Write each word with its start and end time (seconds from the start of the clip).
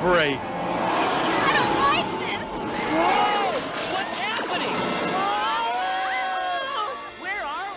break. 0.00 0.38
I 0.40 1.52
don't 1.52 1.76
like 1.76 2.08
this. 2.20 2.40
Whoa! 2.96 3.60
What's 3.92 4.14
happening? 4.14 4.74
Where 7.20 7.42
are 7.42 7.74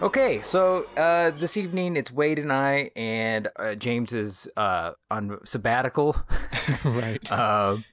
we? 0.00 0.06
Okay, 0.06 0.40
so 0.40 0.86
uh, 0.96 1.32
this 1.32 1.58
evening 1.58 1.96
it's 1.96 2.10
Wade 2.10 2.38
and 2.38 2.50
I, 2.50 2.92
and 2.96 3.48
uh, 3.56 3.74
James 3.74 4.14
is 4.14 4.48
uh, 4.56 4.92
on 5.10 5.38
sabbatical. 5.44 6.16
right. 6.84 7.30
Um, 7.30 7.84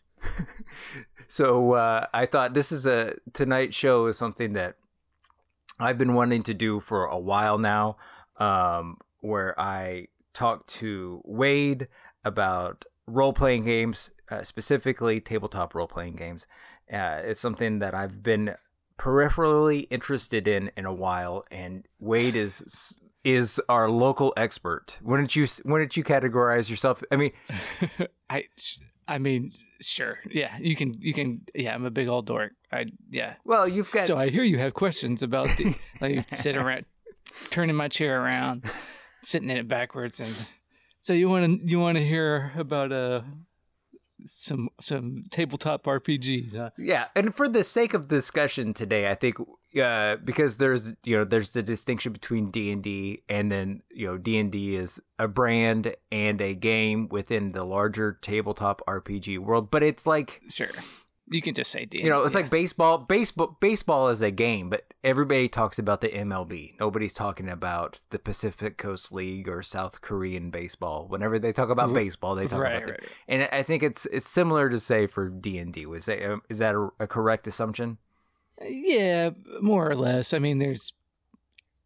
so 1.27 1.73
uh, 1.73 2.05
I 2.13 2.25
thought 2.25 2.53
this 2.53 2.71
is 2.71 2.85
a 2.85 3.15
tonight's 3.33 3.75
show 3.75 4.07
is 4.07 4.17
something 4.17 4.53
that 4.53 4.75
I've 5.77 5.97
been 5.97 6.13
wanting 6.13 6.43
to 6.43 6.53
do 6.53 6.79
for 6.79 7.03
a 7.03 7.19
while 7.19 7.57
now, 7.57 7.97
um, 8.37 8.97
where 9.19 9.59
I 9.59 10.07
talk 10.33 10.65
to 10.67 11.21
Wade 11.25 11.89
about 12.23 12.85
role 13.07 13.33
playing 13.33 13.65
games, 13.65 14.09
uh, 14.29 14.43
specifically 14.43 15.19
tabletop 15.19 15.75
role 15.75 15.87
playing 15.87 16.15
games. 16.15 16.47
Uh, 16.91 17.21
it's 17.23 17.39
something 17.39 17.79
that 17.79 17.93
I've 17.93 18.21
been 18.23 18.55
peripherally 18.97 19.87
interested 19.89 20.47
in 20.47 20.71
in 20.77 20.85
a 20.85 20.93
while, 20.93 21.43
and 21.51 21.87
Wade 21.99 22.35
is 22.35 22.99
is 23.23 23.61
our 23.69 23.89
local 23.89 24.33
expert. 24.35 24.97
Wouldn't 25.01 25.35
you? 25.35 25.47
Wouldn't 25.65 25.97
you 25.97 26.03
categorize 26.03 26.69
yourself? 26.69 27.03
I 27.11 27.15
mean, 27.15 27.31
I, 28.29 28.45
I 29.07 29.17
mean, 29.17 29.51
sure. 29.81 30.19
Yeah, 30.29 30.57
you 30.59 30.75
can. 30.75 30.93
You 30.99 31.13
can. 31.13 31.41
Yeah, 31.55 31.73
I'm 31.73 31.85
a 31.85 31.91
big 31.91 32.07
old 32.07 32.25
dork. 32.25 32.53
I. 32.71 32.85
Yeah. 33.09 33.35
well, 33.45 33.67
you've 33.67 33.91
got 33.91 34.05
So 34.05 34.17
I 34.17 34.29
hear 34.29 34.43
you 34.43 34.59
have 34.59 34.73
questions 34.73 35.23
about 35.23 35.47
the. 35.57 35.75
like 36.01 36.29
sit 36.29 36.55
around, 36.57 36.85
turning 37.49 37.75
my 37.75 37.87
chair 37.87 38.21
around, 38.21 38.65
sitting 39.23 39.49
in 39.49 39.57
it 39.57 39.67
backwards, 39.67 40.19
and 40.19 40.35
so 41.03 41.13
you 41.13 41.29
want 41.29 41.61
to 41.61 41.69
you 41.69 41.79
want 41.79 41.97
to 41.97 42.03
hear 42.05 42.51
about 42.57 42.91
uh 42.91 43.21
some 44.25 44.69
some 44.79 45.21
tabletop 45.29 45.83
RPGs. 45.83 46.55
Huh? 46.55 46.69
Yeah, 46.77 47.07
and 47.15 47.35
for 47.35 47.47
the 47.49 47.63
sake 47.63 47.93
of 47.93 48.07
discussion 48.07 48.73
today, 48.73 49.09
I 49.09 49.15
think 49.15 49.35
uh, 49.79 50.17
because 50.17 50.57
there's 50.57 50.95
you 51.03 51.17
know 51.17 51.23
there's 51.23 51.49
the 51.49 51.63
distinction 51.63 52.13
between 52.13 52.51
D 52.51 52.71
and 52.71 52.81
D, 52.81 53.23
and 53.29 53.51
then 53.51 53.81
you 53.91 54.07
know 54.07 54.17
D 54.17 54.37
and 54.37 54.51
D 54.51 54.75
is 54.75 55.01
a 55.19 55.27
brand 55.27 55.95
and 56.11 56.41
a 56.41 56.53
game 56.53 57.09
within 57.09 57.51
the 57.51 57.63
larger 57.63 58.17
tabletop 58.21 58.81
RPG 58.87 59.39
world. 59.39 59.71
But 59.71 59.83
it's 59.83 60.05
like 60.05 60.41
Sure. 60.49 60.69
You 61.29 61.41
can 61.41 61.55
just 61.55 61.71
say 61.71 61.85
D. 61.85 61.99
you 62.03 62.09
know 62.09 62.23
it's 62.23 62.33
yeah. 62.33 62.41
like 62.41 62.49
baseball. 62.49 62.97
Baseball 62.97 63.57
baseball 63.61 64.09
is 64.09 64.21
a 64.21 64.29
game, 64.29 64.69
but 64.69 64.93
everybody 65.03 65.47
talks 65.47 65.79
about 65.79 66.01
the 66.01 66.09
MLB. 66.09 66.77
Nobody's 66.79 67.13
talking 67.13 67.47
about 67.47 67.99
the 68.09 68.19
Pacific 68.19 68.77
Coast 68.77 69.11
League 69.11 69.47
or 69.47 69.63
South 69.63 70.01
Korean 70.01 70.49
baseball. 70.49 71.07
Whenever 71.07 71.39
they 71.39 71.53
talk 71.53 71.69
about 71.69 71.87
mm-hmm. 71.87 71.95
baseball, 71.95 72.35
they 72.35 72.47
talk 72.47 72.59
Right, 72.59 72.75
about 72.75 72.87
the, 72.87 72.91
right, 72.93 73.03
and 73.29 73.49
I 73.53 73.63
think 73.63 73.83
it's 73.83 74.05
it's 74.07 74.27
similar 74.27 74.69
to 74.69 74.79
say 74.79 75.07
for 75.07 75.29
D 75.29 75.57
and 75.57 75.71
D. 75.71 75.85
Was 75.85 76.07
that, 76.07 76.29
um, 76.29 76.41
is 76.49 76.57
that 76.57 76.75
a, 76.75 76.89
a 76.99 77.07
correct 77.07 77.47
assumption? 77.47 77.99
Uh, 78.61 78.65
yeah, 78.67 79.29
more 79.61 79.89
or 79.89 79.95
less. 79.95 80.33
I 80.33 80.39
mean, 80.39 80.59
there's, 80.59 80.93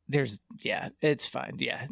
there's, 0.10 0.40
yeah, 0.62 0.90
it's 1.02 1.28
fine. 1.28 1.58
Yeah, 1.60 1.86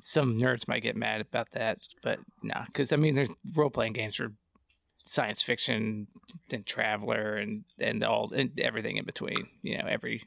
some 0.00 0.38
nerds 0.38 0.68
might 0.68 0.84
get 0.84 0.96
mad 0.96 1.20
about 1.20 1.48
that, 1.52 1.78
but 2.00 2.20
nah, 2.44 2.64
because 2.66 2.92
I 2.92 2.96
mean, 2.96 3.16
there's 3.16 3.30
role 3.56 3.70
playing 3.70 3.94
games 3.94 4.14
for 4.14 4.32
science 5.04 5.42
fiction 5.42 6.06
and 6.50 6.66
Traveller 6.66 7.36
and 7.36 7.64
and 7.78 8.02
all 8.04 8.32
and 8.34 8.58
everything 8.60 8.96
in 8.96 9.04
between. 9.04 9.48
You 9.62 9.78
know, 9.78 9.86
every 9.88 10.22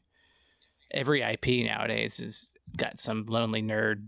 every 0.92 1.22
IP 1.22 1.66
nowadays 1.66 2.18
has 2.18 2.52
got 2.78 3.00
some 3.00 3.26
lonely 3.28 3.62
nerd 3.62 4.08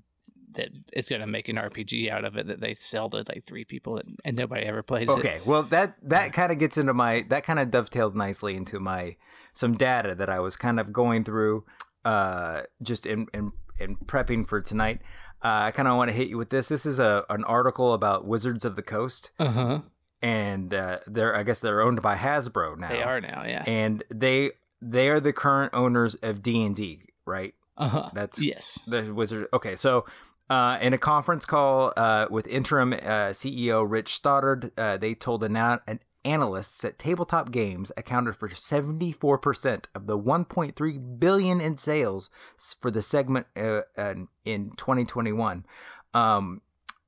that 0.54 0.70
is 0.94 1.08
going 1.08 1.22
to 1.22 1.28
make 1.28 1.50
an 1.50 1.56
RPG 1.56 2.10
out 2.10 2.26
of 2.26 2.36
it 2.38 2.48
that 2.48 2.60
they 2.60 2.74
sell 2.74 3.10
to 3.10 3.18
like 3.18 3.44
three 3.46 3.64
people 3.66 3.98
and, 3.98 4.18
and 4.26 4.36
nobody 4.36 4.66
ever 4.66 4.82
plays 4.82 5.08
it. 5.10 5.18
Okay, 5.18 5.40
well 5.46 5.64
that 5.64 5.96
that 6.04 6.34
kind 6.34 6.52
of 6.52 6.58
gets 6.60 6.78
into 6.78 6.94
my 6.94 7.26
that 7.30 7.44
kind 7.44 7.60
of 7.60 7.70
dovetails 7.72 8.14
nicely 8.14 8.56
into 8.56 8.80
my 8.80 9.16
some 9.54 9.76
data 9.76 10.16
that 10.16 10.30
I 10.30 10.40
was 10.40 10.56
kind 10.56 10.80
of 10.80 10.92
going 10.94 11.24
through 11.24 11.66
uh 12.06 12.64
just 12.82 13.06
in 13.06 13.28
in, 13.34 13.52
in 13.80 13.98
prepping 13.98 14.48
for 14.48 14.62
tonight. 14.62 15.02
Uh, 15.44 15.70
I 15.70 15.72
kind 15.72 15.88
of 15.88 15.98
want 15.98 16.10
to 16.10 16.16
hit 16.16 16.30
you 16.30 16.38
with 16.38 16.50
this. 16.50 16.68
This 16.68 16.86
is 16.86 16.98
a 17.00 17.24
an 17.30 17.44
article 17.44 17.94
about 17.94 18.26
Wizards 18.26 18.66
of 18.66 18.76
the 18.76 18.82
Coast, 18.82 19.32
Uh 19.38 19.52
huh. 19.52 19.80
And 20.22 20.74
uh, 20.74 21.00
they're 21.08 21.36
I 21.36 21.44
guess 21.44 21.60
they're 21.60 21.82
owned 21.82 22.02
by 22.02 22.16
Hasbro 22.16 22.78
now. 22.78 22.90
They 22.90 23.04
are 23.04 23.22
now. 23.22 23.44
Yeah. 23.46 23.64
and 23.68 24.04
they 24.10 24.52
they 24.82 25.10
are 25.10 25.20
the 25.20 25.34
current 25.34 25.74
owners 25.74 26.16
of 26.16 26.42
D 26.42 26.64
and 26.66 26.76
D, 26.76 27.02
right? 27.26 27.54
Uh 27.78 27.88
huh. 27.90 28.10
That's 28.14 28.42
Yes. 28.42 28.80
the 28.88 29.14
wizard. 29.14 29.48
Okay, 29.54 29.76
so 29.76 30.06
uh, 30.50 30.78
in 30.82 30.94
a 30.94 30.98
conference 30.98 31.46
call 31.46 31.94
uh, 31.98 32.26
with 32.32 32.48
interim 32.48 32.94
uh, 32.94 33.30
CEO 33.32 33.86
Rich 33.90 34.16
Stoddart, 34.16 34.72
uh, 34.78 34.98
they 34.98 35.14
told 35.14 35.44
an, 35.44 35.56
an 35.56 36.00
analysts 36.26 36.82
that 36.82 36.98
tabletop 36.98 37.52
games 37.52 37.92
accounted 37.98 38.36
for 38.36 38.50
74% 38.50 39.86
of 39.94 40.08
the 40.08 40.18
1.3 40.18 41.20
billion 41.20 41.62
in 41.62 41.78
sales 41.78 42.30
for 42.80 42.90
the 42.92 43.02
segment 43.02 43.46
uh, 43.56 43.82
in- 43.98 44.28
in 44.46 44.72
2021, 44.78 45.66
um, 46.14 46.62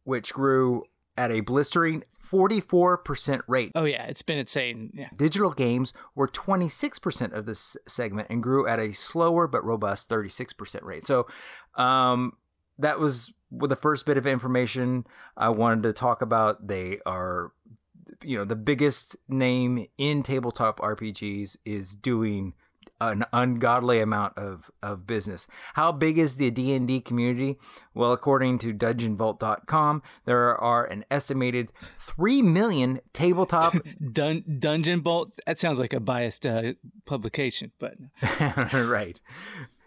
which 0.04 0.34
grew 0.34 0.84
at 1.20 1.34
a 1.34 1.42
blistering 1.42 2.02
44% 2.24 3.42
rate. 3.46 3.74
Oh 3.76 3.84
yeah, 3.84 4.06
it's 4.06 4.22
been 4.22 4.38
insane. 4.38 4.92
Yeah. 4.94 5.10
Digital 5.14 5.52
games 5.52 5.92
were 6.16 6.30
26% 6.30 7.34
of 7.34 7.46
this 7.46 7.76
segment 7.86 8.30
and 8.30 8.42
grew 8.42 8.66
at 8.66 8.80
a 8.80 8.94
slower 8.94 9.46
but 9.46 9.66
robust 9.66 10.08
36% 10.08 10.82
rate. 10.82 11.04
So, 11.04 11.28
um, 11.76 12.38
that 12.78 13.02
was 13.02 13.34
the 13.52 13.76
first 13.76 14.06
bit 14.06 14.18
of 14.18 14.26
information 14.26 15.06
I 15.36 15.50
wanted 15.50 15.84
to 15.84 15.92
talk 15.92 16.22
about. 16.22 16.66
They 16.66 17.00
are, 17.06 17.52
you 18.24 18.38
know, 18.38 18.46
the 18.46 18.56
biggest 18.56 19.18
name 19.28 19.88
in 19.98 20.24
tabletop 20.24 20.80
RPGs 20.80 21.58
is 21.66 21.96
doing 21.96 22.54
an 23.02 23.26
ungodly 23.32 24.00
amount 24.00 24.38
of, 24.38 24.70
of 24.84 25.08
business. 25.08 25.48
How 25.76 25.92
big 25.92 26.18
is 26.18 26.36
the 26.36 26.52
D&D 26.52 27.02
community? 27.02 27.58
Well, 27.94 28.12
according 28.12 28.60
to 28.60 28.74
dungeonvault.com, 28.74 30.04
there 30.26 30.58
are 30.58 30.86
an 30.86 31.06
estimated 31.10 31.72
3 31.98 32.42
million 32.42 33.00
tabletop 33.14 33.76
Dun- 34.12 34.44
Dungeon 34.60 35.02
Vault. 35.02 35.34
That 35.46 35.60
sounds 35.60 35.80
like 35.80 35.94
a 35.94 36.00
biased 36.00 36.46
uh, 36.46 36.74
publication, 37.06 37.72
but 37.80 37.96
right. 38.74 39.20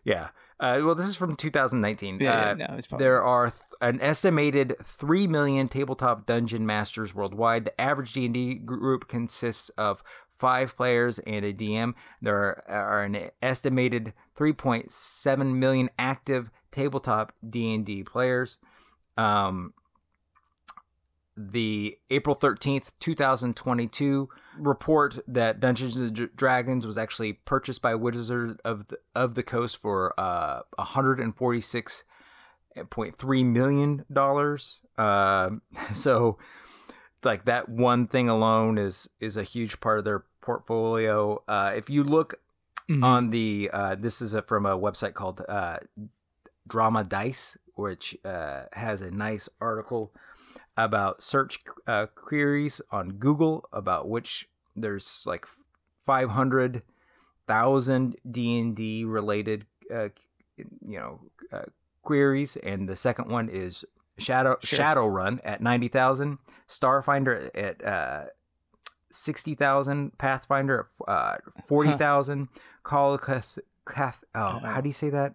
Yeah. 0.04 0.28
Uh, 0.60 0.80
well, 0.84 0.94
this 0.94 1.06
is 1.06 1.16
from 1.16 1.34
2019. 1.34 2.18
Yeah, 2.20 2.32
uh, 2.32 2.54
yeah, 2.56 2.66
no, 2.68 2.74
it's 2.76 2.86
probably- 2.86 3.04
there 3.04 3.22
are 3.22 3.50
th- 3.50 3.60
an 3.80 4.00
estimated 4.00 4.76
3 4.84 5.26
million 5.26 5.66
tabletop 5.68 6.24
dungeon 6.24 6.64
masters 6.64 7.12
worldwide. 7.14 7.64
The 7.64 7.80
average 7.80 8.12
D&D 8.12 8.54
group 8.56 9.08
consists 9.08 9.70
of 9.70 10.04
five 10.42 10.76
players 10.76 11.18
and 11.20 11.44
a 11.44 11.52
DM. 11.52 11.94
There 12.20 12.36
are, 12.36 12.64
are 12.68 13.04
an 13.04 13.30
estimated 13.40 14.12
3.7 14.36 15.54
million 15.54 15.88
active 15.96 16.50
tabletop 16.72 17.32
D&D 17.48 18.02
players. 18.02 18.58
Um, 19.16 19.72
the 21.36 21.96
April 22.10 22.34
13th, 22.34 22.90
2022 22.98 24.28
report 24.58 25.20
that 25.28 25.60
Dungeons 25.60 25.96
and 25.96 26.30
Dragons 26.34 26.84
was 26.84 26.98
actually 26.98 27.34
purchased 27.34 27.80
by 27.80 27.94
Wizards 27.94 28.58
of 28.64 28.88
the, 28.88 28.98
of 29.14 29.36
the 29.36 29.44
Coast 29.44 29.76
for 29.76 30.12
uh 30.18 30.62
146.3 30.78 33.46
million 33.46 34.04
dollars. 34.12 34.80
Um 34.98 35.62
so 35.94 36.38
like 37.24 37.44
that 37.46 37.68
one 37.68 38.08
thing 38.08 38.28
alone 38.28 38.76
is 38.76 39.08
is 39.20 39.36
a 39.36 39.42
huge 39.42 39.80
part 39.80 39.98
of 39.98 40.04
their 40.04 40.24
portfolio. 40.42 41.42
Uh 41.48 41.72
if 41.74 41.88
you 41.88 42.04
look 42.04 42.34
Mhm. 42.88 43.04
on 43.04 43.30
the 43.30 43.70
uh 43.72 43.94
this 43.94 44.20
is 44.20 44.34
a, 44.34 44.42
from 44.42 44.66
a 44.66 44.76
website 44.76 45.14
called 45.14 45.40
uh 45.48 45.78
Drama 46.68 47.04
Dice 47.04 47.56
which 47.74 48.16
uh 48.24 48.64
has 48.74 49.00
a 49.00 49.10
nice 49.10 49.48
article 49.60 50.12
about 50.76 51.22
search 51.22 51.60
uh, 51.86 52.06
queries 52.14 52.80
on 52.90 53.12
Google 53.12 53.64
about 53.72 54.08
which 54.08 54.48
there's 54.74 55.22
like 55.26 55.46
500,000 56.06 58.16
D&D 58.30 59.04
related 59.04 59.66
uh, 59.94 60.08
you 60.56 60.98
know 60.98 61.20
uh, 61.52 61.62
queries 62.02 62.56
and 62.56 62.88
the 62.88 62.96
second 62.96 63.28
one 63.30 63.48
is 63.48 63.84
Shadow 64.18 64.56
Sure. 64.62 64.78
Shadowrun 64.84 65.40
at 65.44 65.60
90,000, 65.62 66.38
Starfinder 66.68 67.50
at 67.54 67.84
uh 67.84 68.24
60,000, 69.14 70.18
Pathfinder 70.18 70.86
at 71.06 71.08
uh 71.08 71.36
40,000, 71.64 72.48
Call 72.82 73.14
of 73.14 73.20
Cth- 73.22 73.58
Cath- 73.88 74.24
oh, 74.34 74.58
how 74.60 74.80
do 74.80 74.88
you 74.88 74.92
say 74.92 75.10
that? 75.10 75.34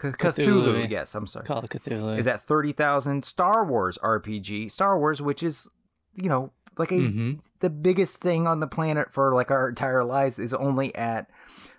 C- 0.00 0.08
Cthulhu. 0.08 0.34
Cthulhu. 0.46 0.90
Yes, 0.90 1.14
I'm 1.14 1.26
sorry 1.26 1.44
Call 1.46 1.58
of 1.58 1.68
Cthulhu. 1.68 2.16
is 2.18 2.26
at 2.26 2.40
30,000 2.42 3.24
Star 3.24 3.64
Wars 3.64 3.98
RPG 4.02 4.70
Star 4.70 4.98
Wars 4.98 5.20
which 5.20 5.42
is 5.42 5.68
you 6.14 6.28
know 6.28 6.52
like 6.78 6.92
a 6.92 6.96
Mhm. 7.00 7.44
the 7.60 7.70
biggest 7.70 8.18
thing 8.18 8.46
on 8.46 8.60
the 8.60 8.68
planet 8.68 9.12
for 9.12 9.34
like 9.34 9.50
our 9.50 9.68
entire 9.68 10.04
lives 10.04 10.38
is 10.38 10.54
only 10.54 10.94
at 10.94 11.28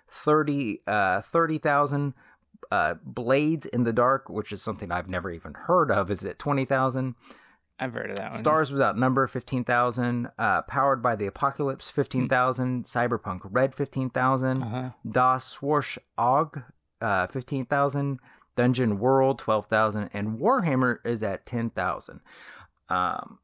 30 0.08 0.80
uh 0.86 1.20
30,000 1.22 2.14
uh 2.70 2.94
Blades 3.04 3.64
in 3.66 3.84
the 3.84 3.92
Dark 3.92 4.28
which 4.28 4.52
is 4.52 4.60
something 4.62 4.92
I've 4.92 5.08
never 5.08 5.30
even 5.30 5.54
heard 5.54 5.90
of 5.90 6.10
is 6.10 6.24
at 6.24 6.38
20,000 6.38 7.14
I've 7.80 7.94
heard 7.94 8.10
of 8.10 8.16
that 8.18 8.30
one. 8.32 8.38
Stars 8.38 8.70
Without 8.72 8.98
Number, 8.98 9.26
15,000. 9.26 10.28
Uh, 10.38 10.62
Powered 10.62 11.02
by 11.02 11.16
the 11.16 11.26
Apocalypse, 11.26 11.88
15,000. 11.88 12.84
Cyberpunk 12.84 13.40
Red, 13.44 13.74
15,000. 13.74 14.62
Uh-huh. 14.62 14.90
Das 15.10 15.56
Swarsh 15.58 15.96
Og, 16.18 16.62
uh, 17.00 17.26
15,000. 17.26 18.20
Dungeon 18.56 18.98
World, 18.98 19.38
12,000. 19.38 20.10
And 20.12 20.38
Warhammer 20.38 20.98
is 21.04 21.22
at 21.22 21.46
10,000. 21.46 22.20
Um, 22.90 23.38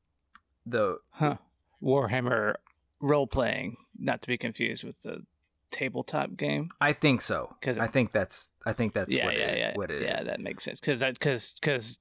the 0.66 0.98
Huh. 1.12 1.36
Warhammer 1.82 2.56
role 3.00 3.26
playing, 3.26 3.76
not 3.98 4.20
to 4.22 4.28
be 4.28 4.36
confused 4.36 4.84
with 4.84 5.00
the 5.02 5.24
tabletop 5.70 6.36
game. 6.36 6.68
I 6.80 6.92
think 6.92 7.20
so. 7.22 7.56
'Cause- 7.62 7.78
I 7.78 7.86
think 7.86 8.12
that's 8.12 8.52
I 8.64 8.72
think 8.72 8.92
that's 8.94 9.12
yeah, 9.14 9.24
what, 9.26 9.36
yeah, 9.36 9.46
it, 9.50 9.58
yeah, 9.58 9.72
what 9.74 9.90
it 9.90 10.02
is. 10.02 10.08
yeah. 10.08 10.22
That 10.24 10.40
makes 10.40 10.64
sense 10.64 10.80
because 10.80 11.00
because 11.00 11.54
because 11.60 12.00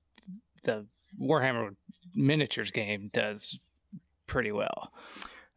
the 0.64 0.86
Warhammer 1.22 1.76
miniatures 2.16 2.72
game 2.72 3.10
does 3.14 3.60
pretty 4.28 4.52
well, 4.52 4.92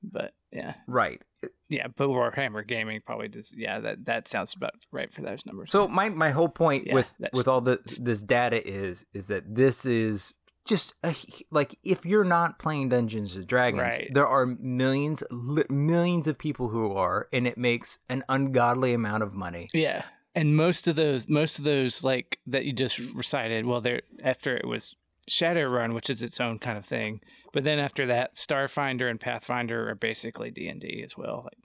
but 0.02 0.32
yeah, 0.52 0.74
Right. 0.86 1.22
yeah. 1.68 1.86
But 1.94 2.08
Warhammer 2.08 2.66
gaming 2.66 3.00
probably 3.04 3.28
does. 3.28 3.52
Yeah, 3.56 3.80
that 3.80 4.04
that 4.06 4.28
sounds 4.28 4.54
about 4.54 4.72
right 4.90 5.12
for 5.12 5.22
those 5.22 5.44
numbers. 5.46 5.70
So 5.70 5.86
my 5.88 6.08
my 6.08 6.30
whole 6.30 6.48
point 6.48 6.86
Yeah, 6.86 6.94
with 6.94 7.14
with 7.32 7.48
all 7.48 7.60
this 7.60 7.98
this 7.98 8.22
data 8.22 8.66
is 8.66 9.06
is 9.12 9.28
that 9.28 9.54
this 9.54 9.84
is 9.86 10.34
just 10.66 10.92
a, 11.02 11.14
like 11.50 11.78
if 11.82 12.04
you're 12.04 12.24
not 12.24 12.58
playing 12.58 12.90
Dungeons 12.90 13.36
and 13.36 13.46
Dragons, 13.46 13.80
Right. 13.80 14.10
there 14.12 14.26
are 14.26 14.44
millions 14.46 15.22
li- 15.30 15.64
millions 15.70 16.26
of 16.28 16.36
people 16.38 16.68
who 16.68 16.92
are, 16.92 17.26
and 17.32 17.46
it 17.46 17.56
makes 17.56 17.98
an 18.10 18.22
ungodly 18.28 18.92
amount 18.92 19.22
of 19.22 19.32
money. 19.34 19.68
Yeah. 19.72 20.04
And 20.34 20.54
most 20.56 20.86
of 20.86 20.94
those 20.96 21.28
most 21.28 21.58
of 21.58 21.64
those 21.64 22.04
like 22.04 22.38
that 22.46 22.64
you 22.64 22.72
just 22.72 22.98
recited, 23.14 23.64
well 23.66 23.80
there 23.80 24.02
after 24.22 24.54
it 24.56 24.66
was 24.66 24.94
Shadowrun, 25.28 25.94
which 25.94 26.10
is 26.10 26.22
its 26.22 26.40
own 26.40 26.58
kind 26.58 26.76
of 26.78 26.84
thing. 26.86 27.20
But 27.52 27.64
then 27.64 27.78
after 27.78 28.06
that, 28.06 28.34
Starfinder 28.34 29.10
and 29.10 29.20
Pathfinder 29.20 29.88
are 29.90 29.94
basically 29.94 30.50
D 30.50 30.68
and 30.68 30.80
D 30.80 31.02
as 31.04 31.16
well. 31.16 31.42
Like, 31.44 31.58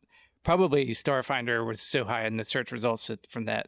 probably 0.44 0.88
Starfinder 0.90 1.66
was 1.66 1.82
so 1.82 2.06
high 2.06 2.26
in 2.26 2.38
the 2.38 2.44
search 2.44 2.72
results 2.72 3.08
that- 3.08 3.30
from 3.30 3.46
that 3.46 3.68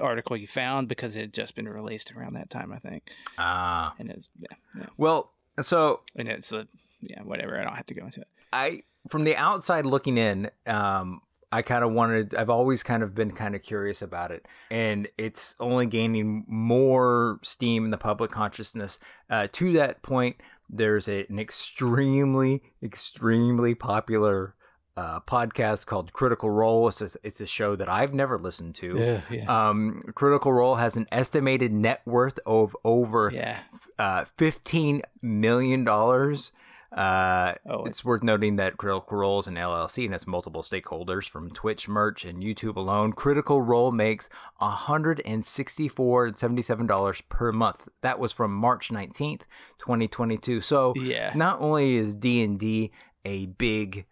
article 0.00 0.36
you 0.36 0.46
found 0.46 0.88
because 0.88 1.16
it 1.16 1.20
had 1.20 1.32
just 1.34 1.54
been 1.54 1.68
released 1.68 2.12
around 2.12 2.34
that 2.34 2.50
time, 2.50 2.70
I 2.72 2.78
think. 2.78 3.08
Ah, 3.38 3.94
And 3.98 4.10
it's 4.10 4.28
yeah, 4.38 4.56
yeah. 4.78 4.86
well, 4.98 5.32
so 5.60 6.00
And 6.16 6.28
it's 6.28 6.52
a 6.52 6.68
yeah, 7.00 7.22
whatever. 7.22 7.58
I 7.58 7.64
don't 7.64 7.76
have 7.76 7.86
to 7.86 7.94
go 7.94 8.04
into 8.04 8.20
it. 8.20 8.28
I 8.52 8.82
from 9.08 9.24
the 9.24 9.36
outside 9.36 9.86
looking 9.86 10.18
in, 10.18 10.50
um, 10.66 11.20
I 11.56 11.62
kind 11.62 11.82
of 11.82 11.92
wanted. 11.92 12.34
I've 12.34 12.50
always 12.50 12.82
kind 12.82 13.02
of 13.02 13.14
been 13.14 13.30
kind 13.30 13.54
of 13.54 13.62
curious 13.62 14.02
about 14.02 14.30
it, 14.30 14.46
and 14.70 15.08
it's 15.16 15.56
only 15.58 15.86
gaining 15.86 16.44
more 16.46 17.38
steam 17.42 17.86
in 17.86 17.90
the 17.90 17.96
public 17.96 18.30
consciousness. 18.30 18.98
Uh, 19.30 19.48
to 19.52 19.72
that 19.72 20.02
point, 20.02 20.36
there's 20.68 21.08
a, 21.08 21.24
an 21.30 21.38
extremely, 21.38 22.62
extremely 22.82 23.74
popular 23.74 24.54
uh, 24.98 25.20
podcast 25.20 25.86
called 25.86 26.12
Critical 26.12 26.50
Role. 26.50 26.88
It's 26.88 27.00
a, 27.00 27.08
it's 27.22 27.40
a 27.40 27.46
show 27.46 27.74
that 27.74 27.88
I've 27.88 28.12
never 28.12 28.38
listened 28.38 28.74
to. 28.74 28.98
Yeah, 28.98 29.20
yeah. 29.30 29.68
Um, 29.68 30.02
Critical 30.14 30.52
Role 30.52 30.74
has 30.74 30.94
an 30.94 31.06
estimated 31.10 31.72
net 31.72 32.02
worth 32.04 32.38
of 32.44 32.76
over 32.84 33.30
yeah. 33.32 33.60
uh, 33.98 34.26
fifteen 34.36 35.00
million 35.22 35.84
dollars. 35.84 36.52
Uh, 36.96 37.54
Oh, 37.68 37.84
it's 37.84 38.04
worth 38.04 38.22
noting 38.22 38.56
that 38.56 38.78
Critical 38.78 39.18
Role 39.18 39.38
is 39.40 39.46
an 39.46 39.56
LLC 39.56 40.04
and 40.04 40.14
has 40.14 40.26
multiple 40.26 40.62
stakeholders 40.62 41.28
from 41.28 41.50
Twitch, 41.50 41.88
merch, 41.88 42.24
and 42.24 42.42
YouTube 42.42 42.76
alone. 42.76 43.12
Critical 43.12 43.60
Role 43.60 43.92
makes 43.92 44.28
hundred 44.58 45.20
and 45.26 45.44
sixty-four 45.44 46.26
and 46.26 46.38
seventy-seven 46.38 46.86
dollars 46.86 47.20
per 47.28 47.52
month. 47.52 47.88
That 48.00 48.18
was 48.18 48.32
from 48.32 48.54
March 48.54 48.90
nineteenth, 48.90 49.44
twenty 49.78 50.08
twenty-two. 50.08 50.60
So 50.62 50.94
Yeah. 50.96 51.32
not 51.34 51.60
only 51.60 51.96
is 51.96 52.14
D 52.16 52.42
and 52.42 52.58
D 52.58 52.90
a 53.26 53.46
big 53.46 54.06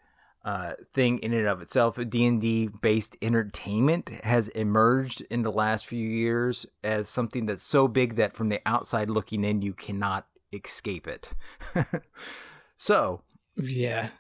uh, 0.45 0.75
thing 0.93 1.19
in 1.21 1.33
and 1.33 1.47
of 1.47 1.63
itself, 1.63 1.99
D 2.11 2.27
and 2.27 2.39
D 2.39 2.69
based 2.83 3.17
entertainment 3.23 4.11
has 4.25 4.49
emerged 4.49 5.23
in 5.31 5.41
the 5.41 5.51
last 5.53 5.87
few 5.87 6.07
years 6.07 6.67
as 6.83 7.09
something 7.09 7.47
that's 7.47 7.63
so 7.63 7.89
big 7.89 8.17
that 8.17 8.37
from 8.37 8.51
the 8.51 8.61
outside 8.67 9.09
looking 9.09 9.43
in, 9.43 9.63
you 9.63 9.73
cannot 9.73 10.27
escape 10.53 11.09
it. 11.09 11.31
so, 12.77 13.23
Yeah. 13.57 14.11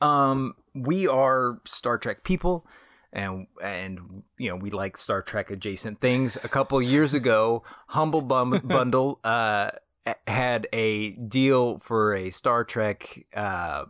um, 0.00 0.54
we 0.74 1.06
are 1.08 1.60
Star 1.64 1.98
Trek 1.98 2.22
people, 2.24 2.66
and 3.12 3.46
and 3.62 4.22
you 4.38 4.48
know 4.50 4.56
we 4.56 4.70
like 4.70 4.96
Star 4.96 5.22
Trek 5.22 5.50
adjacent 5.50 6.00
things. 6.00 6.36
A 6.44 6.48
couple 6.48 6.80
years 6.80 7.12
ago, 7.14 7.62
Humble 7.88 8.22
Bum- 8.22 8.60
Bundle 8.64 9.18
uh, 9.24 9.70
had 10.26 10.68
a 10.72 11.12
deal 11.12 11.78
for 11.78 12.14
a 12.14 12.30
Star 12.30 12.64
Trek 12.64 13.26
uh, 13.34 13.86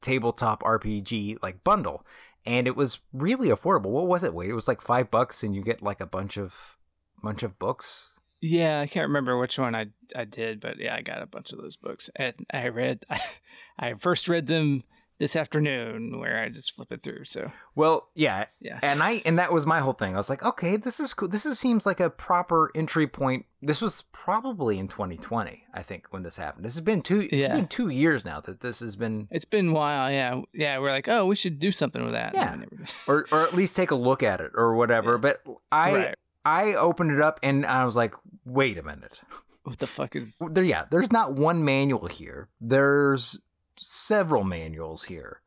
tabletop 0.00 0.62
RPG 0.62 1.38
like 1.42 1.62
bundle, 1.64 2.04
and 2.44 2.66
it 2.66 2.76
was 2.76 3.00
really 3.12 3.48
affordable. 3.48 3.90
What 3.90 4.06
was 4.08 4.22
it? 4.24 4.34
Wait, 4.34 4.50
it 4.50 4.54
was 4.54 4.68
like 4.68 4.80
five 4.80 5.10
bucks, 5.10 5.42
and 5.42 5.54
you 5.54 5.62
get 5.62 5.82
like 5.82 6.00
a 6.00 6.06
bunch 6.06 6.36
of 6.36 6.76
bunch 7.22 7.42
of 7.42 7.58
books. 7.58 8.09
Yeah, 8.40 8.80
I 8.80 8.86
can't 8.86 9.08
remember 9.08 9.38
which 9.38 9.58
one 9.58 9.74
I 9.74 9.86
I 10.16 10.24
did, 10.24 10.60
but 10.60 10.78
yeah, 10.78 10.94
I 10.94 11.02
got 11.02 11.22
a 11.22 11.26
bunch 11.26 11.52
of 11.52 11.60
those 11.60 11.76
books, 11.76 12.08
and 12.16 12.34
I 12.52 12.68
read. 12.68 13.04
I, 13.78 13.94
first 13.94 14.28
read 14.28 14.46
them 14.46 14.84
this 15.18 15.36
afternoon, 15.36 16.18
where 16.18 16.42
I 16.42 16.48
just 16.48 16.74
flip 16.74 16.90
it 16.92 17.02
through. 17.02 17.24
So 17.26 17.52
Well, 17.74 18.08
yeah, 18.14 18.46
yeah, 18.60 18.78
and 18.82 19.02
I 19.02 19.20
and 19.26 19.38
that 19.38 19.52
was 19.52 19.66
my 19.66 19.80
whole 19.80 19.92
thing. 19.92 20.14
I 20.14 20.16
was 20.16 20.30
like, 20.30 20.42
okay, 20.42 20.76
this 20.78 20.98
is 21.00 21.12
cool. 21.12 21.28
This 21.28 21.44
is, 21.44 21.58
seems 21.58 21.84
like 21.84 22.00
a 22.00 22.08
proper 22.08 22.70
entry 22.74 23.06
point. 23.06 23.44
This 23.60 23.82
was 23.82 24.04
probably 24.12 24.78
in 24.78 24.88
2020, 24.88 25.64
I 25.74 25.82
think, 25.82 26.06
when 26.10 26.22
this 26.22 26.38
happened. 26.38 26.64
This 26.64 26.72
has 26.72 26.80
been 26.80 27.02
two. 27.02 27.20
It's 27.20 27.32
Yeah. 27.34 27.54
been 27.54 27.68
two 27.68 27.90
years 27.90 28.24
now 28.24 28.40
that 28.40 28.60
this 28.60 28.80
has 28.80 28.96
been, 28.96 29.28
it's 29.30 29.44
been 29.44 29.68
a 29.68 29.72
while. 29.72 30.10
Yeah, 30.10 30.40
yeah, 30.54 30.78
we're 30.78 30.92
like, 30.92 31.08
oh, 31.08 31.26
we 31.26 31.36
should 31.36 31.58
do 31.58 31.70
something 31.70 32.02
with 32.02 32.12
that. 32.12 32.32
Yeah. 32.34 32.54
never 32.54 32.86
or 33.06 33.26
or 33.30 33.42
at 33.42 33.54
least 33.54 33.76
take 33.76 33.90
a 33.90 33.94
look 33.96 34.22
at 34.22 34.40
it 34.40 34.52
or 34.54 34.74
whatever. 34.74 35.18
But 35.18 35.42
I 35.70 35.92
Right. 35.92 36.14
I 36.44 36.74
opened 36.74 37.10
it 37.10 37.20
up 37.20 37.38
and 37.42 37.66
I 37.66 37.84
was 37.84 37.96
like, 37.96 38.14
wait 38.44 38.78
a 38.78 38.82
minute. 38.82 39.20
What 39.64 39.78
the 39.78 39.86
fuck 39.86 40.16
is? 40.16 40.40
There, 40.50 40.64
yeah, 40.64 40.86
there's 40.90 41.12
not 41.12 41.34
one 41.34 41.64
manual 41.64 42.06
here. 42.06 42.48
There's 42.60 43.38
several 43.76 44.44
manuals 44.44 45.04
here. 45.04 45.42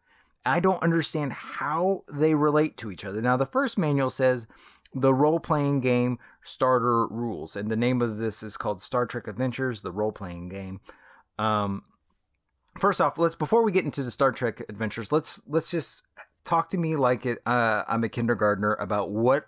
I 0.46 0.60
don't 0.60 0.84
understand 0.84 1.34
how 1.34 2.04
they 2.14 2.36
relate 2.36 2.78
to 2.78 2.92
each 2.92 3.06
other. 3.06 3.22
Now, 3.22 3.38
the 3.38 3.46
first 3.46 3.78
manual 3.78 4.10
says 4.10 4.46
the 4.94 5.14
role 5.14 5.40
playing 5.40 5.80
game 5.80 6.20
starter 6.44 7.08
rules, 7.08 7.56
and 7.56 7.72
the 7.72 7.78
name 7.78 8.02
of 8.02 8.18
this 8.18 8.44
is 8.44 8.58
called 8.58 8.82
Star 8.82 9.06
Trek 9.06 9.28
Adventures, 9.28 9.82
the 9.82 9.92
role 9.92 10.12
playing 10.12 10.50
game. 10.50 10.82
Um, 11.40 11.84
first 12.78 13.00
off, 13.00 13.18
let's 13.18 13.36
before 13.36 13.64
we 13.64 13.72
get 13.72 13.86
into 13.86 14.04
the 14.04 14.12
Star 14.12 14.32
Trek 14.32 14.62
Adventures, 14.68 15.12
let's 15.12 15.42
let's 15.48 15.72
just 15.72 16.04
talk 16.44 16.70
to 16.70 16.78
me 16.78 16.96
like 16.96 17.26
it, 17.26 17.40
uh, 17.46 17.84
I'm 17.88 18.04
a 18.04 18.10
kindergartner 18.10 18.74
about 18.76 19.12
what 19.12 19.48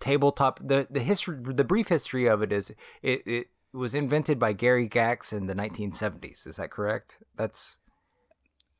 tabletop 0.00 0.60
the 0.62 0.86
the 0.90 1.00
history 1.00 1.38
the 1.42 1.64
brief 1.64 1.88
history 1.88 2.26
of 2.26 2.42
it 2.42 2.52
is 2.52 2.72
it, 3.02 3.26
it 3.26 3.46
was 3.74 3.94
invented 3.94 4.38
by 4.38 4.52
Gary 4.52 4.86
Gax 4.86 5.32
in 5.32 5.46
the 5.46 5.54
1970s. 5.54 6.46
Is 6.46 6.56
that 6.56 6.70
correct? 6.70 7.18
That's 7.36 7.78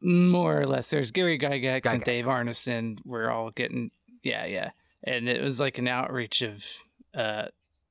More 0.01 0.61
or 0.61 0.67
less. 0.67 0.89
There's 0.89 1.11
Gary 1.11 1.39
Gygax 1.39 1.93
and. 1.93 2.05
Dave 2.05 2.27
Arneson. 2.27 2.99
We're 3.05 3.29
all 3.29 3.51
getting, 3.51 3.91
yeah, 4.23 4.47
yeah. 4.47 4.71
And 5.03 5.29
it 5.29 5.43
was 5.43 5.61
like 5.61 5.79
an 5.79 5.89
outreach 5.89 6.43
of 6.43 6.65
uh, 7.15 7.47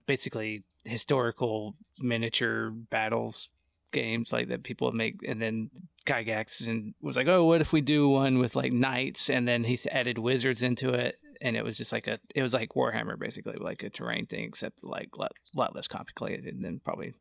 basically 0.07 0.63
historical 0.85 1.75
miniature 2.00 2.71
battles 2.71 3.50
games 3.91 4.33
like 4.33 4.47
that 4.47 4.63
people 4.63 4.88
would 4.88 4.95
make. 4.95 5.17
And 5.27 5.41
then 5.41 5.69
Gygax 6.05 6.67
and 6.67 6.93
was 7.01 7.17
like, 7.17 7.27
oh, 7.27 7.43
what 7.43 7.62
if 7.62 7.73
we 7.73 7.81
do 7.81 8.07
one 8.07 8.39
with 8.39 8.55
like 8.55 8.71
knights? 8.71 9.29
And 9.29 9.47
then 9.47 9.65
he's 9.65 9.85
added 9.88 10.17
wizards 10.17 10.63
into 10.63 10.93
it. 10.93 11.19
And 11.43 11.57
it 11.57 11.63
was 11.63 11.77
just 11.77 11.91
like 11.91 12.07
a, 12.07 12.19
it 12.33 12.41
was 12.41 12.53
like 12.53 12.69
Warhammer 12.69 13.19
basically, 13.19 13.57
like 13.59 13.83
a 13.83 13.89
terrain 13.89 14.25
thing, 14.25 14.45
except 14.45 14.81
like 14.81 15.09
a 15.13 15.27
lot, 15.53 15.75
less 15.75 15.89
complicated 15.89 16.45
than 16.62 16.79
probably. 16.79 17.13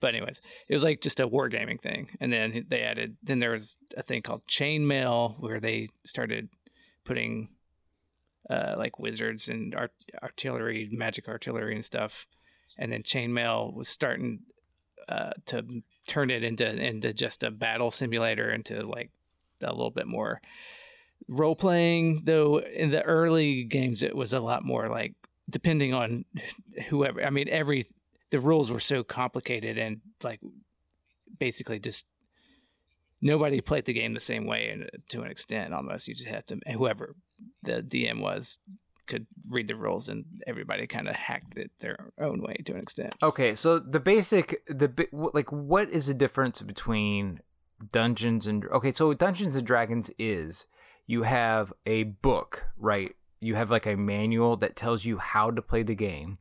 But 0.00 0.14
anyways, 0.14 0.40
it 0.68 0.74
was 0.74 0.82
like 0.82 1.02
just 1.02 1.20
a 1.20 1.28
wargaming 1.28 1.78
thing. 1.78 2.08
And 2.18 2.32
then 2.32 2.64
they 2.70 2.80
added, 2.80 3.18
then 3.22 3.38
there 3.38 3.52
was 3.52 3.76
a 3.94 4.02
thing 4.02 4.22
called 4.22 4.46
chainmail 4.46 5.38
where 5.40 5.60
they 5.60 5.90
started 6.04 6.48
putting 7.04 7.50
uh, 8.48 8.76
like 8.78 8.98
wizards 8.98 9.48
and 9.48 9.74
art- 9.74 9.92
artillery, 10.22 10.88
magic 10.90 11.28
artillery 11.28 11.74
and 11.74 11.84
stuff. 11.84 12.26
And 12.78 12.90
then 12.90 13.02
chainmail 13.02 13.74
was 13.74 13.88
starting 13.88 14.40
uh, 15.06 15.32
to 15.46 15.82
turn 16.06 16.30
it 16.30 16.42
into 16.42 16.66
into 16.66 17.12
just 17.12 17.42
a 17.42 17.50
battle 17.50 17.90
simulator, 17.90 18.50
into 18.50 18.86
like 18.86 19.10
a 19.62 19.70
little 19.70 19.90
bit 19.90 20.06
more 20.06 20.40
role 21.28 21.56
playing. 21.56 22.22
Though 22.24 22.58
in 22.58 22.90
the 22.90 23.02
early 23.02 23.64
games, 23.64 24.02
it 24.02 24.14
was 24.14 24.32
a 24.32 24.40
lot 24.40 24.64
more 24.64 24.88
like 24.88 25.14
depending 25.48 25.94
on 25.94 26.24
whoever. 26.88 27.24
I 27.24 27.30
mean, 27.30 27.48
every 27.48 27.90
the 28.30 28.40
rules 28.40 28.70
were 28.70 28.80
so 28.80 29.04
complicated 29.04 29.78
and 29.78 30.00
like 30.22 30.40
basically 31.38 31.78
just 31.78 32.06
nobody 33.20 33.60
played 33.60 33.84
the 33.84 33.92
game 33.92 34.14
the 34.14 34.20
same 34.20 34.46
way 34.46 34.68
and 34.68 34.84
uh, 34.84 34.98
to 35.08 35.22
an 35.22 35.30
extent 35.30 35.72
almost 35.72 36.06
you 36.06 36.14
just 36.14 36.28
had 36.28 36.46
to 36.46 36.58
whoever 36.72 37.14
the 37.62 37.82
dm 37.82 38.20
was 38.20 38.58
could 39.06 39.26
read 39.48 39.68
the 39.68 39.76
rules, 39.76 40.08
and 40.08 40.24
everybody 40.46 40.86
kind 40.86 41.08
of 41.08 41.14
hacked 41.14 41.56
it 41.56 41.70
their 41.78 42.12
own 42.20 42.42
way 42.42 42.56
to 42.64 42.74
an 42.74 42.80
extent. 42.80 43.14
Okay, 43.22 43.54
so 43.54 43.78
the 43.78 44.00
basic 44.00 44.62
the 44.66 45.08
like 45.12 45.50
what 45.50 45.88
is 45.90 46.06
the 46.06 46.14
difference 46.14 46.60
between 46.60 47.40
Dungeons 47.92 48.46
and 48.46 48.64
Okay, 48.66 48.92
so 48.92 49.12
Dungeons 49.14 49.56
and 49.56 49.66
Dragons 49.66 50.10
is 50.18 50.66
you 51.06 51.22
have 51.22 51.72
a 51.86 52.04
book, 52.04 52.66
right? 52.78 53.14
You 53.40 53.54
have 53.54 53.70
like 53.70 53.86
a 53.86 53.96
manual 53.96 54.56
that 54.58 54.76
tells 54.76 55.04
you 55.04 55.18
how 55.18 55.50
to 55.50 55.62
play 55.62 55.82
the 55.82 55.94
game. 55.94 56.38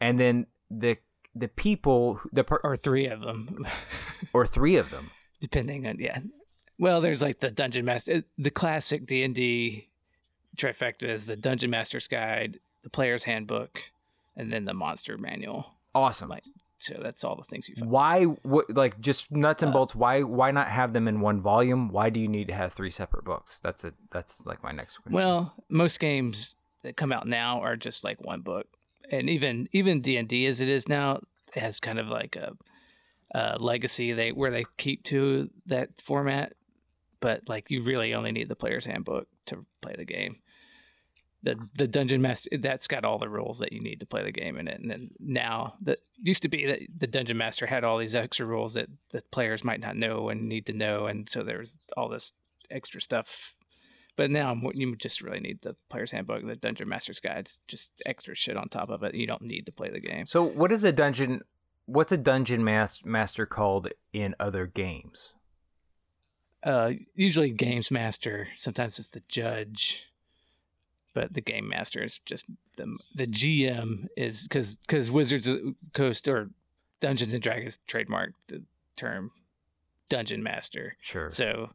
And 0.00 0.18
then 0.18 0.46
the 0.70 0.96
the 1.34 1.48
people 1.48 2.20
the 2.32 2.44
per- 2.44 2.60
Or 2.64 2.76
three 2.76 3.06
of 3.06 3.20
them, 3.20 3.66
or 4.32 4.46
three 4.46 4.76
of 4.76 4.90
them. 4.90 5.10
depending 5.40 5.86
on 5.86 5.98
yeah. 5.98 6.20
Well, 6.78 7.00
there's 7.00 7.22
like 7.22 7.40
the 7.40 7.50
dungeon 7.50 7.84
master, 7.84 8.12
uh, 8.12 8.20
the 8.38 8.50
classic 8.50 9.06
D 9.06 9.22
and 9.22 9.34
D 9.34 9.88
trifecta 10.56 11.04
is 11.04 11.26
the 11.26 11.36
dungeon 11.36 11.70
master's 11.70 12.08
guide, 12.08 12.58
the 12.82 12.90
player's 12.90 13.24
handbook, 13.24 13.80
and 14.36 14.52
then 14.52 14.64
the 14.64 14.74
monster 14.74 15.16
manual. 15.16 15.74
Awesome. 15.94 16.28
Like, 16.28 16.44
So 16.82 16.98
that's 17.00 17.22
all 17.22 17.36
the 17.36 17.44
things 17.44 17.68
you 17.68 17.76
find. 17.76 17.90
Why 17.90 18.24
what 18.24 18.68
like 18.70 19.00
just 19.00 19.30
nuts 19.30 19.62
and 19.62 19.70
Uh, 19.70 19.72
bolts 19.72 19.94
why 19.94 20.22
why 20.22 20.50
not 20.50 20.68
have 20.68 20.92
them 20.92 21.06
in 21.06 21.20
one 21.20 21.40
volume? 21.40 21.88
Why 21.90 22.10
do 22.10 22.18
you 22.18 22.26
need 22.26 22.48
to 22.48 22.54
have 22.54 22.72
three 22.72 22.90
separate 22.90 23.24
books? 23.24 23.60
That's 23.60 23.84
a 23.84 23.92
That's 24.10 24.44
like 24.46 24.64
my 24.64 24.72
next 24.72 24.96
question. 24.98 25.14
Well, 25.14 25.54
most 25.68 26.00
games 26.00 26.56
that 26.82 26.96
come 26.96 27.12
out 27.12 27.28
now 27.28 27.60
are 27.60 27.76
just 27.76 28.02
like 28.02 28.20
one 28.20 28.40
book, 28.40 28.66
and 29.10 29.30
even 29.30 29.68
even 29.70 30.00
D 30.00 30.16
and 30.16 30.28
D 30.28 30.44
as 30.46 30.60
it 30.60 30.68
is 30.68 30.88
now 30.88 31.20
it 31.54 31.60
has 31.60 31.78
kind 31.78 32.00
of 32.00 32.08
like 32.08 32.34
a, 32.34 32.52
a 33.32 33.58
legacy 33.60 34.12
they 34.12 34.32
where 34.32 34.50
they 34.50 34.64
keep 34.76 35.04
to 35.04 35.50
that 35.66 36.00
format, 36.00 36.54
but 37.20 37.42
like 37.46 37.70
you 37.70 37.84
really 37.84 38.12
only 38.12 38.32
need 38.32 38.48
the 38.48 38.56
player's 38.56 38.86
handbook 38.86 39.28
to 39.46 39.64
play 39.82 39.94
the 39.96 40.04
game. 40.04 40.38
The 41.42 41.56
the 41.74 41.88
dungeon 41.88 42.22
master 42.22 42.50
that's 42.58 42.86
got 42.86 43.04
all 43.04 43.18
the 43.18 43.28
rules 43.28 43.58
that 43.58 43.72
you 43.72 43.80
need 43.80 44.00
to 44.00 44.06
play 44.06 44.22
the 44.22 44.32
game 44.32 44.58
in 44.58 44.68
it, 44.68 44.80
and 44.80 44.90
then 44.90 45.10
now 45.18 45.74
that 45.82 45.98
used 46.20 46.42
to 46.42 46.48
be 46.48 46.66
that 46.66 46.80
the 46.96 47.06
dungeon 47.06 47.36
master 47.36 47.66
had 47.66 47.84
all 47.84 47.98
these 47.98 48.14
extra 48.14 48.46
rules 48.46 48.74
that 48.74 48.88
the 49.10 49.22
players 49.32 49.64
might 49.64 49.80
not 49.80 49.96
know 49.96 50.28
and 50.28 50.48
need 50.48 50.66
to 50.66 50.72
know, 50.72 51.06
and 51.06 51.28
so 51.28 51.42
there's 51.42 51.78
all 51.96 52.08
this 52.08 52.32
extra 52.70 53.00
stuff 53.00 53.56
but 54.16 54.30
now 54.30 54.54
you 54.74 54.94
just 54.96 55.22
really 55.22 55.40
need 55.40 55.60
the 55.62 55.74
player's 55.88 56.10
handbook, 56.10 56.46
the 56.46 56.56
dungeon 56.56 56.88
master's 56.88 57.20
guides, 57.20 57.60
just 57.66 57.92
extra 58.04 58.34
shit 58.34 58.56
on 58.56 58.68
top 58.68 58.90
of 58.90 59.02
it. 59.02 59.14
You 59.14 59.26
don't 59.26 59.42
need 59.42 59.66
to 59.66 59.72
play 59.72 59.90
the 59.90 60.00
game. 60.00 60.26
So 60.26 60.42
what 60.42 60.70
is 60.70 60.84
a 60.84 60.92
dungeon 60.92 61.42
what's 61.86 62.12
a 62.12 62.16
dungeon 62.16 62.62
mas- 62.62 63.04
master 63.04 63.46
called 63.46 63.88
in 64.12 64.34
other 64.38 64.66
games? 64.66 65.32
Uh, 66.62 66.92
usually 67.14 67.50
games 67.50 67.90
master. 67.90 68.48
Sometimes 68.56 68.98
it's 68.98 69.08
the 69.08 69.22
judge, 69.28 70.11
but 71.14 71.34
the 71.34 71.40
game 71.40 71.68
master 71.68 72.02
is 72.02 72.18
just 72.24 72.46
the 72.76 72.96
the 73.14 73.26
GM 73.26 74.06
is 74.16 74.42
because 74.44 74.76
because 74.76 75.10
Wizards 75.10 75.46
of 75.46 75.56
the 75.56 75.74
Coast 75.92 76.28
or 76.28 76.50
Dungeons 77.00 77.32
and 77.32 77.42
Dragons 77.42 77.78
trademarked 77.88 78.34
the 78.48 78.62
term 78.96 79.30
dungeon 80.08 80.42
master. 80.42 80.96
Sure. 81.00 81.30
So 81.30 81.70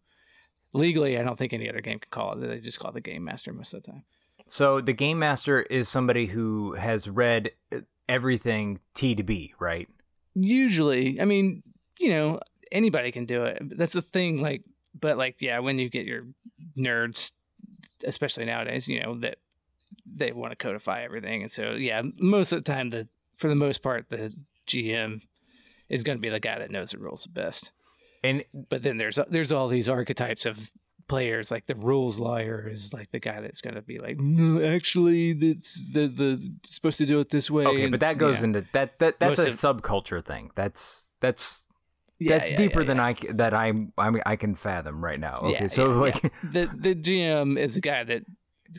legally, 0.73 1.17
I 1.17 1.23
don't 1.23 1.37
think 1.37 1.53
any 1.53 1.69
other 1.69 1.81
game 1.81 1.99
can 1.99 2.09
call 2.11 2.33
it. 2.33 2.47
They 2.47 2.59
just 2.59 2.79
call 2.79 2.91
it 2.91 2.95
the 2.95 3.01
game 3.01 3.23
master 3.23 3.53
most 3.53 3.73
of 3.73 3.83
the 3.83 3.91
time. 3.91 4.03
So 4.47 4.79
the 4.79 4.93
game 4.93 5.19
master 5.19 5.61
is 5.61 5.89
somebody 5.89 6.27
who 6.27 6.73
has 6.73 7.09
read 7.09 7.51
everything 8.07 8.79
T 8.93 9.15
to 9.15 9.23
B, 9.23 9.53
right? 9.59 9.89
usually 10.39 11.19
i 11.19 11.25
mean 11.25 11.63
you 11.99 12.09
know 12.09 12.39
anybody 12.71 13.11
can 13.11 13.25
do 13.25 13.43
it 13.43 13.59
that's 13.77 13.93
the 13.93 14.01
thing 14.01 14.41
like 14.41 14.63
but 14.99 15.17
like 15.17 15.37
yeah 15.39 15.59
when 15.59 15.79
you 15.79 15.89
get 15.89 16.05
your 16.05 16.25
nerds 16.77 17.31
especially 18.05 18.45
nowadays 18.45 18.87
you 18.87 19.01
know 19.01 19.15
that 19.19 19.37
they 20.05 20.31
want 20.31 20.51
to 20.51 20.55
codify 20.55 21.01
everything 21.03 21.41
and 21.41 21.51
so 21.51 21.71
yeah 21.71 22.01
most 22.19 22.51
of 22.51 22.63
the 22.63 22.71
time 22.73 22.89
the 22.89 23.07
for 23.35 23.47
the 23.47 23.55
most 23.55 23.79
part 23.83 24.09
the 24.09 24.33
gm 24.67 25.21
is 25.89 26.03
going 26.03 26.17
to 26.17 26.21
be 26.21 26.29
the 26.29 26.39
guy 26.39 26.59
that 26.59 26.71
knows 26.71 26.91
the 26.91 26.97
rules 26.97 27.23
the 27.23 27.29
best 27.29 27.71
And 28.23 28.43
but 28.69 28.83
then 28.83 28.97
there's 28.97 29.19
there's 29.29 29.51
all 29.51 29.67
these 29.67 29.87
archetypes 29.89 30.45
of 30.45 30.71
players 31.07 31.51
like 31.51 31.65
the 31.67 31.75
rules 31.75 32.19
lawyer 32.19 32.67
is 32.69 32.93
like 32.93 33.09
the 33.11 33.19
guy 33.19 33.39
that's 33.39 33.61
going 33.61 33.75
to 33.75 33.81
be 33.81 33.97
like 33.99 34.17
no 34.19 34.61
actually 34.61 35.31
that's 35.33 35.89
the 35.93 36.07
the 36.07 36.53
supposed 36.65 36.97
to 36.97 37.05
do 37.05 37.19
it 37.21 37.29
this 37.29 37.49
way 37.49 37.65
okay, 37.65 37.83
and- 37.83 37.91
but 37.91 38.01
that 38.01 38.17
goes 38.17 38.39
yeah. 38.39 38.43
into 38.45 38.65
that 38.73 38.99
that 38.99 39.17
that's 39.19 39.39
Most 39.39 39.63
a 39.63 39.69
of- 39.69 39.81
subculture 39.81 40.23
thing. 40.25 40.51
That's 40.55 41.07
that's 41.21 41.66
Yeah, 42.19 42.37
that's 42.37 42.51
yeah, 42.51 42.57
deeper 42.57 42.81
yeah, 42.81 42.87
than. 42.87 42.99
I 42.99 43.13
that 43.29 43.53
I 43.53 43.73
I 43.97 44.09
mean 44.09 44.23
I 44.25 44.35
can 44.35 44.55
fathom 44.55 45.03
right 45.03 45.19
now. 45.19 45.39
Okay, 45.43 45.67
so 45.67 45.85
like 45.85 46.21
the 46.43 46.69
the 46.77 46.95
GM 46.95 47.59
is 47.59 47.75
the 47.75 47.81
guy 47.81 48.03
that 48.03 48.23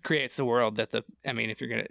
creates 0.02 0.37
the 0.37 0.45
world 0.45 0.76
that 0.76 0.90
the 0.90 1.04
I 1.26 1.33
mean 1.33 1.50
if 1.50 1.61
you're 1.61 1.71
gonna 1.71 1.87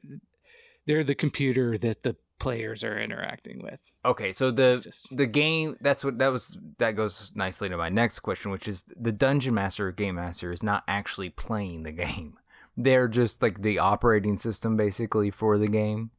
they're 0.85 1.03
the 1.03 1.15
computer 1.15 1.77
that 1.77 2.03
the 2.03 2.15
players 2.39 2.83
are 2.83 2.99
interacting 2.99 3.61
with. 3.63 3.79
okay, 4.05 4.31
so 4.31 4.51
the 4.51 4.79
just 4.83 5.07
the 5.15 5.25
game 5.25 5.75
that's 5.81 6.03
what 6.03 6.17
that 6.19 6.27
was 6.27 6.57
that 6.79 6.91
goes 6.91 7.31
nicely 7.35 7.69
to 7.69 7.77
my 7.77 7.89
next 7.89 8.19
question, 8.19 8.51
which 8.51 8.67
is 8.67 8.83
the 8.95 9.11
dungeon 9.11 9.53
master 9.53 9.87
or 9.87 9.91
game 9.91 10.15
master 10.15 10.51
is 10.51 10.61
not 10.61 10.83
actually 10.87 11.29
playing 11.29 11.83
the 11.83 11.91
game. 11.91 12.37
They're 12.79 13.07
just 13.07 13.41
like 13.41 13.63
the 13.63 13.79
operating 13.79 14.37
system 14.37 14.77
basically 14.77 15.31
for 15.31 15.57
the 15.57 15.67
game. 15.67 16.11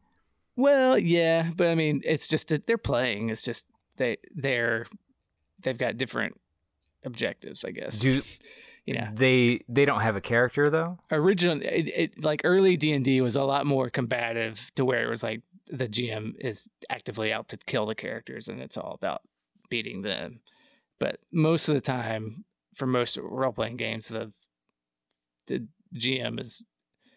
well, 0.57 0.99
yeah, 0.99 1.51
but 1.55 1.69
I 1.69 1.75
mean 1.75 2.01
it's 2.05 2.27
just 2.27 2.49
that 2.49 2.67
they're 2.67 2.79
playing. 2.79 3.29
It's 3.29 3.43
just 3.43 3.67
they 3.97 4.17
they're 4.35 4.87
they've 5.63 5.79
got 5.79 5.97
different 5.97 6.39
objectives, 7.05 7.65
I 7.65 7.71
guess. 7.71 8.01
Do 8.01 8.23
you 8.87 8.95
know, 8.95 9.09
they 9.13 9.61
they 9.69 9.85
don't 9.85 10.01
have 10.01 10.17
a 10.17 10.21
character 10.21 10.71
though? 10.71 10.99
original 11.11 11.61
it, 11.61 11.89
it 11.89 12.25
like 12.25 12.41
early 12.45 12.77
D&D 12.77 13.21
was 13.21 13.37
a 13.37 13.45
lot 13.45 13.67
more 13.67 13.91
combative 13.91 14.71
to 14.77 14.85
where 14.85 15.05
it 15.05 15.11
was 15.11 15.23
like 15.23 15.43
the 15.67 15.89
GM 15.89 16.35
is 16.39 16.69
actively 16.89 17.33
out 17.33 17.49
to 17.49 17.57
kill 17.59 17.87
the 17.87 17.95
characters 17.95 18.49
and 18.49 18.61
it's 18.61 18.77
all 18.77 18.95
about 18.95 19.23
beating 19.69 20.03
them. 20.03 20.41
But 20.99 21.19
most 21.31 21.69
of 21.69 21.75
the 21.75 21.81
time 21.81 22.45
for 22.75 22.87
most 22.87 23.19
role 23.19 23.53
playing 23.53 23.77
games 23.77 24.09
the 24.09 24.33
the 25.47 25.67
GM 25.95 26.41
is 26.41 26.65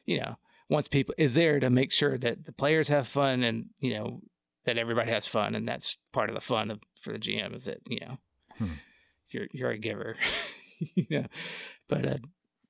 you 0.05 0.19
know 0.19 0.37
wants 0.69 0.87
people 0.87 1.13
is 1.17 1.33
there 1.33 1.59
to 1.59 1.69
make 1.69 1.91
sure 1.91 2.17
that 2.17 2.45
the 2.45 2.53
players 2.53 2.87
have 2.87 3.07
fun 3.07 3.43
and 3.43 3.67
you 3.79 3.93
know 3.93 4.21
that 4.65 4.77
everybody 4.77 5.11
has 5.11 5.27
fun 5.27 5.55
and 5.55 5.67
that's 5.67 5.97
part 6.11 6.29
of 6.29 6.35
the 6.35 6.41
fun 6.41 6.71
of, 6.71 6.79
for 6.99 7.13
the 7.13 7.19
GM 7.19 7.55
is 7.55 7.65
that 7.65 7.79
you 7.87 7.99
know 7.99 8.17
Hmm. 8.65 8.73
you're 9.29 9.47
you're 9.51 9.71
a 9.71 9.77
giver 9.77 10.17
you 10.79 11.05
know 11.09 11.25
but 11.87 12.05
uh 12.05 12.17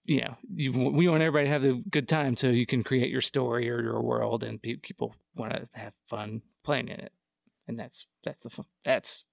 you 0.06 0.22
know, 0.22 0.36
you 0.54 0.72
we 0.72 1.08
want 1.08 1.22
everybody 1.22 1.46
to 1.46 1.52
have 1.52 1.64
a 1.64 1.82
good 1.90 2.08
time, 2.08 2.36
so 2.36 2.50
you 2.50 2.66
can 2.66 2.84
create 2.84 3.12
your 3.12 3.22
story 3.22 3.70
or 3.70 3.82
your 3.82 4.02
world, 4.02 4.44
and 4.44 4.62
pe- 4.62 4.76
people 4.76 5.16
want 5.36 5.54
to 5.54 5.68
have 5.74 5.94
fun 6.06 6.42
playing 6.64 6.88
in 6.88 7.00
it, 7.00 7.14
and 7.68 7.80
that's 7.80 8.08
that's 8.24 8.44
the 8.44 8.50
fun. 8.50 8.66
That's, 8.84 9.26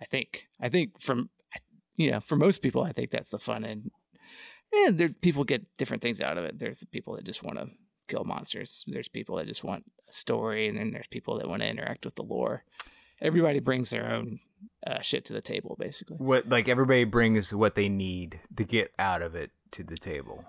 I 0.00 0.04
think, 0.04 0.46
I 0.60 0.68
think 0.68 1.00
from, 1.00 1.30
you 1.96 2.10
know, 2.10 2.20
for 2.20 2.36
most 2.36 2.58
people, 2.58 2.82
I 2.82 2.92
think 2.92 3.10
that's 3.10 3.30
the 3.30 3.38
fun, 3.38 3.64
and 3.64 3.90
and 4.72 4.98
there 4.98 5.08
people 5.08 5.44
get 5.44 5.64
different 5.78 6.02
things 6.02 6.20
out 6.20 6.36
of 6.36 6.44
it. 6.44 6.58
There's 6.58 6.80
the 6.80 6.86
people 6.86 7.16
that 7.16 7.24
just 7.24 7.42
want 7.42 7.58
to 7.58 7.68
kill 8.06 8.24
monsters. 8.24 8.84
There's 8.86 9.08
people 9.08 9.36
that 9.36 9.46
just 9.46 9.64
want 9.64 9.84
a 10.08 10.12
story, 10.12 10.68
and 10.68 10.76
then 10.76 10.92
there's 10.92 11.08
people 11.08 11.38
that 11.38 11.48
want 11.48 11.62
to 11.62 11.68
interact 11.68 12.04
with 12.04 12.16
the 12.16 12.22
lore. 12.22 12.64
Everybody 13.22 13.60
brings 13.60 13.88
their 13.88 14.12
own 14.12 14.40
uh, 14.86 15.00
shit 15.00 15.24
to 15.26 15.32
the 15.32 15.40
table, 15.40 15.76
basically. 15.78 16.16
What 16.16 16.48
like 16.48 16.68
everybody 16.68 17.04
brings 17.04 17.52
what 17.52 17.74
they 17.74 17.88
need 17.88 18.40
to 18.56 18.64
get 18.64 18.92
out 18.98 19.22
of 19.22 19.34
it 19.34 19.50
to 19.72 19.82
the 19.82 19.96
table. 19.96 20.44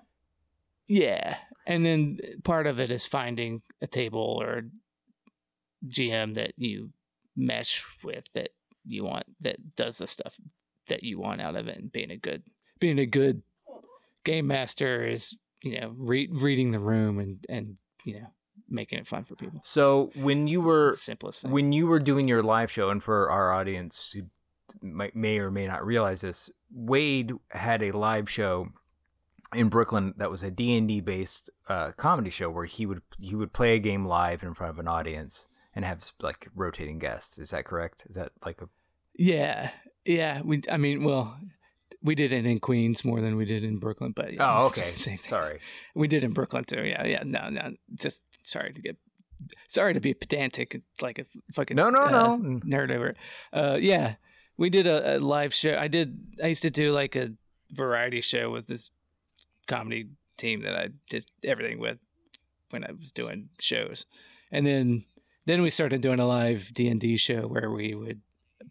Yeah, 0.87 1.37
and 1.65 1.85
then 1.85 2.19
part 2.43 2.67
of 2.67 2.79
it 2.79 2.91
is 2.91 3.05
finding 3.05 3.61
a 3.81 3.87
table 3.87 4.39
or 4.41 4.63
GM 5.87 6.35
that 6.35 6.53
you 6.57 6.91
mesh 7.35 7.85
with 8.03 8.25
that 8.33 8.49
you 8.85 9.03
want 9.03 9.25
that 9.41 9.75
does 9.75 9.97
the 9.97 10.07
stuff 10.07 10.39
that 10.87 11.03
you 11.03 11.19
want 11.19 11.41
out 11.41 11.55
of 11.55 11.67
it, 11.67 11.77
and 11.77 11.91
being 11.91 12.11
a 12.11 12.17
good 12.17 12.43
being 12.79 12.99
a 12.99 13.05
good 13.05 13.41
game 14.23 14.47
master 14.47 15.05
is 15.07 15.35
you 15.61 15.79
know 15.79 15.93
re- 15.97 16.29
reading 16.31 16.71
the 16.71 16.79
room 16.79 17.19
and 17.19 17.45
and 17.49 17.77
you 18.03 18.13
know 18.13 18.27
making 18.69 19.00
it 19.00 19.07
fun 19.07 19.24
for 19.24 19.36
people. 19.36 19.62
So 19.63 20.12
when 20.15 20.47
you 20.47 20.62
were 20.62 20.89
It's 20.89 21.00
the 21.00 21.03
simplest 21.03 21.41
thing. 21.43 21.51
when 21.51 21.71
you 21.71 21.88
were 21.88 22.00
doing 22.00 22.27
your 22.27 22.43
live 22.43 22.71
show, 22.71 22.89
and 22.89 23.01
for 23.03 23.29
our 23.29 23.51
audience 23.53 24.12
who 24.13 24.24
might, 24.81 25.15
may 25.15 25.39
or 25.39 25.50
may 25.51 25.67
not 25.67 25.86
realize 25.86 26.21
this, 26.21 26.50
Wade 26.74 27.31
had 27.51 27.81
a 27.83 27.91
live 27.91 28.29
show 28.29 28.69
in 29.53 29.69
Brooklyn 29.69 30.13
that 30.17 30.29
was 30.29 30.43
a 30.43 30.51
D&D 30.51 31.00
based 31.01 31.50
uh, 31.69 31.91
comedy 31.93 32.29
show 32.29 32.50
where 32.50 32.65
he 32.65 32.86
would 32.86 33.01
he 33.19 33.33
would 33.36 33.53
play 33.53 33.75
a 33.75 33.79
game 33.79 34.05
live 34.05 34.43
in 34.43 34.53
front 34.53 34.71
of 34.71 34.79
an 34.79 34.88
audience 34.88 35.47
and 35.74 35.86
have 35.86 36.12
like 36.21 36.50
rotating 36.55 37.00
guests. 37.00 37.39
Is 37.39 37.51
that 37.51 37.63
correct? 37.65 38.05
Is 38.09 38.15
that 38.15 38.31
like 38.45 38.62
a 38.62 38.67
yeah, 39.15 39.71
yeah. 40.05 40.41
We 40.43 40.62
I 40.69 40.75
mean, 40.77 41.03
well, 41.05 41.38
we 42.03 42.13
did 42.13 42.31
it 42.33 42.45
in 42.45 42.59
Queens 42.59 43.05
more 43.05 43.21
than 43.21 43.38
we 43.38 43.45
did 43.45 43.63
in 43.63 43.77
Brooklyn, 43.77 44.12
but 44.15 44.33
yeah, 44.33 44.59
Oh, 44.62 44.65
okay. 44.67 44.91
Sorry. 45.21 45.59
We 45.95 46.07
did 46.09 46.24
in 46.25 46.33
Brooklyn 46.33 46.65
too. 46.65 46.83
Yeah, 46.83 47.05
yeah. 47.05 47.24
No, 47.25 47.50
no. 47.50 47.71
Just 47.95 48.24
sorry 48.48 48.74
to 48.74 48.82
get, 48.82 48.98
sorry 49.68 49.94
to 49.94 50.00
be 50.00 50.13
pedantic, 50.13 50.82
like 51.01 51.20
a 51.20 51.25
fucking 51.54 51.75
No, 51.77 51.89
no, 51.89 52.01
uh, 52.04 52.10
no. 52.10 52.60
nerd 52.66 52.92
over. 52.92 53.08
it. 53.10 53.18
Uh, 53.54 53.77
yeah, 53.80 54.16
we 54.58 54.70
did 54.70 54.88
a, 54.88 55.18
a 55.18 55.20
live 55.20 55.54
show. 55.54 55.77
I 55.77 55.88
did. 55.88 56.18
I 56.44 56.48
used 56.48 56.63
to 56.63 56.70
do 56.72 56.92
like 56.92 57.16
a 57.16 57.30
variety 57.72 58.22
show 58.22 58.50
with 58.50 58.68
this 58.68 58.89
comedy 59.68 60.10
team 60.38 60.63
that 60.63 60.75
I 60.75 60.89
did 61.10 61.25
everything 61.44 61.80
with 61.80 61.98
when 62.72 62.84
I 62.84 62.92
was 62.92 63.12
doing 63.12 63.50
shows, 63.60 64.06
and 64.51 64.66
then 64.66 65.06
then 65.46 65.62
we 65.62 65.70
started 65.70 66.01
doing 66.01 66.20
a 66.20 66.27
live 66.27 66.72
D 66.74 66.88
and 66.88 67.00
D 67.00 67.18
show 67.18 67.42
where 67.48 67.70
we 67.70 67.94
would 67.96 68.22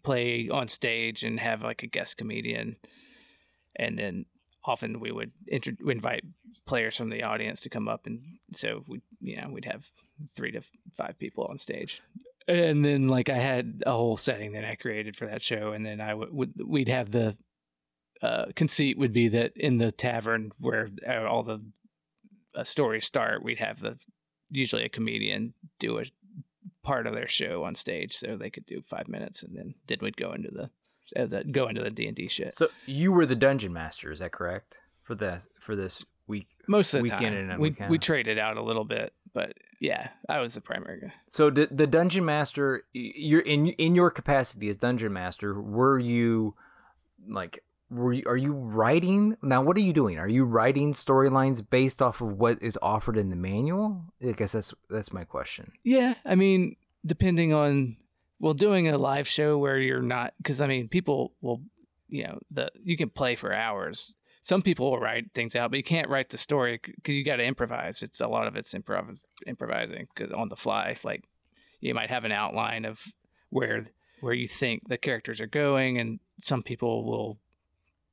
play 0.03 0.49
on 0.49 0.67
stage 0.67 1.23
and 1.23 1.39
have 1.39 1.61
like 1.61 1.83
a 1.83 1.87
guest 1.87 2.17
comedian, 2.17 2.75
and 3.75 3.97
then 3.97 4.25
often 4.67 4.99
we 4.99 5.11
would 5.11 5.31
intro- 5.47 5.73
invite 5.87 6.23
players 6.65 6.97
from 6.97 7.09
the 7.09 7.23
audience 7.23 7.61
to 7.61 7.69
come 7.69 7.87
up, 7.87 8.05
and 8.05 8.19
so 8.53 8.83
we 8.87 9.01
you 9.19 9.41
know 9.41 9.49
we'd 9.49 9.65
have 9.65 9.89
three 10.27 10.51
to 10.51 10.61
five 10.93 11.17
people 11.17 11.45
on 11.45 11.57
stage. 11.57 12.01
And 12.49 12.85
then, 12.85 13.09
like, 13.09 13.27
I 13.29 13.39
had 13.39 13.83
a 13.85 13.91
whole 13.91 14.15
setting 14.15 14.53
that 14.53 14.63
I 14.63 14.75
created 14.75 15.17
for 15.17 15.25
that 15.25 15.41
show, 15.41 15.73
and 15.73 15.85
then 15.85 15.99
I 15.99 16.13
would 16.13 16.53
we'd 16.65 16.89
have 16.89 17.11
the 17.11 17.35
uh, 18.21 18.45
conceit 18.55 18.97
would 18.97 19.13
be 19.13 19.27
that 19.29 19.51
in 19.55 19.77
the 19.77 19.91
tavern 19.91 20.51
where 20.59 20.87
uh, 21.07 21.25
all 21.25 21.43
the 21.43 21.61
uh, 22.55 22.63
stories 22.63 23.05
start, 23.05 23.43
we'd 23.43 23.59
have 23.59 23.81
the 23.81 23.97
usually 24.49 24.85
a 24.85 24.89
comedian 24.89 25.53
do 25.79 25.99
a 25.99 26.05
part 26.83 27.05
of 27.05 27.13
their 27.13 27.27
show 27.27 27.63
on 27.63 27.75
stage, 27.75 28.15
so 28.15 28.37
they 28.37 28.49
could 28.49 28.65
do 28.65 28.81
five 28.81 29.07
minutes, 29.07 29.43
and 29.43 29.55
then 29.55 29.75
then 29.87 29.97
we'd 30.01 30.17
go 30.17 30.31
into 30.31 30.49
the, 30.49 30.69
uh, 31.15 31.25
the 31.25 31.43
go 31.43 31.67
into 31.67 31.83
the 31.83 31.89
D 31.89 32.07
and 32.07 32.15
D 32.15 32.27
shit. 32.27 32.53
So 32.53 32.69
you 32.85 33.11
were 33.11 33.25
the 33.25 33.35
dungeon 33.35 33.73
master, 33.73 34.11
is 34.11 34.19
that 34.19 34.31
correct? 34.31 34.77
For 35.03 35.15
this 35.15 35.47
for 35.59 35.75
this 35.75 36.03
week. 36.27 36.47
Most 36.67 36.93
of 36.93 36.99
the 36.99 37.03
weekend 37.03 37.35
time, 37.35 37.51
in 37.51 37.59
we 37.59 37.69
weekend. 37.69 37.89
we 37.89 37.97
traded 37.97 38.37
out 38.37 38.57
a 38.57 38.61
little 38.61 38.83
bit, 38.83 39.13
but 39.33 39.53
yeah, 39.79 40.09
I 40.27 40.39
was 40.39 40.55
the 40.55 40.61
primary 40.61 40.99
guy. 41.01 41.13
So 41.29 41.49
the 41.49 41.67
the 41.71 41.87
dungeon 41.87 42.25
master, 42.25 42.83
you're 42.93 43.41
in 43.41 43.67
in 43.67 43.95
your 43.95 44.11
capacity 44.11 44.69
as 44.69 44.77
dungeon 44.77 45.13
master. 45.13 45.59
Were 45.61 45.99
you 45.99 46.55
like 47.27 47.63
were 47.89 48.13
you, 48.13 48.23
are 48.27 48.37
you 48.37 48.51
writing 48.51 49.37
now? 49.41 49.61
What 49.61 49.77
are 49.77 49.81
you 49.81 49.93
doing? 49.93 50.19
Are 50.19 50.27
you 50.27 50.43
writing 50.43 50.93
storylines 50.93 51.63
based 51.67 52.01
off 52.01 52.21
of 52.21 52.33
what 52.33 52.61
is 52.61 52.77
offered 52.81 53.17
in 53.17 53.29
the 53.29 53.35
manual? 53.35 54.03
I 54.25 54.33
guess 54.33 54.51
that's 54.51 54.73
that's 54.89 55.13
my 55.13 55.23
question. 55.23 55.71
Yeah, 55.83 56.15
I 56.25 56.35
mean, 56.35 56.75
depending 57.05 57.53
on 57.53 57.97
well, 58.39 58.53
doing 58.53 58.87
a 58.87 58.97
live 58.97 59.27
show 59.27 59.57
where 59.57 59.77
you're 59.77 60.01
not 60.01 60.33
because 60.37 60.61
I 60.61 60.67
mean, 60.67 60.87
people 60.87 61.33
will, 61.41 61.61
you 62.09 62.23
know, 62.23 62.39
the 62.51 62.69
you 62.83 62.97
can 62.97 63.09
play 63.09 63.35
for 63.35 63.53
hours. 63.53 64.13
Some 64.41 64.61
people 64.61 64.91
will 64.91 64.99
write 64.99 65.33
things 65.33 65.55
out, 65.55 65.71
but 65.71 65.77
you 65.77 65.83
can't 65.83 66.09
write 66.09 66.29
the 66.29 66.37
story 66.37 66.79
because 66.83 67.15
you 67.15 67.25
got 67.25 67.37
to 67.37 67.43
improvise. 67.43 68.01
It's 68.01 68.21
a 68.21 68.27
lot 68.27 68.47
of 68.47 68.55
it's 68.55 68.73
improv 68.73 69.25
improvising 69.45 70.07
'cause 70.15 70.31
on 70.31 70.49
the 70.49 70.55
fly. 70.55 70.95
Like 71.03 71.25
you 71.81 71.93
might 71.93 72.09
have 72.09 72.23
an 72.25 72.31
outline 72.31 72.85
of 72.85 73.03
where 73.49 73.85
where 74.19 74.33
you 74.33 74.47
think 74.47 74.87
the 74.87 74.97
characters 74.97 75.41
are 75.41 75.47
going, 75.47 75.97
and 75.97 76.19
some 76.39 76.63
people 76.63 77.05
will 77.05 77.39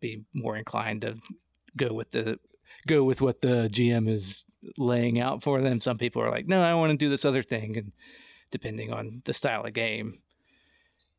be 0.01 0.25
more 0.33 0.57
inclined 0.57 1.03
to 1.03 1.17
go 1.77 1.93
with 1.93 2.11
the 2.11 2.39
go 2.87 3.05
with 3.05 3.21
what 3.21 3.41
the 3.41 3.69
GM 3.71 4.09
is 4.09 4.45
laying 4.77 5.21
out 5.21 5.43
for 5.43 5.61
them. 5.61 5.81
Some 5.81 5.99
people 5.99 6.23
are 6.23 6.31
like, 6.31 6.47
no, 6.47 6.63
I 6.63 6.75
want 6.75 6.91
to 6.91 6.97
do 6.97 7.09
this 7.09 7.25
other 7.25 7.43
thing, 7.43 7.77
and 7.77 7.93
depending 8.55 8.93
on 8.93 9.21
the 9.25 9.33
style 9.35 9.65
of 9.67 9.73
game, 9.75 10.21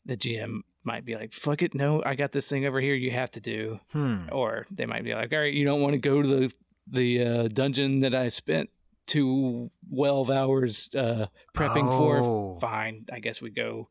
the 0.05 0.15
GM 0.15 0.61
might 0.85 1.03
be 1.03 1.15
like, 1.15 1.33
fuck 1.33 1.61
it, 1.61 1.75
no, 1.75 2.01
I 2.05 2.15
got 2.15 2.31
this 2.31 2.47
thing 2.49 2.65
over 2.65 2.79
here. 2.79 2.95
You 2.95 3.11
have 3.11 3.31
to 3.31 3.41
do, 3.41 3.79
Hmm. 3.91 4.29
or 4.31 4.65
they 4.71 4.85
might 4.85 5.03
be 5.03 5.13
like, 5.13 5.33
all 5.33 5.39
right, 5.39 5.53
you 5.53 5.65
don't 5.65 5.81
want 5.81 5.93
to 5.93 5.99
go 5.99 6.21
to 6.21 6.27
the 6.27 6.53
the 6.87 7.21
uh, 7.25 7.47
dungeon 7.49 7.99
that 8.01 8.13
I 8.15 8.29
spent 8.29 8.69
two 9.07 9.69
twelve 9.93 10.29
hours 10.29 10.89
uh, 10.95 11.25
prepping 11.53 11.89
Oh. 11.91 11.97
for. 11.97 12.59
Fine, 12.61 13.07
I 13.11 13.19
guess 13.19 13.41
we 13.41 13.49
go. 13.49 13.89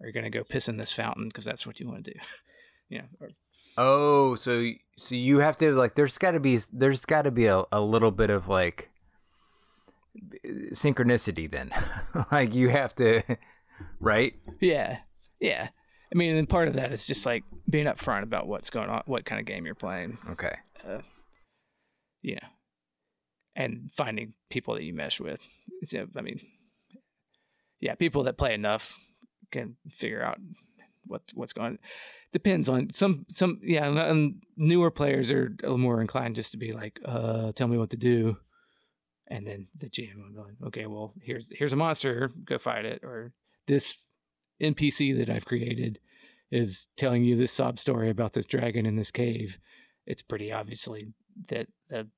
Are 0.00 0.06
you 0.06 0.12
gonna 0.12 0.30
go 0.30 0.44
piss 0.44 0.68
in 0.68 0.76
this 0.76 0.92
fountain 0.92 1.28
because 1.28 1.44
that's 1.44 1.66
what 1.66 1.80
you 1.80 1.88
want 1.88 2.04
to 2.04 2.12
do? 2.12 2.20
yeah, 2.88 3.06
or 3.20 3.30
Oh, 3.78 4.36
so 4.36 4.70
so 4.96 5.14
you 5.14 5.38
have 5.40 5.56
to 5.58 5.72
like. 5.74 5.94
There's 5.96 6.18
got 6.18 6.32
to 6.32 6.40
be 6.40 6.60
there's 6.72 7.04
got 7.04 7.22
to 7.22 7.30
be 7.30 7.46
a, 7.46 7.64
a 7.72 7.80
little 7.80 8.10
bit 8.12 8.30
of 8.30 8.46
like 8.48 8.90
synchronicity 10.72 11.50
then. 11.50 11.70
like 12.32 12.54
you 12.54 12.68
have 12.68 12.94
to, 12.96 13.22
right? 14.00 14.34
Yeah, 14.60 14.98
yeah. 15.40 15.68
I 16.12 16.16
mean, 16.16 16.36
and 16.36 16.48
part 16.48 16.68
of 16.68 16.74
that 16.74 16.92
is 16.92 17.06
just 17.06 17.26
like 17.26 17.44
being 17.68 17.86
upfront 17.86 18.22
about 18.22 18.46
what's 18.46 18.70
going 18.70 18.88
on, 18.88 19.02
what 19.06 19.24
kind 19.24 19.40
of 19.40 19.46
game 19.46 19.66
you're 19.66 19.74
playing, 19.74 20.18
Okay. 20.30 20.54
you 22.22 22.36
know, 22.36 22.48
and 23.56 23.90
finding 23.96 24.34
people 24.50 24.74
that 24.74 24.84
you 24.84 24.94
mesh 24.94 25.20
with. 25.20 25.40
So, 25.84 26.06
I 26.16 26.20
mean, 26.20 26.40
yeah, 27.80 27.94
people 27.96 28.22
that 28.24 28.38
play 28.38 28.54
enough 28.54 28.96
can 29.50 29.76
figure 29.90 30.22
out 30.22 30.38
what 31.06 31.22
what's 31.34 31.52
going. 31.52 31.72
on. 31.72 31.78
Depends 32.32 32.68
on 32.68 32.90
some 32.92 33.26
some 33.28 33.60
yeah. 33.62 33.86
and- 33.86 33.98
And 33.98 34.42
newer 34.56 34.90
players 34.90 35.30
are 35.30 35.46
a 35.60 35.62
little 35.62 35.78
more 35.78 36.00
inclined 36.00 36.36
just 36.36 36.52
to 36.52 36.58
be 36.58 36.72
like, 36.72 36.98
uh, 37.04 37.52
"Tell 37.52 37.68
me 37.68 37.78
what 37.78 37.90
to 37.90 37.96
do," 37.96 38.36
and 39.28 39.46
then 39.46 39.66
the 39.76 39.88
GM 39.88 40.16
will 40.16 40.30
be 40.30 40.38
like, 40.38 40.68
"Okay, 40.68 40.86
well, 40.86 41.14
here's 41.20 41.50
here's 41.50 41.72
a 41.72 41.76
monster, 41.76 42.30
go 42.44 42.58
fight 42.58 42.84
it," 42.84 43.02
or 43.02 43.32
this 43.66 43.94
NPC 44.60 45.16
that 45.18 45.30
I've 45.30 45.44
created 45.44 45.98
is 46.50 46.88
telling 46.96 47.24
you 47.24 47.36
this 47.36 47.52
sob 47.52 47.78
story 47.78 48.08
about 48.08 48.32
this 48.32 48.46
dragon 48.46 48.86
in 48.86 48.96
this 48.96 49.10
cave. 49.10 49.58
It's 50.06 50.22
pretty 50.22 50.52
obviously 50.52 51.08
that 51.48 51.66
the 51.88 52.08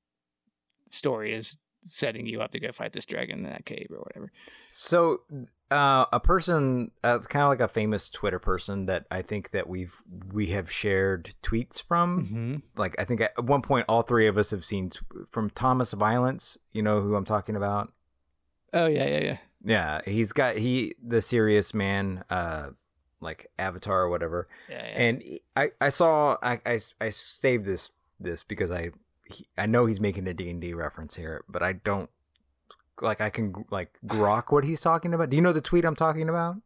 story 0.89 1.33
is 1.33 1.57
setting 1.83 2.27
you 2.27 2.41
up 2.41 2.51
to 2.51 2.59
go 2.59 2.71
fight 2.71 2.93
this 2.93 3.05
dragon 3.05 3.39
in 3.39 3.45
that 3.45 3.65
cave 3.65 3.87
or 3.89 3.99
whatever. 3.99 4.31
So, 4.69 5.21
uh, 5.71 6.05
a 6.11 6.19
person, 6.19 6.91
uh, 7.03 7.19
kind 7.19 7.43
of 7.43 7.49
like 7.49 7.59
a 7.59 7.67
famous 7.67 8.09
Twitter 8.09 8.39
person 8.39 8.87
that 8.87 9.05
I 9.11 9.21
think 9.21 9.51
that 9.51 9.69
we've 9.69 9.95
we 10.31 10.47
have 10.47 10.71
shared 10.71 11.35
tweets 11.43 11.81
from. 11.81 12.25
Mm-hmm. 12.25 12.55
Like 12.75 12.95
I 12.97 13.05
think 13.05 13.21
at 13.21 13.43
one 13.43 13.61
point 13.61 13.85
all 13.87 14.01
three 14.01 14.27
of 14.27 14.37
us 14.37 14.51
have 14.51 14.65
seen 14.65 14.89
t- 14.89 14.99
from 15.29 15.49
Thomas 15.49 15.93
Violence. 15.93 16.57
You 16.71 16.81
know 16.81 17.01
who 17.01 17.15
I'm 17.15 17.25
talking 17.25 17.55
about? 17.55 17.93
Oh 18.73 18.87
yeah, 18.87 19.05
yeah, 19.05 19.23
yeah. 19.23 19.37
Yeah, 19.63 20.01
he's 20.05 20.31
got 20.31 20.55
he 20.57 20.95
the 21.05 21.21
serious 21.21 21.73
man, 21.73 22.23
uh, 22.29 22.69
like 23.19 23.51
Avatar 23.59 24.01
or 24.01 24.09
whatever. 24.09 24.47
Yeah, 24.69 24.75
yeah. 24.77 25.01
And 25.01 25.23
I 25.55 25.71
I 25.79 25.89
saw 25.89 26.37
I 26.41 26.61
I, 26.65 26.79
I 26.99 27.09
saved 27.09 27.65
this 27.65 27.89
this 28.19 28.43
because 28.43 28.71
I 28.71 28.91
he, 29.25 29.47
I 29.57 29.65
know 29.65 29.85
he's 29.85 29.99
making 29.99 30.27
a 30.27 30.33
D 30.33 30.49
and 30.49 30.61
D 30.61 30.73
reference 30.73 31.15
here, 31.15 31.43
but 31.47 31.61
I 31.61 31.73
don't 31.73 32.09
like 33.01 33.21
I 33.21 33.29
can 33.29 33.65
like 33.69 33.97
grok 34.05 34.51
what 34.51 34.63
he's 34.63 34.81
talking 34.81 35.13
about. 35.13 35.29
Do 35.29 35.35
you 35.35 35.41
know 35.41 35.53
the 35.53 35.61
tweet 35.61 35.85
I'm 35.85 35.95
talking 35.95 36.29
about? 36.29 36.57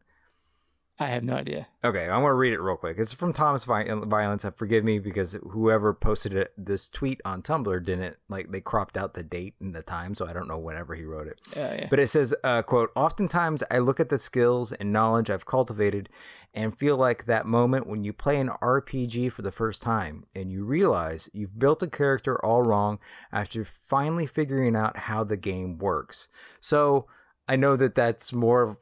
I 0.99 1.07
have 1.07 1.23
no 1.23 1.33
idea. 1.33 1.67
Okay, 1.83 2.07
I 2.07 2.17
want 2.17 2.31
to 2.31 2.35
read 2.35 2.53
it 2.53 2.61
real 2.61 2.77
quick. 2.77 2.97
It's 2.99 3.13
from 3.13 3.33
Thomas 3.33 3.63
Violence. 3.63 4.45
Uh, 4.45 4.51
Forgive 4.51 4.83
me 4.83 4.99
because 4.99 5.35
whoever 5.49 5.91
posted 5.91 6.35
it, 6.35 6.53
this 6.55 6.87
tweet 6.87 7.19
on 7.25 7.41
Tumblr 7.41 7.83
didn't 7.83 8.17
like 8.29 8.51
they 8.51 8.61
cropped 8.61 8.95
out 8.95 9.15
the 9.15 9.23
date 9.23 9.55
and 9.59 9.73
the 9.73 9.81
time, 9.81 10.13
so 10.13 10.27
I 10.27 10.33
don't 10.33 10.47
know 10.47 10.59
whenever 10.59 10.93
he 10.93 11.03
wrote 11.03 11.27
it. 11.27 11.41
Yeah, 11.55 11.73
yeah. 11.73 11.87
But 11.89 11.99
it 11.99 12.09
says, 12.09 12.35
uh, 12.43 12.61
"quote 12.61 12.91
Oftentimes, 12.95 13.63
I 13.71 13.79
look 13.79 13.99
at 13.99 14.09
the 14.09 14.19
skills 14.19 14.71
and 14.71 14.93
knowledge 14.93 15.31
I've 15.31 15.47
cultivated, 15.47 16.09
and 16.53 16.77
feel 16.77 16.95
like 16.95 17.25
that 17.25 17.47
moment 17.47 17.87
when 17.87 18.03
you 18.03 18.13
play 18.13 18.39
an 18.39 18.49
RPG 18.61 19.31
for 19.31 19.41
the 19.41 19.51
first 19.51 19.81
time 19.81 20.25
and 20.35 20.51
you 20.51 20.63
realize 20.63 21.27
you've 21.33 21.57
built 21.57 21.81
a 21.81 21.87
character 21.87 22.43
all 22.45 22.61
wrong 22.61 22.99
after 23.31 23.65
finally 23.65 24.27
figuring 24.27 24.75
out 24.75 24.95
how 24.97 25.23
the 25.23 25.37
game 25.37 25.79
works." 25.79 26.27
So 26.61 27.07
I 27.47 27.55
know 27.55 27.75
that 27.77 27.95
that's 27.95 28.31
more 28.31 28.61
of 28.61 28.77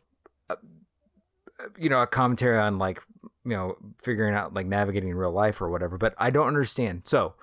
you 1.78 1.90
know 1.90 2.02
a 2.02 2.08
commentary 2.08 2.58
on 2.58 2.78
like 2.78 3.02
you 3.46 3.56
know 3.56 3.76
figuring 4.02 4.34
out 4.36 4.54
like 4.54 4.66
navigating 4.66 5.14
real 5.14 5.32
life 5.32 5.62
or 5.62 5.70
whatever 5.70 5.98
but 5.98 6.14
i 6.18 6.30
don't 6.30 6.48
understand 6.48 7.02
so 7.06 7.34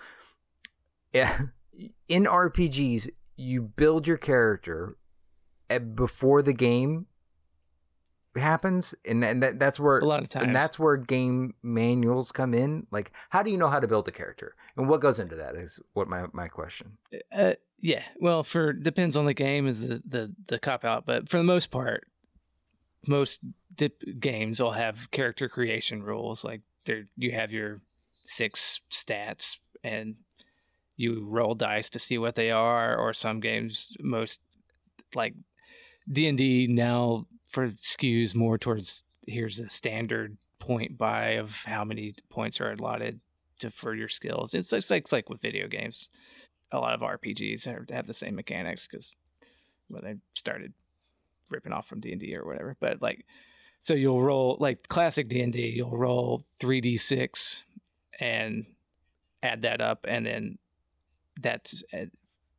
yeah 1.12 1.38
in 2.08 2.24
rpgs 2.24 3.08
you 3.36 3.62
build 3.62 4.06
your 4.06 4.16
character 4.16 4.96
at- 5.70 5.94
before 5.94 6.42
the 6.42 6.52
game 6.52 7.06
happens 8.36 8.94
and, 9.04 9.24
and 9.24 9.42
that, 9.42 9.58
that's 9.58 9.80
where 9.80 9.98
A 9.98 10.04
lot 10.04 10.22
of 10.22 10.28
times. 10.28 10.46
and 10.46 10.54
that's 10.54 10.78
where 10.78 10.96
game 10.96 11.54
manuals 11.62 12.30
come 12.30 12.54
in 12.54 12.86
like 12.92 13.10
how 13.30 13.42
do 13.42 13.50
you 13.50 13.56
know 13.56 13.68
how 13.68 13.80
to 13.80 13.88
build 13.88 14.06
a 14.06 14.12
character 14.12 14.54
and 14.76 14.88
what 14.88 15.00
goes 15.00 15.18
into 15.18 15.34
that 15.34 15.56
is 15.56 15.80
what 15.94 16.06
my, 16.08 16.26
my 16.32 16.46
question 16.46 16.98
Uh, 17.32 17.54
yeah. 17.80 18.02
Well, 18.20 18.42
for 18.42 18.72
depends 18.72 19.16
on 19.16 19.24
the 19.26 19.34
game 19.34 19.66
is 19.68 19.86
the 19.88 20.02
the, 20.04 20.32
the 20.48 20.58
cop 20.58 20.84
out, 20.84 21.06
but 21.06 21.28
for 21.28 21.36
the 21.38 21.44
most 21.44 21.70
part, 21.70 22.06
most 23.06 23.40
dip 23.74 24.02
games 24.18 24.60
will 24.60 24.72
have 24.72 25.10
character 25.10 25.48
creation 25.48 26.02
rules. 26.02 26.44
Like 26.44 26.62
there, 26.84 27.04
you 27.16 27.32
have 27.32 27.52
your 27.52 27.80
six 28.24 28.80
stats, 28.90 29.58
and 29.84 30.16
you 30.96 31.24
roll 31.26 31.54
dice 31.54 31.90
to 31.90 31.98
see 31.98 32.18
what 32.18 32.34
they 32.34 32.50
are. 32.50 32.96
Or 32.96 33.12
some 33.12 33.40
games, 33.40 33.96
most 34.00 34.40
like 35.14 35.34
D 36.10 36.28
and 36.28 36.38
D 36.38 36.66
now 36.66 37.26
for 37.46 37.68
skews 37.68 38.34
more 38.34 38.58
towards 38.58 39.04
here's 39.26 39.58
a 39.58 39.68
standard 39.68 40.36
point 40.58 40.98
buy 40.98 41.30
of 41.32 41.62
how 41.64 41.84
many 41.84 42.14
points 42.30 42.60
are 42.60 42.72
allotted 42.72 43.20
to 43.60 43.70
for 43.70 43.94
your 43.94 44.08
skills. 44.08 44.54
It's 44.54 44.72
it's 44.72 44.90
like 44.90 45.02
it's 45.02 45.12
like 45.12 45.28
with 45.28 45.40
video 45.40 45.68
games 45.68 46.08
a 46.72 46.78
lot 46.78 46.94
of 46.94 47.00
RPGs 47.00 47.64
have, 47.66 47.88
have 47.90 48.06
the 48.06 48.14
same 48.14 48.34
mechanics 48.34 48.86
because 48.86 49.12
when 49.88 50.04
they 50.04 50.14
started 50.34 50.74
ripping 51.50 51.72
off 51.72 51.86
from 51.86 52.00
D 52.00 52.12
and 52.12 52.20
D 52.20 52.34
or 52.36 52.44
whatever. 52.44 52.76
But 52.80 53.02
like, 53.02 53.24
so 53.80 53.94
you'll 53.94 54.22
roll 54.22 54.56
like 54.60 54.88
classic 54.88 55.28
D 55.28 55.40
and 55.40 55.52
D. 55.52 55.72
You'll 55.76 55.96
roll 55.96 56.42
three 56.60 56.80
d 56.80 56.96
six 56.96 57.64
and 58.20 58.66
add 59.42 59.62
that 59.62 59.80
up, 59.80 60.04
and 60.08 60.26
then 60.26 60.58
that's 61.40 61.82
uh, 61.92 62.06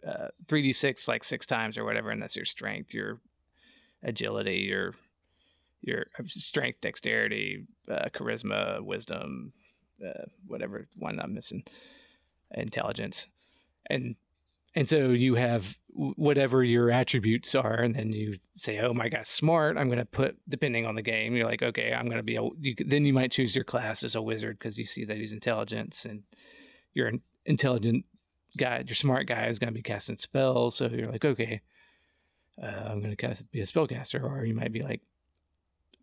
uh, 0.08 0.30
3d6 0.46 1.08
like 1.08 1.24
six 1.24 1.46
times 1.46 1.78
or 1.78 1.84
whatever, 1.84 2.10
and 2.10 2.22
that's 2.22 2.36
your 2.36 2.46
strength, 2.46 2.94
your 2.94 3.20
agility, 4.04 4.60
your 4.60 4.96
your 5.82 6.06
strength, 6.28 6.82
dexterity, 6.82 7.66
uh, 7.90 8.10
charisma, 8.14 8.82
wisdom, 8.82 9.54
uh, 10.06 10.26
whatever 10.46 10.88
one 10.98 11.20
I'm 11.20 11.34
missing, 11.34 11.64
intelligence, 12.52 13.28
and 13.90 14.16
and 14.76 14.88
so 14.88 15.10
you 15.10 15.36
have 15.36 15.78
whatever 15.92 16.64
your 16.64 16.92
attributes 16.92 17.56
are, 17.56 17.76
and 17.76 17.96
then 17.96 18.14
you 18.14 18.36
say, 18.54 18.80
"Oh 18.80 18.94
my 18.94 19.10
gosh, 19.10 19.28
smart!" 19.28 19.78
I'm 19.78 19.88
going 19.88 20.00
to 20.00 20.06
put 20.06 20.38
depending 20.48 20.86
on 20.86 20.96
the 20.96 21.02
game. 21.02 21.36
You're 21.36 21.48
like, 21.48 21.64
"Okay, 21.64 21.94
I'm 21.94 22.06
going 22.06 22.18
to 22.18 22.24
be 22.24 22.36
a." 22.36 22.44
You, 22.60 22.76
then 22.86 23.06
you 23.06 23.14
might 23.14 23.32
choose 23.32 23.56
your 23.56 23.66
class 23.66 24.04
as 24.04 24.16
a 24.16 24.22
wizard 24.22 24.60
because 24.60 24.78
you 24.78 24.86
see 24.86 25.06
that 25.06 25.18
he's 25.18 25.34
intelligence, 25.34 26.06
and 26.06 26.24
you're 26.94 27.08
an 27.08 27.22
intelligent 27.46 28.06
guy. 28.58 28.84
Your 28.86 28.96
smart 28.96 29.28
guy 29.28 29.48
is 29.48 29.60
going 29.60 29.70
to 29.70 29.74
be 29.74 29.82
casting 29.82 30.18
spells, 30.18 30.76
so 30.76 30.88
you're 30.88 31.12
like, 31.12 31.26
"Okay, 31.26 31.62
uh, 32.62 32.66
I'm 32.66 33.02
going 33.02 33.16
to 33.16 33.44
be 33.52 33.62
a 33.62 33.66
spellcaster," 33.66 34.24
or 34.24 34.46
you 34.46 34.54
might 34.54 34.72
be 34.72 34.84
like, 34.84 35.02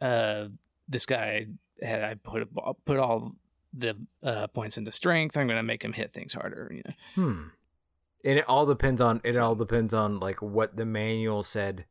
uh, 0.00 0.48
"This 0.88 1.06
guy 1.06 1.46
had 1.80 2.02
I 2.02 2.14
put 2.14 2.48
put 2.84 2.98
all 2.98 3.32
the 3.72 3.96
uh, 4.22 4.48
points 4.48 4.76
into 4.76 4.92
strength. 4.92 5.36
I'm 5.36 5.46
going 5.46 5.58
to 5.58 5.62
make 5.62 5.84
him 5.84 5.92
hit 5.92 6.12
things 6.12 6.34
harder." 6.34 6.70
You 6.74 6.82
know. 6.84 6.94
Hmm. 7.14 7.42
And 8.26 8.40
it 8.40 8.48
all 8.48 8.66
depends 8.66 9.00
on 9.00 9.20
it 9.22 9.38
all 9.38 9.54
depends 9.54 9.94
on 9.94 10.18
like 10.18 10.42
what 10.42 10.76
the 10.76 10.84
manual 10.84 11.44
said 11.44 11.86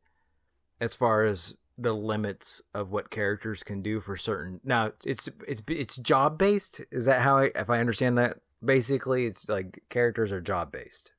as 0.80 0.94
far 0.94 1.24
as 1.24 1.56
the 1.78 1.94
limits 1.94 2.60
of 2.74 2.90
what 2.90 3.10
characters 3.10 3.62
can 3.62 3.80
do 3.80 4.00
for 4.00 4.16
certain. 4.16 4.60
Now, 4.62 4.92
it's 5.04 5.28
it's 5.48 5.62
it's 5.66 5.96
job 5.96 6.38
based. 6.38 6.82
Is 6.90 7.06
that 7.06 7.22
how 7.22 7.38
I 7.38 7.50
if 7.54 7.70
I 7.70 7.80
understand 7.80 8.18
that 8.18 8.40
basically 8.62 9.24
it's 9.24 9.48
like 9.48 9.82
characters 9.88 10.30
are 10.30 10.42
job 10.42 10.72
based. 10.72 11.12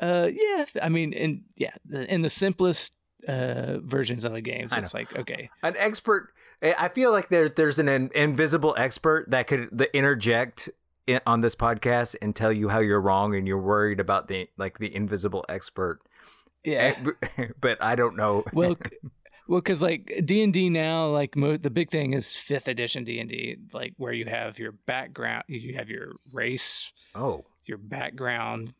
Uh, 0.00 0.30
yeah. 0.32 0.64
I 0.82 0.88
mean, 0.88 1.12
and 1.12 1.42
yeah, 1.56 1.74
the, 1.84 2.12
in 2.12 2.22
the 2.22 2.30
simplest 2.30 2.96
uh 3.28 3.78
versions 3.80 4.24
of 4.24 4.32
the 4.32 4.40
games, 4.40 4.72
it's 4.74 4.94
like 4.94 5.14
okay, 5.18 5.50
An 5.62 5.74
expert 5.76 6.32
I 6.62 6.74
I 6.78 6.88
feel 6.88 7.12
like 7.12 7.28
there's 7.28 7.50
there's 7.52 7.78
an 7.78 7.88
in- 7.88 8.10
invisible 8.14 8.74
expert 8.78 9.30
that 9.30 9.46
could 9.48 9.68
the 9.70 9.94
interject 9.94 10.68
in, 10.68 10.72
on 11.26 11.40
this 11.40 11.54
podcast 11.54 12.16
and 12.20 12.34
tell 12.34 12.52
you 12.52 12.68
how 12.68 12.80
you're 12.80 13.00
wrong 13.00 13.34
and 13.34 13.46
you're 13.46 13.60
worried 13.60 14.00
about 14.00 14.28
the 14.28 14.48
like 14.56 14.78
the 14.78 14.94
invisible 14.94 15.44
expert. 15.48 16.00
yeah. 16.64 16.94
Eh, 17.36 17.46
But 17.60 17.82
I 17.82 17.94
don't 17.94 18.16
know. 18.16 18.44
well, 18.52 18.76
well, 19.48 19.60
because 19.60 19.82
like 19.82 20.22
D 20.24 20.42
and 20.42 20.52
D 20.52 20.68
now, 20.68 21.06
like 21.08 21.36
mo- 21.36 21.56
the 21.56 21.70
big 21.70 21.90
thing 21.90 22.12
is 22.12 22.34
fifth 22.36 22.66
edition 22.68 23.04
D 23.04 23.20
and 23.20 23.28
D, 23.30 23.56
like 23.72 23.94
where 23.98 24.12
you 24.12 24.24
have 24.26 24.58
your 24.58 24.72
background, 24.72 25.44
you 25.48 25.76
have 25.76 25.88
your 25.88 26.12
race, 26.32 26.92
oh. 27.14 27.44
your 27.64 27.78
background, 27.78 28.74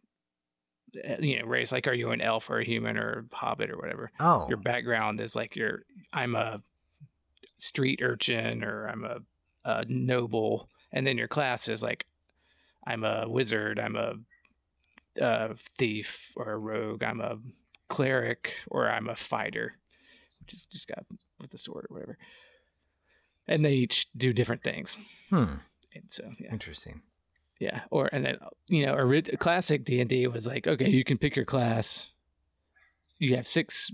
uh, 1.08 1.16
you 1.20 1.38
know, 1.38 1.46
race. 1.46 1.70
Like, 1.70 1.86
are 1.86 1.94
you 1.94 2.10
an 2.10 2.20
elf 2.20 2.50
or 2.50 2.58
a 2.58 2.64
human 2.64 2.96
or 2.96 3.26
a 3.32 3.36
hobbit 3.36 3.70
or 3.70 3.76
whatever? 3.76 4.10
Oh. 4.18 4.46
Your 4.48 4.58
background 4.58 5.20
is 5.20 5.36
like 5.36 5.54
your 5.54 5.84
I'm 6.12 6.34
a 6.34 6.60
street 7.58 8.00
urchin 8.02 8.64
or 8.64 8.88
I'm 8.88 9.04
a, 9.04 9.18
a 9.64 9.84
noble, 9.88 10.68
and 10.92 11.06
then 11.06 11.16
your 11.16 11.28
class 11.28 11.68
is 11.68 11.82
like 11.84 12.04
I'm 12.86 13.04
a 13.04 13.28
wizard, 13.28 13.78
I'm 13.78 13.96
a, 13.96 14.14
uh 15.22 15.54
thief 15.56 16.32
or 16.36 16.52
a 16.52 16.58
rogue, 16.58 17.02
I'm 17.02 17.20
a 17.20 17.38
cleric 17.88 18.52
or 18.70 18.88
I'm 18.90 19.08
a 19.08 19.16
fighter, 19.16 19.74
which 20.40 20.52
is 20.54 20.66
just 20.66 20.88
got 20.88 21.04
with 21.40 21.54
a 21.54 21.58
sword 21.58 21.86
or 21.90 21.94
whatever. 21.94 22.18
And 23.48 23.64
they 23.64 23.74
each 23.74 24.08
do 24.16 24.32
different 24.32 24.62
things. 24.62 24.96
Hmm. 25.30 25.54
And 25.94 26.04
so 26.08 26.24
yeah, 26.38 26.52
Interesting. 26.52 27.00
yeah. 27.58 27.80
Or 27.90 28.08
and 28.12 28.24
then 28.24 28.38
you 28.68 28.84
know, 28.86 28.94
ori- 28.94 29.22
classic 29.22 29.84
D 29.84 30.00
and 30.00 30.08
D 30.10 30.26
was 30.26 30.46
like, 30.46 30.66
okay, 30.66 30.88
you 30.90 31.04
can 31.04 31.16
pick 31.18 31.36
your 31.36 31.44
class. 31.46 32.08
You 33.18 33.36
have 33.36 33.46
six 33.48 33.90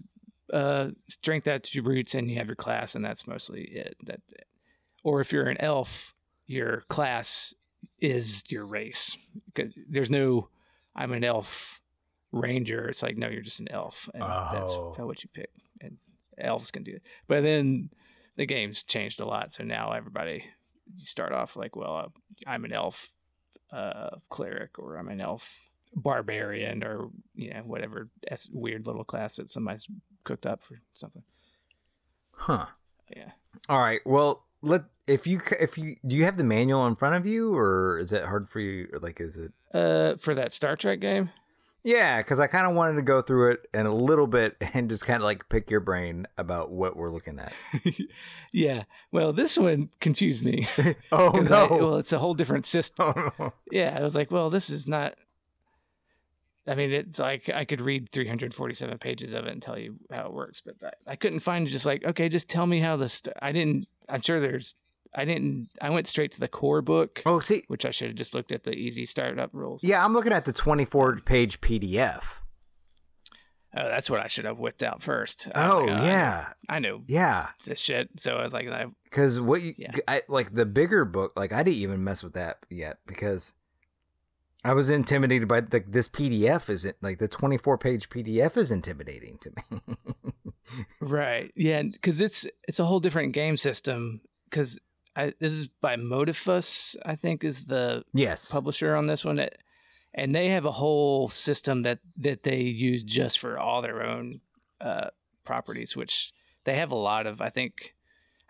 uh, 0.52 0.88
strength 1.08 1.46
attributes, 1.46 2.14
and 2.16 2.28
you 2.28 2.36
have 2.38 2.48
your 2.48 2.56
class, 2.56 2.96
and 2.96 3.04
that's 3.04 3.26
mostly 3.28 3.62
it. 3.62 3.96
That's 4.02 4.32
it. 4.32 4.46
Or 5.04 5.20
if 5.20 5.32
you're 5.32 5.48
an 5.48 5.60
elf, 5.60 6.12
your 6.46 6.82
class 6.88 7.54
is 8.00 8.42
your 8.48 8.66
race. 8.66 9.16
There's 9.88 10.10
no, 10.10 10.48
I'm 10.94 11.12
an 11.12 11.24
elf 11.24 11.80
ranger. 12.32 12.88
It's 12.88 13.02
like 13.02 13.16
no, 13.16 13.28
you're 13.28 13.42
just 13.42 13.60
an 13.60 13.70
elf, 13.70 14.08
and 14.14 14.22
that's 14.22 14.72
Oh. 14.72 14.94
how 14.96 15.06
what 15.06 15.22
you 15.22 15.28
pick. 15.32 15.50
And 15.80 15.98
elves 16.38 16.70
can 16.70 16.82
do 16.82 16.92
it. 16.92 17.02
But 17.28 17.42
then 17.42 17.90
the 18.36 18.46
game's 18.46 18.82
changed 18.82 19.20
a 19.20 19.24
lot, 19.26 19.52
so 19.52 19.64
now 19.64 19.92
everybody 19.92 20.44
you 20.96 21.04
start 21.04 21.32
off 21.32 21.56
like, 21.56 21.76
well, 21.76 21.96
uh, 21.96 22.08
I'm 22.46 22.64
an 22.64 22.72
elf 22.72 23.12
uh, 23.72 24.16
cleric, 24.28 24.78
or 24.78 24.96
I'm 24.96 25.08
an 25.08 25.20
elf 25.20 25.64
barbarian, 25.94 26.82
or 26.84 27.10
you 27.34 27.52
know 27.52 27.60
whatever 27.60 28.08
weird 28.52 28.86
little 28.86 29.04
class 29.04 29.36
that 29.36 29.50
somebody's 29.50 29.86
cooked 30.24 30.46
up 30.46 30.62
for 30.62 30.80
something. 30.92 31.22
Huh. 32.32 32.66
Yeah. 33.14 33.30
All 33.68 33.78
right. 33.80 34.00
Well, 34.04 34.44
let 34.62 34.84
if 35.06 35.26
you 35.26 35.40
if 35.60 35.76
you 35.76 35.96
do 36.06 36.14
you 36.16 36.24
have 36.24 36.36
the 36.36 36.44
manual 36.44 36.86
in 36.86 36.94
front 36.96 37.16
of 37.16 37.26
you 37.26 37.54
or 37.54 37.98
is 37.98 38.12
it 38.12 38.24
hard 38.24 38.48
for 38.48 38.60
you 38.60 38.88
or 38.92 39.00
like 39.00 39.20
is 39.20 39.36
it 39.36 39.52
Uh, 39.74 40.16
for 40.16 40.34
that 40.34 40.52
Star 40.52 40.76
Trek 40.76 41.00
game. 41.00 41.30
Yeah, 41.84 42.18
because 42.18 42.38
I 42.38 42.46
kind 42.46 42.64
of 42.64 42.76
wanted 42.76 42.94
to 42.94 43.02
go 43.02 43.20
through 43.22 43.50
it 43.54 43.66
in 43.74 43.86
a 43.86 43.92
little 43.94 44.28
bit 44.28 44.56
and 44.72 44.88
just 44.88 45.04
kind 45.04 45.16
of 45.16 45.24
like 45.24 45.48
pick 45.48 45.68
your 45.68 45.80
brain 45.80 46.28
about 46.38 46.70
what 46.70 46.96
we're 46.96 47.10
looking 47.10 47.40
at. 47.40 47.52
yeah. 48.52 48.84
Well, 49.10 49.32
this 49.32 49.58
one 49.58 49.90
confused 50.00 50.44
me. 50.44 50.68
oh 51.12 51.30
no! 51.30 51.66
I- 51.66 51.76
well, 51.76 51.96
it's 51.96 52.12
a 52.12 52.20
whole 52.20 52.34
different 52.34 52.66
system. 52.66 53.12
oh, 53.16 53.30
no. 53.38 53.52
Yeah, 53.72 53.96
I 53.98 54.02
was 54.02 54.14
like, 54.14 54.30
well, 54.30 54.48
this 54.48 54.70
is 54.70 54.86
not. 54.86 55.14
I 56.68 56.76
mean, 56.76 56.92
it's 56.92 57.18
like 57.18 57.48
I 57.52 57.64
could 57.64 57.80
read 57.80 58.10
347 58.12 58.98
pages 58.98 59.32
of 59.32 59.46
it 59.46 59.52
and 59.52 59.60
tell 59.60 59.76
you 59.76 59.96
how 60.12 60.26
it 60.26 60.32
works, 60.32 60.62
but 60.64 60.76
I, 60.80 61.12
I 61.12 61.16
couldn't 61.16 61.40
find 61.40 61.66
just 61.66 61.84
like, 61.84 62.04
okay, 62.04 62.28
just 62.28 62.48
tell 62.48 62.66
me 62.68 62.78
how 62.78 62.96
this. 62.96 63.20
I 63.40 63.50
didn't. 63.50 63.88
I'm 64.08 64.20
sure 64.20 64.40
there's. 64.40 64.76
I 65.14 65.24
didn't. 65.26 65.68
I 65.80 65.90
went 65.90 66.06
straight 66.06 66.32
to 66.32 66.40
the 66.40 66.48
core 66.48 66.80
book, 66.80 67.22
Oh, 67.26 67.38
see, 67.40 67.64
which 67.68 67.84
I 67.84 67.90
should 67.90 68.08
have 68.08 68.16
just 68.16 68.34
looked 68.34 68.50
at 68.50 68.64
the 68.64 68.72
easy 68.72 69.04
startup 69.04 69.50
rules. 69.52 69.80
yeah, 69.84 70.02
I'm 70.02 70.14
looking 70.14 70.32
at 70.32 70.46
the 70.46 70.52
24 70.54 71.20
page 71.20 71.60
PDF. 71.60 72.38
Oh, 73.74 73.88
that's 73.88 74.10
what 74.10 74.20
I 74.20 74.26
should 74.26 74.44
have 74.44 74.58
whipped 74.58 74.82
out 74.82 75.02
first. 75.02 75.48
Oh 75.54 75.84
like, 75.86 76.00
uh, 76.00 76.02
yeah, 76.04 76.48
I 76.68 76.78
knew. 76.78 77.02
yeah. 77.06 77.48
this 77.64 77.80
shit. 77.80 78.08
So 78.18 78.36
I 78.36 78.44
was 78.44 78.52
like, 78.52 78.68
I, 78.68 78.86
Because 79.04 79.40
what 79.40 79.62
you 79.62 79.74
Yeah. 79.78 79.92
I, 80.06 80.22
like 80.28 80.54
the 80.54 80.66
bigger 80.66 81.04
book, 81.06 81.32
like 81.36 81.52
I 81.52 81.62
didn't 81.62 81.78
even 81.78 82.04
mess 82.04 82.22
with 82.22 82.34
that 82.34 82.58
yet 82.68 82.98
because 83.06 83.54
I 84.64 84.74
was 84.74 84.90
intimidated 84.90 85.48
by 85.48 85.60
the, 85.60 85.82
this 85.86 86.08
PDF. 86.08 86.68
Isn't 86.70 86.96
like 87.02 87.18
the 87.18 87.28
24 87.28 87.78
page 87.78 88.08
PDF 88.08 88.56
is 88.56 88.70
intimidating 88.70 89.38
to 89.38 89.50
me. 89.50 89.96
Right. 91.00 91.52
Yeah, 91.54 91.82
because 91.82 92.20
it's 92.20 92.46
it's 92.66 92.80
a 92.80 92.84
whole 92.84 93.00
different 93.00 93.32
game 93.32 93.56
system. 93.56 94.20
Because 94.48 94.78
this 95.14 95.52
is 95.52 95.66
by 95.66 95.96
Modiphius, 95.96 96.96
I 97.04 97.16
think, 97.16 97.44
is 97.44 97.66
the 97.66 98.04
yes. 98.14 98.50
publisher 98.50 98.94
on 98.96 99.06
this 99.06 99.24
one, 99.24 99.48
and 100.14 100.34
they 100.34 100.48
have 100.48 100.64
a 100.64 100.72
whole 100.72 101.28
system 101.28 101.82
that 101.82 101.98
that 102.20 102.42
they 102.42 102.60
use 102.60 103.02
just 103.02 103.38
for 103.38 103.58
all 103.58 103.82
their 103.82 104.02
own 104.02 104.40
uh, 104.80 105.08
properties. 105.44 105.96
Which 105.96 106.32
they 106.64 106.76
have 106.76 106.90
a 106.90 106.96
lot 106.96 107.26
of. 107.26 107.40
I 107.40 107.50
think, 107.50 107.94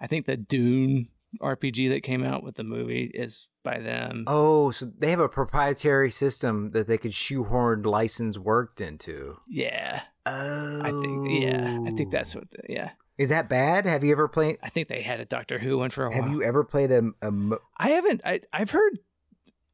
I 0.01 0.07
think 0.07 0.27
the 0.27 0.37
Dune 0.37 1.09
RPG 1.41 1.89
that 1.91 2.03
came 2.03 2.25
out 2.25 2.43
with 2.43 2.57
the 2.57 2.65
movie 2.65 3.11
is 3.15 3.49
by 3.63 3.79
them. 3.79 4.25
Oh, 4.27 4.71
so 4.71 4.87
they 4.99 5.11
have 5.11 5.21
a 5.21 5.29
proprietary 5.29 6.11
system 6.11 6.73
that 6.73 6.87
they 6.87 6.99
could 6.99 7.15
shoehorn 7.15 7.83
license 7.83 8.39
worked 8.39 8.81
into. 8.81 9.39
Yeah, 9.49 10.03
Oh, 10.27 10.81
I 10.83 10.91
think. 10.91 11.43
Yeah, 11.43 11.79
I 11.87 11.91
think 11.97 12.11
that's 12.13 12.35
what. 12.35 12.51
The, 12.51 12.59
yeah, 12.69 12.91
Is 13.19 13.31
that 13.31 13.49
bad? 13.49 13.87
Have 13.87 14.05
you 14.05 14.13
ever 14.13 14.29
played? 14.29 14.59
I 14.63 14.69
think 14.69 14.89
they 14.89 15.03
had 15.03 15.21
a 15.21 15.25
Doctor 15.25 15.59
Who 15.59 15.79
one 15.79 15.91
for 15.91 16.05
a 16.07 16.11
while. 16.11 16.23
Have 16.23 16.31
you 16.31 16.43
ever 16.43 16.63
played 16.65 16.91
a? 16.93 17.03
a 17.23 17.31
mo- 17.31 17.59
I 17.77 17.91
haven't. 17.91 18.21
I 18.25 18.41
I've 18.53 18.71
heard. 18.71 18.99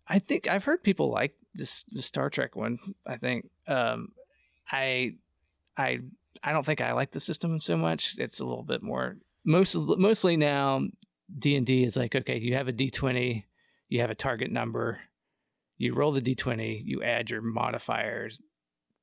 I 0.07 0.19
think 0.21 0.49
I've 0.49 0.65
heard 0.65 0.83
people 0.83 1.11
like 1.11 1.35
this 1.55 1.85
the 1.91 2.01
Star 2.03 2.31
Trek 2.31 2.57
one. 2.57 2.79
I 3.07 3.17
think. 3.17 3.51
Um, 3.67 4.13
I, 4.71 5.15
I, 5.77 6.01
I 6.43 6.53
don't 6.53 6.65
think 6.65 6.81
I 6.81 6.93
like 6.93 7.11
the 7.13 7.21
system 7.21 7.59
so 7.61 7.77
much. 7.77 8.17
It's 8.19 8.41
a 8.41 8.45
little 8.45 8.65
bit 8.65 8.83
more. 8.83 9.17
Most 9.45 9.75
mostly 9.77 10.37
now, 10.37 10.81
D 11.37 11.57
and 11.57 11.67
D 11.67 11.85
is 11.85 11.97
like 11.97 12.15
okay, 12.15 12.39
you 12.39 12.55
have 12.55 12.69
a 12.69 12.73
D 12.73 12.91
twenty, 12.91 13.47
you 13.89 14.01
have 14.01 14.11
a 14.11 14.15
target 14.15 14.51
number, 14.51 15.01
you 15.77 15.95
roll 15.95 16.13
the 16.13 16.21
D 16.21 16.35
twenty, 16.35 16.83
you 16.85 17.03
add 17.03 17.31
your 17.31 17.43
modifiers 17.43 18.41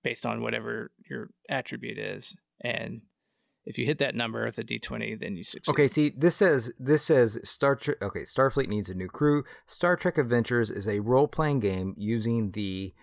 based 0.03 0.25
on 0.25 0.41
whatever 0.41 0.91
your 1.09 1.29
attribute 1.49 1.97
is, 1.97 2.35
and 2.61 3.01
if 3.65 3.79
you 3.79 3.85
hit 3.85 3.97
that 3.97 4.13
number 4.13 4.45
with 4.45 4.57
a 4.59 4.63
D 4.63 4.77
twenty, 4.79 5.15
then 5.15 5.35
you 5.35 5.43
succeed. 5.43 5.71
Okay, 5.71 5.87
see, 5.87 6.13
this 6.15 6.35
says 6.35 6.71
this 6.79 7.03
says 7.03 7.39
Star 7.43 7.75
Trek. 7.75 7.97
Okay, 8.01 8.21
Starfleet 8.21 8.67
needs 8.67 8.89
a 8.89 8.93
new 8.93 9.07
crew. 9.07 9.43
Star 9.65 9.95
Trek 9.95 10.17
Adventures 10.17 10.69
is 10.69 10.87
a 10.87 10.99
role 10.99 11.27
playing 11.27 11.61
game 11.61 11.95
using 11.97 12.51
the 12.51 12.93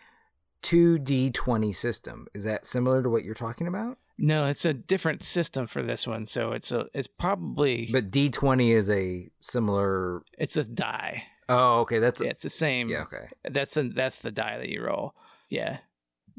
two 0.62 0.98
D 0.98 1.30
twenty 1.30 1.72
system. 1.72 2.28
Is 2.32 2.44
that 2.44 2.64
similar 2.64 3.02
to 3.02 3.10
what 3.10 3.24
you're 3.24 3.34
talking 3.34 3.66
about? 3.66 3.98
No, 4.24 4.46
it's 4.46 4.64
a 4.64 4.72
different 4.72 5.24
system 5.24 5.66
for 5.66 5.82
this 5.82 6.06
one. 6.06 6.26
So 6.26 6.52
it's 6.52 6.70
a 6.70 6.86
it's 6.94 7.08
probably 7.08 7.88
But 7.92 8.10
D 8.12 8.30
twenty 8.30 8.70
is 8.70 8.88
a 8.88 9.28
similar. 9.40 10.22
it's 10.38 10.56
a 10.56 10.62
die. 10.64 11.24
Oh, 11.48 11.80
okay, 11.80 11.98
that's 11.98 12.20
Yeah, 12.22 12.28
it's 12.30 12.44
the 12.44 12.50
same. 12.50 12.88
yeah. 12.88 13.02
Okay, 13.02 13.26
That's 13.50 13.74
the 13.74 13.82
that's 13.94 14.20
the 14.22 14.30
die 14.30 14.58
that 14.58 14.68
you 14.68 14.82
roll. 14.82 15.14
Yeah. 15.50 15.78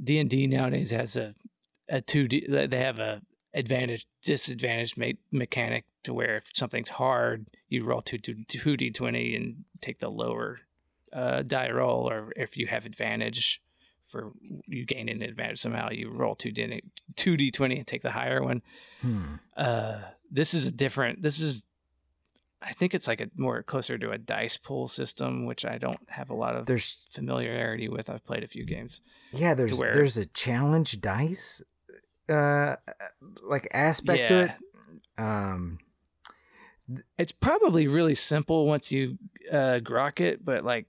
D 0.02 0.17
and 0.17 0.30
D 0.30 0.48
nowadays 0.48 0.91
has 0.91 1.17
a 1.17 1.36
a 1.89 2.00
two 2.02 2.28
D. 2.30 2.48
They 2.50 2.80
have 2.80 3.00
a 3.00 3.22
advantage 3.54 4.08
disadvantage 4.24 4.96
me- 4.98 5.19
mechanic 5.32 5.84
to 6.06 6.13
where 6.13 6.38
if 6.38 6.50
something's 6.54 6.89
hard, 6.89 7.48
you 7.67 7.84
roll 7.84 8.02
two 8.02 8.17
two 8.17 8.78
d 8.78 8.91
twenty 8.91 9.36
and 9.36 9.65
take 9.82 10.00
the 10.00 10.10
lower 10.10 10.60
uh, 11.12 11.41
die 11.43 11.69
roll, 11.69 12.10
or 12.10 12.32
if 12.38 12.56
you 12.58 12.67
have 12.67 12.86
advantage 12.86 13.62
for 14.13 14.32
you 14.67 14.86
gain 14.86 15.10
an 15.10 15.21
advantage 15.21 15.60
somehow, 15.60 15.89
you 15.91 16.10
roll 16.10 16.36
two 16.36 16.52
d 16.52 16.82
two 17.15 17.36
d 17.36 17.52
twenty 17.52 17.76
and 17.80 17.88
take 17.88 18.04
the 18.04 18.12
higher 18.12 18.41
one. 18.41 18.62
Hmm. 19.02 19.36
Uh, 19.58 19.99
this 20.32 20.54
is 20.54 20.65
a 20.67 20.71
different. 20.71 21.21
This 21.21 21.39
is, 21.39 21.65
I 22.62 22.71
think 22.73 22.93
it's 22.93 23.08
like 23.08 23.21
a 23.21 23.30
more 23.36 23.63
closer 23.63 23.97
to 23.97 24.12
a 24.12 24.17
dice 24.17 24.56
pool 24.58 24.88
system, 24.88 25.45
which 25.45 25.65
I 25.65 25.78
don't 25.78 25.99
have 26.10 26.30
a 26.30 26.36
lot 26.36 26.56
of 26.56 26.65
There's 26.65 27.06
familiarity 27.10 27.89
with. 27.89 28.10
I've 28.10 28.26
played 28.26 28.43
a 28.43 28.47
few 28.47 28.65
games. 28.65 29.02
yeah, 29.34 29.54
there's 29.56 29.78
where- 29.78 29.93
there's 29.93 30.15
a 30.17 30.26
challenge 30.28 31.02
dice 31.02 31.62
uh 32.30 32.76
like 33.43 33.67
aspect 33.73 34.28
to 34.30 34.36
it. 34.45 34.52
Um 35.17 35.80
It's 37.17 37.32
probably 37.32 37.88
really 37.88 38.15
simple 38.15 38.65
once 38.67 38.91
you 38.91 39.17
uh, 39.52 39.80
grok 39.89 40.19
it, 40.19 40.43
but 40.43 40.63
like, 40.63 40.86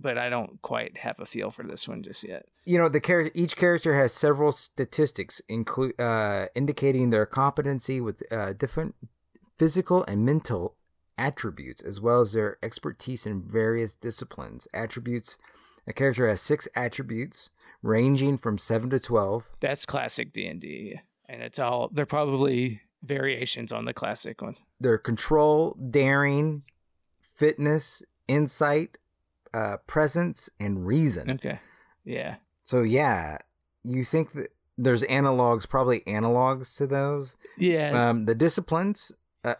but 0.00 0.18
I 0.18 0.28
don't 0.28 0.60
quite 0.62 0.98
have 0.98 1.18
a 1.20 1.26
feel 1.26 1.50
for 1.50 1.62
this 1.62 1.86
one 1.88 2.02
just 2.02 2.24
yet. 2.24 2.46
you 2.64 2.78
know 2.78 2.88
the 2.88 3.00
character 3.00 3.32
each 3.34 3.56
character 3.56 3.94
has 4.00 4.12
several 4.12 4.52
statistics 4.52 5.40
include 5.48 5.98
uh 6.00 6.46
indicating 6.54 7.10
their 7.10 7.26
competency 7.26 8.00
with 8.00 8.22
uh 8.32 8.52
different 8.52 8.94
physical 9.58 10.04
and 10.04 10.24
mental 10.24 10.76
attributes 11.16 11.80
as 11.82 12.00
well 12.00 12.20
as 12.20 12.32
their 12.32 12.58
expertise 12.62 13.24
in 13.24 13.42
various 13.42 13.94
disciplines 13.94 14.66
attributes 14.74 15.36
a 15.86 15.92
character 15.92 16.26
has 16.28 16.40
six 16.40 16.66
attributes 16.74 17.50
ranging 17.82 18.36
from 18.38 18.56
7 18.58 18.90
to 18.90 18.98
12 18.98 19.48
That's 19.60 19.84
classic 19.86 20.32
D 20.32 20.46
and 20.46 20.60
D, 20.60 20.98
and 21.28 21.42
it's 21.42 21.58
all 21.58 21.88
they're 21.92 22.06
probably 22.06 22.80
variations 23.02 23.70
on 23.70 23.84
the 23.84 23.92
classic 23.92 24.40
one. 24.42 24.56
their 24.80 24.96
control 24.98 25.76
daring 25.90 26.62
fitness 27.20 28.02
insight 28.28 28.96
uh 29.54 29.78
presence 29.86 30.50
and 30.60 30.86
reason. 30.86 31.30
Okay, 31.30 31.60
yeah, 32.04 32.36
so 32.62 32.82
yeah 32.82 33.38
you 33.84 34.04
think 34.04 34.32
that 34.32 34.50
there's 34.76 35.04
analogs 35.04 35.68
probably 35.68 36.00
analogs 36.00 36.76
to 36.78 36.86
those. 36.86 37.36
Yeah. 37.56 38.10
um, 38.10 38.24
the 38.24 38.34
disciplines 38.34 39.12
uh, 39.44 39.54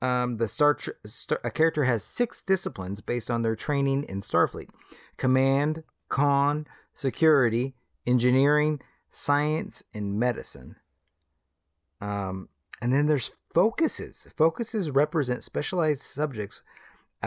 um, 0.00 0.36
the 0.36 0.46
star, 0.46 0.74
tr- 0.74 0.90
star 1.04 1.40
a 1.42 1.50
character 1.50 1.84
has 1.84 2.04
six 2.04 2.42
disciplines 2.42 3.00
based 3.00 3.30
on 3.30 3.42
their 3.42 3.56
training 3.56 4.04
in 4.04 4.20
starfleet. 4.20 4.68
Command 5.16 5.82
Conn 6.08 6.66
security 6.92 7.74
engineering 8.06 8.80
science 9.10 9.82
and 9.92 10.18
medicine. 10.18 10.76
Um, 12.00 12.48
and 12.82 12.92
then 12.92 13.06
there's 13.06 13.30
focuses. 13.52 14.28
Focuses 14.36 14.90
represent 14.90 15.42
specialized 15.42 16.02
subjects 16.02 16.62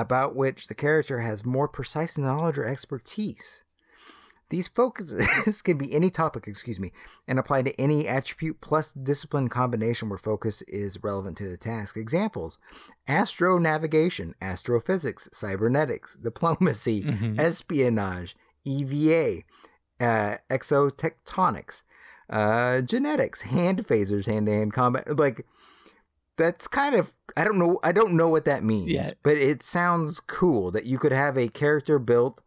about 0.02 0.36
which 0.36 0.68
the 0.68 0.76
character 0.76 1.20
has 1.20 1.46
more 1.46 1.68
precise 1.68 2.18
knowledge 2.18 2.58
or 2.58 2.66
expertise 2.66 3.64
these 4.50 4.70
focuses 4.70 5.62
can 5.62 5.78
be 5.78 5.94
any 5.94 6.10
topic, 6.10 6.48
excuse 6.48 6.80
me, 6.80 6.94
and 7.28 7.38
apply 7.38 7.64
to 7.64 7.78
any 7.82 8.08
attribute 8.08 8.62
plus 8.62 8.94
discipline 8.94 9.50
combination 9.50 10.08
where 10.08 10.18
focus 10.18 10.62
is 10.70 11.04
relevant 11.04 11.38
to 11.40 11.50
the 11.50 11.58
task. 11.58 11.98
Examples 11.98 12.58
astro 13.10 13.58
navigation, 13.58 14.36
astrophysics, 14.42 15.28
cybernetics, 15.34 16.16
diplomacy, 16.24 17.04
Mhm. 17.04 17.38
espionage, 17.38 18.38
EVA, 18.64 19.44
uh, 20.00 20.38
exotectonics, 20.50 21.84
uh, 22.30 22.80
genetics, 22.80 23.42
hand 23.42 23.86
phasers, 23.86 24.28
hand 24.28 24.46
to 24.46 24.54
hand 24.54 24.72
combat. 24.72 25.18
Like, 25.18 25.46
that's 26.38 26.68
kind 26.68 26.96
of 26.96 27.14
I 27.36 27.44
don't 27.44 27.58
know 27.60 27.80
I 27.84 27.92
don't 27.92 28.14
know 28.16 28.28
what 28.30 28.46
that 28.46 28.64
means, 28.64 28.92
Yeah. 28.92 29.12
but 29.24 29.38
it 29.38 29.64
sounds 29.64 30.20
cool 30.20 30.72
that 30.72 30.86
you 30.86 30.98
could 31.00 31.12
have 31.12 31.38
a 31.38 31.50
character 31.50 32.00
built 32.00 32.42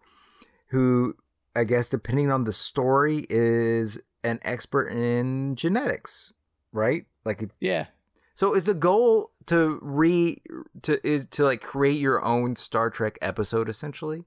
who 0.69 1.17
I 1.55 1.65
guess 1.65 1.89
depending 1.89 2.31
on 2.31 2.45
the 2.45 2.53
story 2.53 3.27
is 3.29 3.99
an 4.23 4.39
expert 4.43 4.89
in 4.89 5.57
genetics, 5.57 6.33
right? 6.73 7.07
Like 7.25 7.43
if, 7.43 7.51
yeah, 7.61 7.87
so 8.35 8.55
is 8.55 8.67
the 8.67 8.75
goal 8.75 9.33
to 9.47 9.79
re 9.83 10.41
to 10.83 11.05
is 11.07 11.27
to 11.27 11.45
like 11.45 11.61
create 11.61 11.99
your 11.99 12.25
own 12.25 12.55
Star 12.57 12.89
Trek 12.91 13.19
episode 13.21 13.69
essentially? 13.69 14.25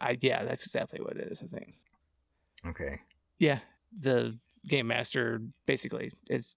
I 0.00 0.18
yeah, 0.20 0.44
that's 0.44 0.66
exactly 0.66 1.00
what 1.00 1.16
it 1.16 1.32
is. 1.32 1.42
I 1.42 1.46
think. 1.46 1.74
Okay. 2.66 3.00
Yeah, 3.38 3.60
the 3.98 4.38
game 4.68 4.88
master 4.88 5.40
basically 5.64 6.12
is 6.28 6.56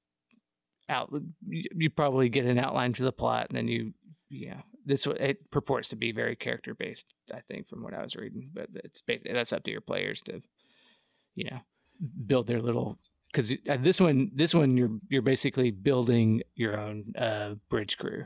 out. 0.90 1.14
You, 1.48 1.64
you 1.76 1.90
probably 1.90 2.30
get 2.30 2.46
an 2.46 2.60
outline 2.60 2.94
to 2.94 3.04
the 3.04 3.12
plot, 3.12 3.48
and 3.50 3.58
then 3.58 3.68
you, 3.68 3.94
yeah, 4.30 4.62
this 4.86 5.08
it 5.08 5.50
purports 5.52 5.90
to 5.90 5.96
be 5.96 6.12
very 6.12 6.36
character 6.36 6.74
based. 6.74 7.14
I 7.34 7.40
think 7.42 7.68
from 7.68 7.84
what 7.84 7.94
I 7.94 8.04
was 8.04 8.16
reading, 8.16 8.50
but 8.54 8.70
it's 8.76 9.02
basically 9.02 9.34
that's 9.34 9.54
up 9.54 9.64
to 9.64 9.72
your 9.72 9.82
players 9.82 10.22
to, 10.24 10.42
you 11.36 11.46
know, 11.46 11.60
build 12.26 12.48
their 12.48 12.62
little. 12.62 12.98
Because 13.32 13.52
this 13.80 14.00
one, 14.00 14.30
this 14.36 14.54
one, 14.54 14.78
you're 14.78 15.00
you're 15.10 15.22
basically 15.24 15.72
building 15.72 16.44
your 16.56 16.80
own 16.80 17.14
uh, 17.18 17.56
bridge 17.70 17.98
crew. 17.98 18.26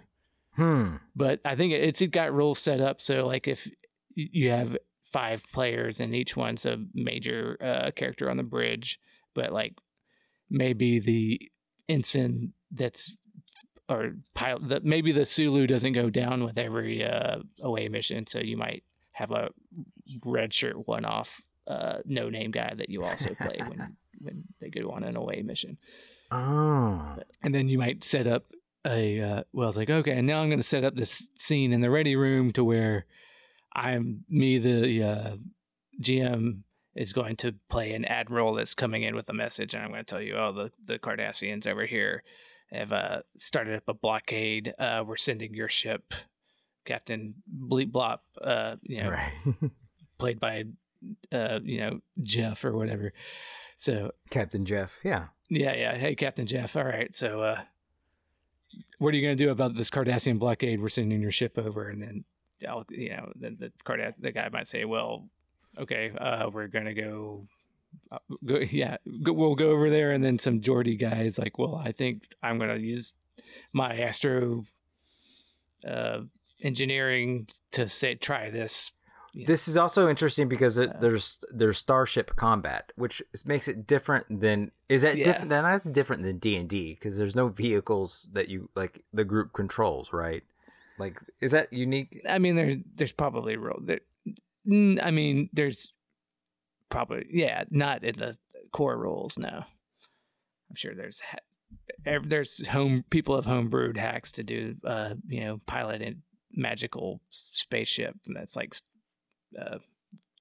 Hmm. 0.55 0.95
But 1.15 1.39
I 1.45 1.55
think 1.55 1.73
it's 1.73 2.01
it 2.01 2.07
got 2.07 2.33
rules 2.33 2.57
set 2.59 2.81
up 2.81 2.99
so 2.99 3.27
like 3.27 3.47
if 3.47 3.69
you 4.15 4.49
have 4.49 4.75
five 5.03 5.43
players 5.53 5.99
and 5.99 6.15
each 6.15 6.35
one's 6.35 6.65
a 6.65 6.83
major 6.93 7.57
uh, 7.61 7.91
character 7.91 8.29
on 8.29 8.37
the 8.37 8.43
bridge, 8.43 8.99
but 9.33 9.53
like 9.53 9.75
maybe 10.49 10.99
the 10.99 11.51
ensign 11.89 12.53
that's 12.71 13.17
or 13.89 14.11
pilot 14.33 14.67
that 14.69 14.83
maybe 14.83 15.11
the 15.11 15.25
Sulu 15.25 15.65
doesn't 15.67 15.93
go 15.93 16.09
down 16.09 16.43
with 16.43 16.57
every 16.57 17.05
uh, 17.05 17.37
away 17.61 17.87
mission, 17.89 18.27
so 18.27 18.39
you 18.39 18.57
might 18.57 18.83
have 19.13 19.31
a 19.31 19.49
red 20.25 20.53
shirt 20.53 20.87
one 20.87 21.05
off 21.05 21.41
uh, 21.67 21.99
no 22.05 22.29
name 22.29 22.51
guy 22.51 22.73
that 22.75 22.89
you 22.89 23.03
also 23.03 23.33
play 23.35 23.57
when 23.67 23.95
when 24.19 24.43
they 24.59 24.69
go 24.69 24.89
on 24.91 25.03
an 25.03 25.15
away 25.15 25.41
mission 25.41 25.77
Oh. 26.29 27.15
and 27.43 27.55
then 27.55 27.67
you 27.69 27.77
might 27.77 28.03
set 28.03 28.27
up 28.27 28.45
a 28.85 29.21
uh, 29.21 29.43
well 29.53 29.69
it's 29.69 29.77
like 29.77 29.89
okay 29.89 30.11
and 30.17 30.27
now 30.27 30.41
i'm 30.41 30.49
going 30.49 30.59
to 30.59 30.63
set 30.67 30.83
up 30.83 30.95
this 30.95 31.29
scene 31.37 31.71
in 31.71 31.81
the 31.81 31.89
ready 31.89 32.15
room 32.15 32.51
to 32.53 32.63
where 32.63 33.05
i'm 33.73 34.23
me 34.29 34.57
the 34.59 35.03
uh, 35.03 35.35
gm 36.01 36.63
is 36.97 37.13
going 37.13 37.35
to 37.35 37.53
play 37.69 37.93
an 37.93 38.03
admiral 38.05 38.53
that's 38.55 38.73
coming 38.73 39.03
in 39.03 39.15
with 39.15 39.29
a 39.29 39.33
message 39.33 39.73
and 39.73 39.83
i'm 39.83 39.89
going 39.91 40.03
to 40.03 40.05
tell 40.05 40.21
you 40.21 40.35
oh 40.35 40.51
the, 40.51 40.71
the 40.85 40.99
cardassians 40.99 41.67
over 41.67 41.85
here 41.85 42.23
have 42.71 42.91
uh, 42.91 43.21
started 43.37 43.75
up 43.75 43.83
a 43.87 43.93
blockade 43.93 44.73
uh, 44.77 45.03
we're 45.05 45.15
sending 45.15 45.53
your 45.53 45.69
ship 45.69 46.13
captain 46.85 47.35
bleep 47.57 47.91
blop 47.91 48.19
uh, 48.41 48.75
you 48.81 49.03
know 49.03 49.11
Right. 49.11 49.71
played 50.17 50.39
by 50.39 50.63
uh, 51.31 51.59
you 51.63 51.79
know 51.79 51.99
jeff 52.23 52.65
or 52.65 52.75
whatever 52.75 53.13
so 53.77 54.11
Captain 54.31 54.65
Jeff. 54.65 54.99
Yeah. 55.03 55.27
yeah, 55.49 55.75
yeah. 55.75 55.95
Hey, 55.95 56.15
Captain 56.15 56.47
Jeff. 56.47 56.75
All 56.75 56.83
right. 56.83 57.15
So, 57.15 57.41
uh, 57.41 57.61
what 58.97 59.13
are 59.13 59.17
you 59.17 59.25
going 59.25 59.37
to 59.37 59.43
do 59.43 59.51
about 59.51 59.75
this 59.75 59.91
Cardassian 59.91 60.39
blockade? 60.39 60.81
We're 60.81 60.89
sending 60.89 61.21
your 61.21 61.29
ship 61.29 61.59
over, 61.59 61.87
and 61.87 62.01
then, 62.01 62.25
I'll, 62.67 62.85
you 62.89 63.11
know, 63.11 63.31
then 63.35 63.57
the 63.59 63.71
Cardass 63.85 64.15
the 64.17 64.31
guy 64.31 64.49
might 64.51 64.67
say, 64.67 64.83
"Well, 64.83 65.29
okay, 65.79 66.11
uh, 66.17 66.49
we're 66.51 66.67
going 66.67 66.85
to 66.85 66.93
go." 66.93 67.47
Uh, 68.11 68.17
go, 68.45 68.57
yeah, 68.71 68.97
go, 69.23 69.33
we'll 69.33 69.55
go 69.55 69.71
over 69.71 69.89
there, 69.89 70.11
and 70.11 70.23
then 70.23 70.37
some 70.39 70.59
Geordi 70.61 70.99
guys 70.99 71.39
like, 71.39 71.57
well, 71.57 71.75
I 71.75 71.91
think 71.91 72.23
I'm 72.43 72.57
going 72.57 72.69
to 72.69 72.79
use 72.79 73.13
my 73.73 73.97
astro 73.99 74.65
uh, 75.87 76.21
engineering 76.61 77.47
to 77.71 77.87
say 77.87 78.15
try 78.15 78.49
this. 78.49 78.91
you 79.33 79.43
know. 79.43 79.47
This 79.47 79.67
is 79.67 79.77
also 79.77 80.09
interesting 80.09 80.47
because 80.49 80.77
it, 80.77 80.89
Uh, 80.89 80.99
there's 80.99 81.39
there's 81.51 81.77
starship 81.77 82.35
combat, 82.35 82.91
which 82.95 83.21
makes 83.45 83.67
it 83.67 83.85
different 83.87 84.41
than 84.41 84.71
is 84.89 85.01
that 85.03 85.17
Yeah. 85.17 85.25
different? 85.25 85.49
Then 85.49 85.63
that's 85.63 85.85
different 85.89 86.23
than 86.23 86.37
D 86.39 86.55
and 86.57 86.67
D 86.69 86.93
because 86.95 87.17
there's 87.17 87.35
no 87.35 87.47
vehicles 87.49 88.29
that 88.33 88.49
you 88.49 88.69
like 88.75 89.03
the 89.13 89.25
group 89.25 89.53
controls, 89.53 90.11
right? 90.13 90.43
Like, 90.97 91.19
is 91.39 91.51
that 91.51 91.71
unique? 91.71 92.21
I 92.27 92.39
mean, 92.39 92.55
there 92.55 92.77
there's 92.95 93.11
probably 93.11 93.55
role 93.55 93.79
there. 93.81 93.99
I 94.69 95.11
mean, 95.11 95.49
there's 95.53 95.93
probably 96.89 97.25
yeah, 97.29 97.63
not 97.69 98.03
in 98.03 98.17
the 98.17 98.37
core 98.71 98.97
rules. 98.97 99.37
No, 99.37 99.63
I'm 100.69 100.75
sure 100.75 100.93
there's 100.95 101.21
there's 102.23 102.67
home 102.67 103.03
people 103.09 103.35
have 103.35 103.45
homebrewed 103.45 103.97
hacks 103.97 104.31
to 104.33 104.43
do 104.43 104.75
uh 104.85 105.15
you 105.27 105.41
know 105.41 105.61
pilot 105.65 106.01
a 106.01 106.15
magical 106.51 107.21
spaceship, 107.31 108.15
and 108.25 108.35
that's 108.35 108.55
like 108.55 108.75
uh 109.59 109.77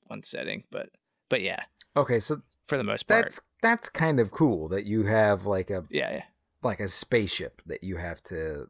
one 0.05 0.23
setting. 0.23 0.65
But 0.71 0.91
but 1.29 1.43
yeah, 1.43 1.63
Okay, 1.97 2.21
so 2.21 2.43
for 2.67 2.77
the 2.77 2.85
most 2.85 3.05
part, 3.09 3.25
that's 3.25 3.41
that's 3.63 3.89
kind 3.89 4.21
of 4.21 4.31
cool 4.31 4.69
that 4.69 4.85
you 4.85 5.05
have 5.05 5.47
like 5.47 5.71
a 5.71 5.85
yeah, 5.91 6.13
yeah, 6.17 6.23
like 6.63 6.79
a 6.79 6.89
spaceship 6.89 7.63
that 7.67 7.83
you 7.83 7.97
have 7.97 8.23
to 8.25 8.69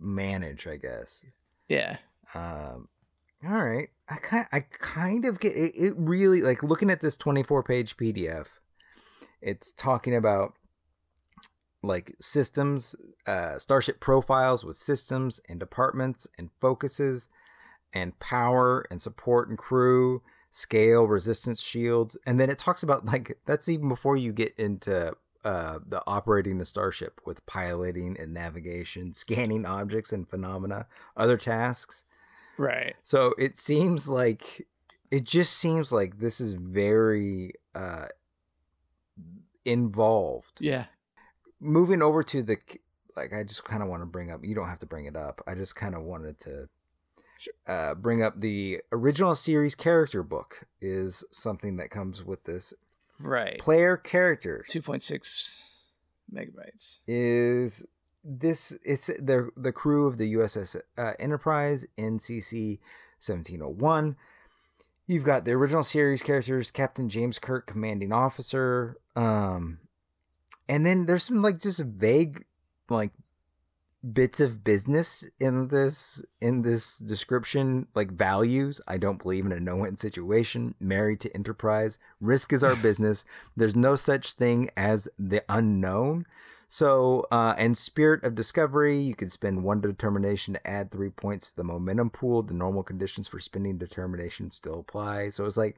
manage, 0.00 0.66
I 0.66 0.76
guess. 0.76 1.24
yeah. 1.68 1.98
Um, 2.34 2.88
all 3.44 3.64
right, 3.64 3.88
I 4.08 4.16
kind 4.16 4.46
I 4.52 4.60
kind 4.60 5.24
of 5.24 5.40
get 5.40 5.56
it. 5.56 5.72
It 5.74 5.94
really 5.96 6.42
like 6.42 6.62
looking 6.62 6.90
at 6.90 7.00
this 7.00 7.16
twenty 7.16 7.42
four 7.42 7.62
page 7.62 7.96
PDF. 7.96 8.58
It's 9.40 9.72
talking 9.72 10.14
about 10.14 10.54
like 11.82 12.14
systems, 12.20 12.94
uh, 13.26 13.58
starship 13.58 14.00
profiles 14.00 14.64
with 14.64 14.76
systems 14.76 15.40
and 15.48 15.58
departments 15.58 16.28
and 16.38 16.50
focuses 16.60 17.28
and 17.92 18.18
power 18.20 18.86
and 18.90 19.02
support 19.02 19.48
and 19.48 19.58
crew, 19.58 20.22
scale, 20.50 21.04
resistance 21.04 21.60
shields. 21.60 22.16
And 22.24 22.38
then 22.38 22.50
it 22.50 22.58
talks 22.58 22.82
about 22.82 23.04
like 23.04 23.38
that's 23.46 23.68
even 23.68 23.88
before 23.88 24.16
you 24.16 24.32
get 24.32 24.54
into 24.56 25.14
uh, 25.44 25.78
the 25.84 26.02
operating 26.06 26.58
the 26.58 26.64
starship 26.64 27.20
with 27.26 27.44
piloting 27.46 28.16
and 28.18 28.32
navigation, 28.32 29.12
scanning 29.14 29.66
objects 29.66 30.12
and 30.12 30.28
phenomena, 30.28 30.86
other 31.16 31.36
tasks. 31.36 32.04
Right. 32.58 32.94
So 33.04 33.34
it 33.38 33.58
seems 33.58 34.08
like 34.08 34.66
it 35.10 35.24
just 35.24 35.54
seems 35.54 35.92
like 35.92 36.18
this 36.18 36.40
is 36.40 36.52
very 36.52 37.52
uh 37.74 38.06
involved. 39.64 40.60
Yeah. 40.60 40.86
Moving 41.60 42.02
over 42.02 42.22
to 42.24 42.42
the 42.42 42.56
like 43.16 43.32
I 43.32 43.42
just 43.42 43.64
kind 43.64 43.82
of 43.82 43.88
want 43.88 44.02
to 44.02 44.06
bring 44.06 44.30
up 44.30 44.40
you 44.44 44.54
don't 44.54 44.68
have 44.68 44.78
to 44.80 44.86
bring 44.86 45.06
it 45.06 45.16
up. 45.16 45.42
I 45.46 45.54
just 45.54 45.76
kind 45.76 45.94
of 45.94 46.02
wanted 46.02 46.38
to 46.40 46.68
uh, 47.66 47.94
bring 47.94 48.22
up 48.22 48.38
the 48.38 48.80
original 48.92 49.34
series 49.34 49.74
character 49.74 50.22
book 50.22 50.60
is 50.80 51.24
something 51.32 51.76
that 51.76 51.90
comes 51.90 52.24
with 52.24 52.44
this 52.44 52.72
Right. 53.20 53.58
player 53.58 53.96
character 53.96 54.64
2.6 54.68 55.60
megabytes. 56.32 56.98
is 57.06 57.84
this 58.24 58.76
it's 58.84 59.06
the 59.06 59.50
the 59.56 59.72
crew 59.72 60.06
of 60.06 60.18
the 60.18 60.34
USS 60.34 60.80
uh, 60.96 61.12
Enterprise 61.18 61.86
NCC 61.98 62.78
1701. 63.18 64.16
You've 65.06 65.24
got 65.24 65.44
the 65.44 65.52
original 65.52 65.82
series 65.82 66.22
characters, 66.22 66.70
Captain 66.70 67.08
James 67.08 67.38
Kirk, 67.38 67.66
commanding 67.66 68.12
officer, 68.12 68.96
um, 69.16 69.78
and 70.68 70.86
then 70.86 71.06
there's 71.06 71.24
some 71.24 71.42
like 71.42 71.58
just 71.58 71.80
vague 71.80 72.44
like 72.88 73.10
bits 74.12 74.40
of 74.40 74.64
business 74.64 75.24
in 75.38 75.68
this 75.68 76.24
in 76.40 76.62
this 76.62 76.98
description 76.98 77.88
like 77.94 78.12
values. 78.12 78.80
I 78.86 78.98
don't 78.98 79.22
believe 79.22 79.46
in 79.46 79.52
a 79.52 79.60
no-win 79.60 79.96
situation. 79.96 80.74
Married 80.80 81.20
to 81.20 81.34
enterprise. 81.34 81.98
Risk 82.20 82.52
is 82.52 82.62
our 82.64 82.76
business. 82.88 83.24
There's 83.56 83.76
no 83.76 83.96
such 83.96 84.34
thing 84.34 84.70
as 84.76 85.08
the 85.18 85.44
unknown 85.48 86.26
so 86.74 87.26
uh 87.30 87.54
and 87.58 87.76
spirit 87.76 88.24
of 88.24 88.34
discovery 88.34 88.98
you 88.98 89.14
can 89.14 89.28
spend 89.28 89.62
one 89.62 89.78
determination 89.78 90.54
to 90.54 90.66
add 90.66 90.90
three 90.90 91.10
points 91.10 91.50
to 91.50 91.56
the 91.56 91.64
momentum 91.64 92.08
pool 92.08 92.42
the 92.42 92.54
normal 92.54 92.82
conditions 92.82 93.28
for 93.28 93.38
spending 93.38 93.76
determination 93.76 94.50
still 94.50 94.80
apply 94.80 95.28
so 95.28 95.44
it's 95.44 95.58
like 95.58 95.76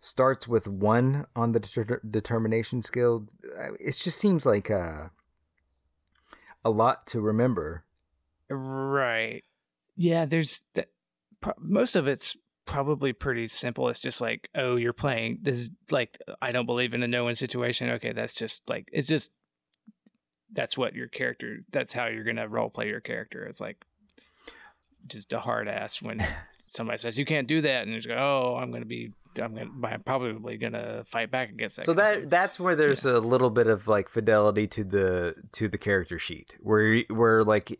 starts 0.00 0.48
with 0.48 0.66
one 0.66 1.26
on 1.36 1.52
the 1.52 1.60
deter- 1.60 2.00
determination 2.08 2.80
skill 2.80 3.26
Uh, 3.58 3.72
it 3.78 3.94
just 3.96 4.16
seems 4.16 4.46
like 4.46 4.70
uh 4.70 5.08
a 6.64 6.70
lot 6.70 7.06
to 7.08 7.20
remember. 7.20 7.84
Right. 8.50 9.44
Yeah, 9.96 10.24
there's 10.26 10.62
that. 10.74 10.88
Pro- 11.40 11.54
most 11.58 11.96
of 11.96 12.08
it's 12.08 12.36
probably 12.64 13.12
pretty 13.12 13.46
simple. 13.46 13.88
It's 13.88 14.00
just 14.00 14.20
like, 14.20 14.48
oh, 14.54 14.76
you're 14.76 14.92
playing 14.92 15.38
this. 15.42 15.60
Is 15.60 15.70
like, 15.90 16.18
I 16.42 16.52
don't 16.52 16.66
believe 16.66 16.94
in 16.94 17.02
a 17.02 17.08
no-win 17.08 17.34
situation. 17.34 17.90
Okay, 17.90 18.12
that's 18.12 18.34
just 18.34 18.68
like 18.68 18.88
it's 18.92 19.08
just 19.08 19.30
that's 20.52 20.76
what 20.78 20.94
your 20.94 21.08
character. 21.08 21.64
That's 21.70 21.92
how 21.92 22.06
you're 22.06 22.24
gonna 22.24 22.48
role 22.48 22.70
play 22.70 22.88
your 22.88 23.00
character. 23.00 23.44
It's 23.44 23.60
like 23.60 23.84
just 25.06 25.32
a 25.32 25.40
hard 25.40 25.68
ass 25.68 26.02
when 26.02 26.24
somebody 26.66 26.98
says 26.98 27.18
you 27.18 27.24
can't 27.24 27.48
do 27.48 27.60
that, 27.62 27.86
and 27.86 27.92
you 27.92 28.00
go, 28.00 28.16
oh, 28.16 28.58
I'm 28.60 28.70
gonna 28.70 28.84
be. 28.84 29.12
I'm 29.40 29.54
gonna. 29.54 29.70
I'm 29.86 30.02
probably 30.02 30.56
gonna 30.56 31.04
fight 31.04 31.30
back 31.30 31.50
against 31.50 31.76
that. 31.76 31.84
So 31.84 31.94
kind 31.94 32.16
of 32.16 32.22
that 32.22 32.30
that's 32.30 32.58
where 32.58 32.74
there's 32.74 33.04
a 33.04 33.20
little 33.20 33.50
bit 33.50 33.66
of 33.66 33.86
like 33.86 34.08
fidelity 34.08 34.66
to 34.68 34.84
the 34.84 35.34
to 35.52 35.68
the 35.68 35.78
character 35.78 36.18
sheet 36.18 36.56
where 36.60 37.02
where 37.08 37.44
like 37.44 37.78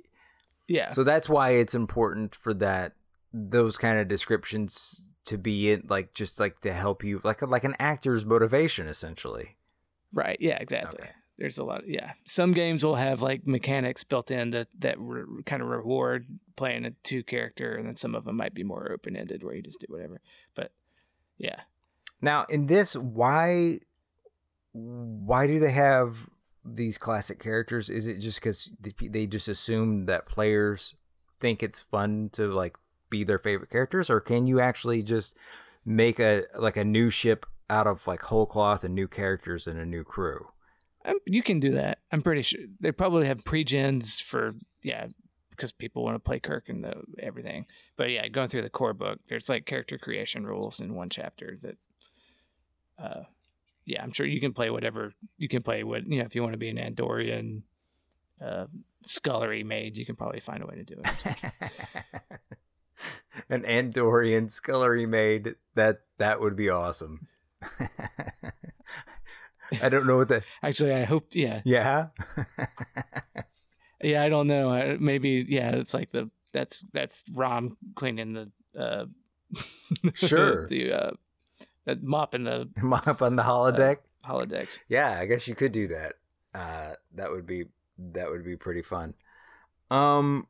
yeah. 0.68 0.90
so 0.90 1.02
that's 1.02 1.28
why 1.28 1.52
it's 1.52 1.74
important 1.74 2.34
for 2.34 2.54
that 2.54 2.92
those 3.32 3.76
kind 3.78 3.98
of 3.98 4.06
descriptions 4.06 5.14
to 5.24 5.36
be 5.36 5.70
in 5.70 5.84
like 5.88 6.14
just 6.14 6.38
like 6.38 6.60
to 6.60 6.72
help 6.72 7.02
you 7.02 7.20
like 7.24 7.42
like 7.42 7.64
an 7.64 7.74
actor's 7.78 8.24
motivation 8.24 8.86
essentially. 8.86 9.56
Right. 10.12 10.38
Yeah. 10.40 10.56
Exactly. 10.58 11.00
Okay. 11.02 11.10
There's 11.38 11.58
a 11.58 11.64
lot. 11.64 11.86
yeah. 11.86 12.12
Some 12.24 12.52
games 12.52 12.84
will 12.84 12.96
have 12.96 13.22
like 13.22 13.46
mechanics 13.46 14.02
built 14.02 14.30
in 14.30 14.50
that 14.50 14.68
that 14.80 14.98
re- 14.98 15.42
kind 15.46 15.62
of 15.62 15.68
reward 15.68 16.26
playing 16.56 16.84
a 16.84 16.90
two 17.04 17.22
character, 17.22 17.76
and 17.76 17.86
then 17.86 17.96
some 17.96 18.14
of 18.16 18.24
them 18.24 18.36
might 18.36 18.54
be 18.54 18.64
more 18.64 18.90
open 18.92 19.16
ended 19.16 19.44
where 19.44 19.54
you 19.54 19.62
just 19.62 19.80
do 19.80 19.86
whatever. 19.88 20.20
But 20.56 20.72
yeah, 21.38 21.60
Now 22.20 22.44
in 22.48 22.66
this 22.66 22.96
why 22.96 23.80
why 24.72 25.46
do 25.46 25.60
they 25.60 25.70
have 25.70 26.28
these 26.64 26.98
classic 26.98 27.38
characters? 27.38 27.88
Is 27.88 28.06
it 28.08 28.18
just 28.18 28.42
cuz 28.42 28.70
they 28.80 29.26
just 29.26 29.46
assume 29.48 30.06
that 30.06 30.26
players 30.26 30.94
think 31.38 31.62
it's 31.62 31.80
fun 31.80 32.30
to 32.32 32.48
like 32.48 32.76
be 33.10 33.22
their 33.22 33.38
favorite 33.38 33.70
characters 33.70 34.10
or 34.10 34.20
can 34.20 34.46
you 34.48 34.58
actually 34.60 35.02
just 35.02 35.36
make 35.84 36.18
a 36.18 36.44
like 36.58 36.76
a 36.76 36.84
new 36.84 37.10
ship 37.10 37.46
out 37.70 37.86
of 37.86 38.06
like 38.08 38.22
whole 38.22 38.44
cloth 38.46 38.82
and 38.82 38.94
new 38.94 39.06
characters 39.06 39.68
and 39.68 39.78
a 39.78 39.86
new 39.86 40.02
crew? 40.02 40.48
You 41.26 41.42
can 41.42 41.60
do 41.60 41.72
that. 41.72 41.98
I'm 42.12 42.22
pretty 42.22 42.42
sure 42.42 42.60
they 42.80 42.92
probably 42.92 43.26
have 43.26 43.44
pre-gens 43.44 44.20
for 44.20 44.54
yeah 44.82 45.06
because 45.50 45.72
people 45.72 46.04
want 46.04 46.14
to 46.14 46.20
play 46.20 46.38
Kirk 46.38 46.68
and 46.68 46.84
the 46.84 46.94
everything. 47.18 47.66
But 47.96 48.10
yeah, 48.10 48.28
going 48.28 48.48
through 48.48 48.62
the 48.62 48.70
core 48.70 48.94
book, 48.94 49.18
there's 49.28 49.48
like 49.48 49.66
character 49.66 49.98
creation 49.98 50.46
rules 50.46 50.80
in 50.80 50.94
one 50.94 51.10
chapter 51.10 51.58
that. 51.62 51.76
Uh, 52.98 53.22
yeah, 53.84 54.02
I'm 54.02 54.12
sure 54.12 54.26
you 54.26 54.40
can 54.40 54.52
play 54.52 54.68
whatever 54.68 55.14
you 55.38 55.48
can 55.48 55.62
play. 55.62 55.82
What 55.82 56.06
you 56.06 56.18
know, 56.18 56.24
if 56.24 56.34
you 56.34 56.42
want 56.42 56.52
to 56.52 56.58
be 56.58 56.68
an 56.68 56.76
Andorian, 56.76 57.62
uh, 58.44 58.66
scullery 59.02 59.64
maid, 59.64 59.96
you 59.96 60.04
can 60.04 60.14
probably 60.16 60.40
find 60.40 60.62
a 60.62 60.66
way 60.66 60.76
to 60.76 60.84
do 60.84 61.00
it. 61.02 61.52
An 63.48 63.62
Andorian 63.62 64.50
scullery 64.50 65.06
maid 65.06 65.54
that 65.74 66.00
that 66.18 66.40
would 66.40 66.56
be 66.56 66.68
awesome. 66.68 67.28
I 69.82 69.88
don't 69.88 70.06
know 70.06 70.16
what 70.16 70.28
that 70.28 70.42
Actually, 70.62 70.94
I 70.94 71.04
hope. 71.04 71.26
Yeah, 71.32 71.60
Yeah. 71.64 72.08
yeah. 74.02 74.22
I 74.22 74.28
don't 74.28 74.46
know. 74.46 74.70
I, 74.70 74.96
maybe 74.98 75.44
yeah. 75.48 75.70
It's 75.76 75.94
like 75.94 76.10
the 76.12 76.30
that's 76.52 76.80
that's 76.92 77.24
Rom 77.34 77.76
cleaning 77.94 78.32
the 78.32 78.50
uh, 78.78 79.06
Sure. 80.14 80.66
the 80.68 80.92
uh, 80.92 81.10
that 81.84 82.02
mopping 82.02 82.44
the 82.44 82.68
Mop 82.80 83.22
on 83.22 83.36
the 83.36 83.42
holodeck. 83.42 83.98
holodecks. 84.24 84.78
yeah, 84.88 85.18
I 85.18 85.26
guess 85.26 85.48
you 85.48 85.54
could 85.54 85.72
do 85.72 85.88
that. 85.88 86.14
Uh, 86.54 86.94
that 87.14 87.30
would 87.30 87.46
be 87.46 87.64
that 87.98 88.30
would 88.30 88.44
be 88.44 88.56
pretty 88.56 88.82
fun. 88.82 89.14
Um, 89.90 90.46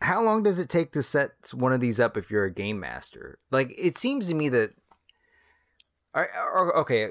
how 0.00 0.22
long 0.22 0.42
does 0.42 0.58
it 0.58 0.68
take 0.68 0.92
to 0.92 1.02
set 1.02 1.32
one 1.54 1.72
of 1.72 1.80
these 1.80 1.98
up 2.00 2.16
if 2.16 2.30
you're 2.30 2.44
a 2.44 2.52
game 2.52 2.78
master? 2.80 3.38
Like, 3.50 3.72
it 3.78 3.96
seems 3.96 4.28
to 4.28 4.34
me 4.34 4.48
that. 4.50 4.72
Or, 6.14 6.28
or- 6.30 6.76
okay, 6.80 7.10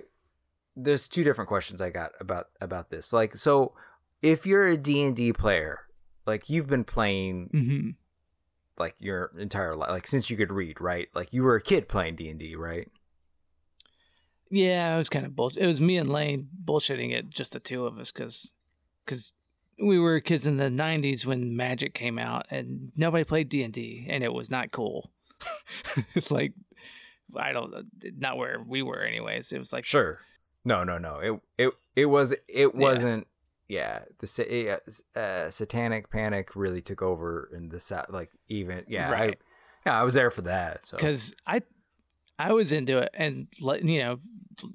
there's 0.75 1.07
two 1.07 1.23
different 1.23 1.47
questions 1.47 1.81
I 1.81 1.89
got 1.89 2.11
about 2.19 2.47
about 2.59 2.89
this. 2.89 3.11
Like, 3.13 3.35
so 3.35 3.73
if 4.21 4.45
you're 4.45 4.67
a 4.67 4.77
D 4.77 5.03
and 5.03 5.15
D 5.15 5.33
player, 5.33 5.79
like 6.25 6.49
you've 6.49 6.67
been 6.67 6.83
playing 6.83 7.49
hmm 7.51 7.89
like 8.77 8.95
your 8.99 9.31
entire 9.37 9.75
life, 9.75 9.89
like 9.91 10.07
since 10.07 10.29
you 10.29 10.37
could 10.37 10.51
read, 10.51 10.81
right? 10.81 11.07
Like 11.13 11.33
you 11.33 11.43
were 11.43 11.55
a 11.55 11.61
kid 11.61 11.87
playing 11.87 12.15
D 12.15 12.29
and 12.29 12.39
D, 12.39 12.55
right? 12.55 12.89
Yeah, 14.49 14.93
it 14.93 14.97
was 14.97 15.09
kind 15.09 15.25
of 15.25 15.35
bullshit. 15.35 15.63
It 15.63 15.67
was 15.67 15.79
me 15.79 15.97
and 15.97 16.11
Lane 16.11 16.49
bullshitting 16.65 17.11
it, 17.13 17.29
just 17.29 17.53
the 17.53 17.59
two 17.59 17.85
of 17.85 17.97
us, 17.97 18.11
because 18.11 18.51
because 19.05 19.33
we 19.81 19.97
were 19.97 20.19
kids 20.19 20.45
in 20.45 20.57
the 20.57 20.65
'90s 20.65 21.25
when 21.25 21.55
Magic 21.55 21.93
came 21.93 22.19
out, 22.19 22.47
and 22.49 22.91
nobody 22.95 23.23
played 23.23 23.49
D 23.49 23.63
and 23.63 23.73
D, 23.73 24.07
and 24.09 24.23
it 24.23 24.33
was 24.33 24.51
not 24.51 24.71
cool. 24.71 25.11
it's 26.15 26.31
like 26.31 26.53
I 27.35 27.53
don't, 27.53 27.73
not 28.17 28.37
where 28.37 28.61
we 28.65 28.81
were, 28.81 29.01
anyways. 29.01 29.53
It 29.53 29.59
was 29.59 29.71
like 29.71 29.85
Sure. 29.85 30.19
No, 30.63 30.83
no, 30.83 30.97
no. 30.97 31.19
It 31.19 31.39
it 31.57 31.73
it 31.95 32.05
was 32.05 32.33
it 32.47 32.75
wasn't. 32.75 33.27
Yeah, 33.67 33.99
the 34.19 34.81
uh, 35.15 35.49
satanic 35.49 36.09
panic 36.09 36.57
really 36.57 36.81
took 36.81 37.01
over 37.01 37.49
in 37.55 37.69
the 37.69 37.79
south. 37.79 38.07
Like 38.09 38.29
even 38.49 38.83
yeah, 38.87 39.07
I, 39.07 39.11
Right. 39.11 39.39
yeah, 39.85 39.99
I 39.99 40.03
was 40.03 40.13
there 40.13 40.29
for 40.29 40.41
that. 40.41 40.85
So 40.85 40.97
because 40.97 41.33
I 41.47 41.61
I 42.37 42.51
was 42.51 42.73
into 42.73 42.97
it, 42.97 43.11
and 43.13 43.47
you 43.59 43.99
know, 43.99 44.19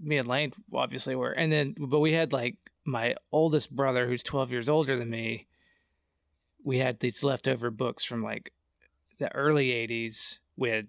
me 0.00 0.16
and 0.16 0.26
Lane 0.26 0.52
obviously 0.72 1.14
were, 1.14 1.32
and 1.32 1.52
then 1.52 1.74
but 1.78 2.00
we 2.00 2.14
had 2.14 2.32
like 2.32 2.56
my 2.86 3.16
oldest 3.32 3.76
brother 3.76 4.08
who's 4.08 4.22
twelve 4.22 4.50
years 4.50 4.68
older 4.68 4.98
than 4.98 5.11
me. 5.11 5.46
We 6.64 6.78
had 6.78 7.00
these 7.00 7.22
leftover 7.22 7.70
books 7.70 8.02
from 8.02 8.22
like 8.22 8.52
the 9.18 9.30
early 9.34 9.68
'80s. 9.68 10.38
We 10.56 10.70
had 10.70 10.88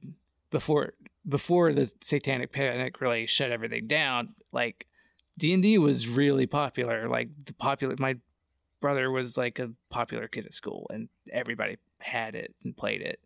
before 0.49 0.93
before 1.28 1.74
the 1.74 1.91
Satanic 2.01 2.53
Panic 2.53 3.01
really 3.01 3.28
shut 3.28 3.51
everything 3.51 3.86
down. 3.88 4.34
Like 4.53 4.86
D 5.38 5.53
and 5.53 5.63
D 5.63 5.77
was 5.77 6.07
really 6.07 6.47
popular. 6.47 7.07
Like 7.07 7.29
the 7.45 7.53
popular, 7.53 7.95
my 7.99 8.17
brother 8.81 9.11
was 9.11 9.38
like 9.38 9.59
a 9.59 9.71
popular 9.89 10.27
kid 10.27 10.45
at 10.45 10.53
school, 10.53 10.88
and 10.91 11.09
everybody 11.31 11.77
had 11.99 12.35
it 12.35 12.53
and 12.63 12.75
played 12.77 13.01
it 13.01 13.19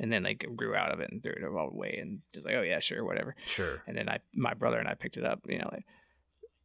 and 0.00 0.12
then 0.12 0.22
like 0.24 0.44
grew 0.56 0.74
out 0.74 0.92
of 0.92 1.00
it 1.00 1.10
and 1.10 1.22
threw 1.22 1.32
it 1.32 1.44
all 1.44 1.68
away 1.68 1.98
and 2.00 2.20
just 2.34 2.44
like 2.44 2.56
oh 2.56 2.62
yeah 2.62 2.80
sure 2.80 3.04
whatever 3.04 3.36
sure. 3.46 3.80
and 3.86 3.96
then 3.96 4.08
i 4.08 4.18
my 4.34 4.52
brother 4.54 4.76
and 4.76 4.88
i 4.88 4.94
picked 4.94 5.16
it 5.16 5.24
up 5.24 5.40
you 5.46 5.56
know 5.56 5.68
like 5.70 5.84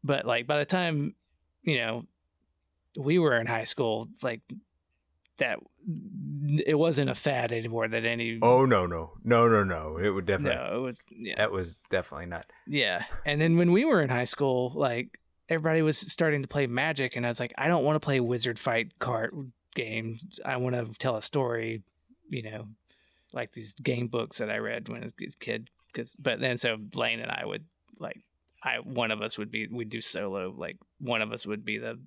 but 0.03 0.25
like 0.25 0.47
by 0.47 0.57
the 0.57 0.65
time 0.65 1.13
you 1.61 1.77
know 1.77 2.03
we 2.97 3.19
were 3.19 3.39
in 3.39 3.47
high 3.47 3.63
school, 3.63 4.07
it's 4.11 4.23
like 4.23 4.41
that 5.37 5.59
it 6.65 6.77
wasn't 6.77 7.09
a 7.09 7.15
fad 7.15 7.51
anymore. 7.51 7.87
That 7.87 8.05
any 8.05 8.39
Oh 8.41 8.65
no 8.65 8.85
no 8.85 9.11
no 9.23 9.47
no 9.47 9.63
no! 9.63 9.97
It 9.97 10.09
would 10.09 10.25
definitely. 10.25 10.55
no, 10.55 10.77
it 10.77 10.81
was 10.81 11.03
yeah. 11.09 11.35
That 11.37 11.51
was 11.51 11.75
definitely 11.89 12.27
not. 12.27 12.45
Yeah. 12.67 13.03
And 13.25 13.41
then 13.41 13.57
when 13.57 13.71
we 13.71 13.85
were 13.85 14.01
in 14.01 14.09
high 14.09 14.23
school, 14.25 14.71
like 14.75 15.19
everybody 15.49 15.81
was 15.81 15.97
starting 15.97 16.41
to 16.41 16.47
play 16.47 16.67
Magic, 16.67 17.15
and 17.15 17.25
I 17.25 17.29
was 17.29 17.39
like, 17.39 17.53
I 17.57 17.67
don't 17.67 17.83
want 17.83 17.95
to 17.95 18.05
play 18.05 18.19
Wizard 18.19 18.59
Fight 18.59 18.97
card 18.99 19.51
games. 19.75 20.39
I 20.45 20.57
want 20.57 20.75
to 20.75 20.93
tell 20.99 21.15
a 21.15 21.21
story, 21.21 21.81
you 22.29 22.43
know, 22.43 22.67
like 23.31 23.51
these 23.53 23.73
game 23.73 24.07
books 24.07 24.37
that 24.37 24.49
I 24.49 24.57
read 24.57 24.89
when 24.89 25.01
I 25.01 25.05
was 25.05 25.13
a 25.19 25.31
kid. 25.39 25.69
Cause, 25.93 26.15
but 26.17 26.39
then 26.39 26.57
so 26.57 26.77
Lane 26.95 27.19
and 27.19 27.29
I 27.29 27.45
would 27.45 27.65
like, 27.99 28.19
I 28.63 28.77
one 28.77 29.11
of 29.11 29.21
us 29.21 29.37
would 29.37 29.51
be 29.51 29.67
we'd 29.67 29.89
do 29.89 30.01
solo. 30.01 30.53
Like 30.55 30.77
one 30.99 31.21
of 31.21 31.31
us 31.31 31.45
would 31.45 31.63
be 31.63 31.77
the 31.77 31.99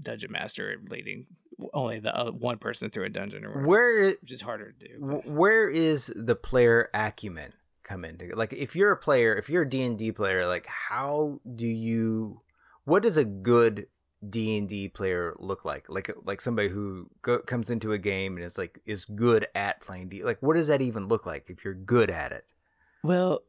dungeon 0.00 0.30
master 0.30 0.76
leading 0.90 1.26
only 1.72 2.00
the 2.00 2.14
other, 2.14 2.32
one 2.32 2.58
person 2.58 2.90
through 2.90 3.04
a 3.04 3.08
dungeon 3.08 3.44
or 3.44 3.48
whatever, 3.48 3.66
Where 3.66 4.06
which 4.20 4.32
is 4.32 4.40
harder 4.40 4.72
to 4.72 4.88
do. 4.88 4.94
Wh- 4.98 5.26
where 5.26 5.68
is 5.68 6.12
the 6.14 6.36
player 6.36 6.90
acumen 6.94 7.52
come 7.82 8.04
into 8.04 8.34
like 8.34 8.52
if 8.52 8.74
you're 8.74 8.90
a 8.90 8.96
player 8.96 9.36
if 9.36 9.48
you're 9.48 9.62
a 9.62 9.68
d&d 9.68 10.10
player 10.10 10.44
like 10.44 10.66
how 10.66 11.38
do 11.54 11.68
you 11.68 12.40
what 12.82 13.00
does 13.00 13.16
a 13.16 13.24
good 13.24 13.86
d&d 14.28 14.88
player 14.88 15.36
look 15.38 15.64
like 15.64 15.88
like 15.88 16.10
like 16.24 16.40
somebody 16.40 16.68
who 16.68 17.08
go, 17.22 17.38
comes 17.38 17.70
into 17.70 17.92
a 17.92 17.98
game 17.98 18.36
and 18.36 18.44
is 18.44 18.58
like 18.58 18.80
is 18.86 19.04
good 19.04 19.46
at 19.54 19.80
playing 19.80 20.08
d 20.08 20.24
like 20.24 20.42
what 20.42 20.56
does 20.56 20.66
that 20.66 20.82
even 20.82 21.06
look 21.06 21.26
like 21.26 21.48
if 21.48 21.64
you're 21.64 21.74
good 21.74 22.10
at 22.10 22.32
it 22.32 22.44
Well, 23.04 23.42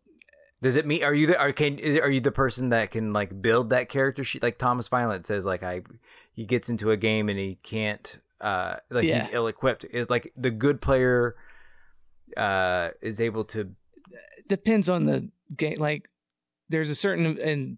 does 0.61 0.75
it 0.75 0.85
mean 0.85 1.03
are 1.03 1.13
you 1.13 1.27
the 1.27 1.39
are 1.39 1.51
can 1.51 1.77
is, 1.79 1.99
are 1.99 2.09
you 2.09 2.21
the 2.21 2.31
person 2.31 2.69
that 2.69 2.91
can 2.91 3.13
like 3.13 3.41
build 3.41 3.69
that 3.69 3.89
character 3.89 4.23
sheet? 4.23 4.43
Like 4.43 4.57
Thomas 4.57 4.87
Violent 4.87 5.25
says 5.25 5.45
like 5.45 5.63
I 5.63 5.81
he 6.33 6.45
gets 6.45 6.69
into 6.69 6.91
a 6.91 6.97
game 6.97 7.29
and 7.29 7.37
he 7.37 7.55
can't 7.63 8.19
uh 8.41 8.77
like 8.89 9.03
he's 9.03 9.27
ill 9.31 9.47
equipped 9.47 9.85
is 9.85 10.09
like 10.09 10.31
the 10.37 10.51
good 10.51 10.81
player 10.81 11.35
uh 12.35 12.89
is 13.01 13.19
able 13.19 13.43
to 13.43 13.71
depends 14.47 14.89
on 14.89 15.05
the 15.05 15.29
game. 15.55 15.77
Like, 15.79 16.09
there's 16.69 16.89
a 16.89 16.95
certain 16.95 17.37
and 17.39 17.77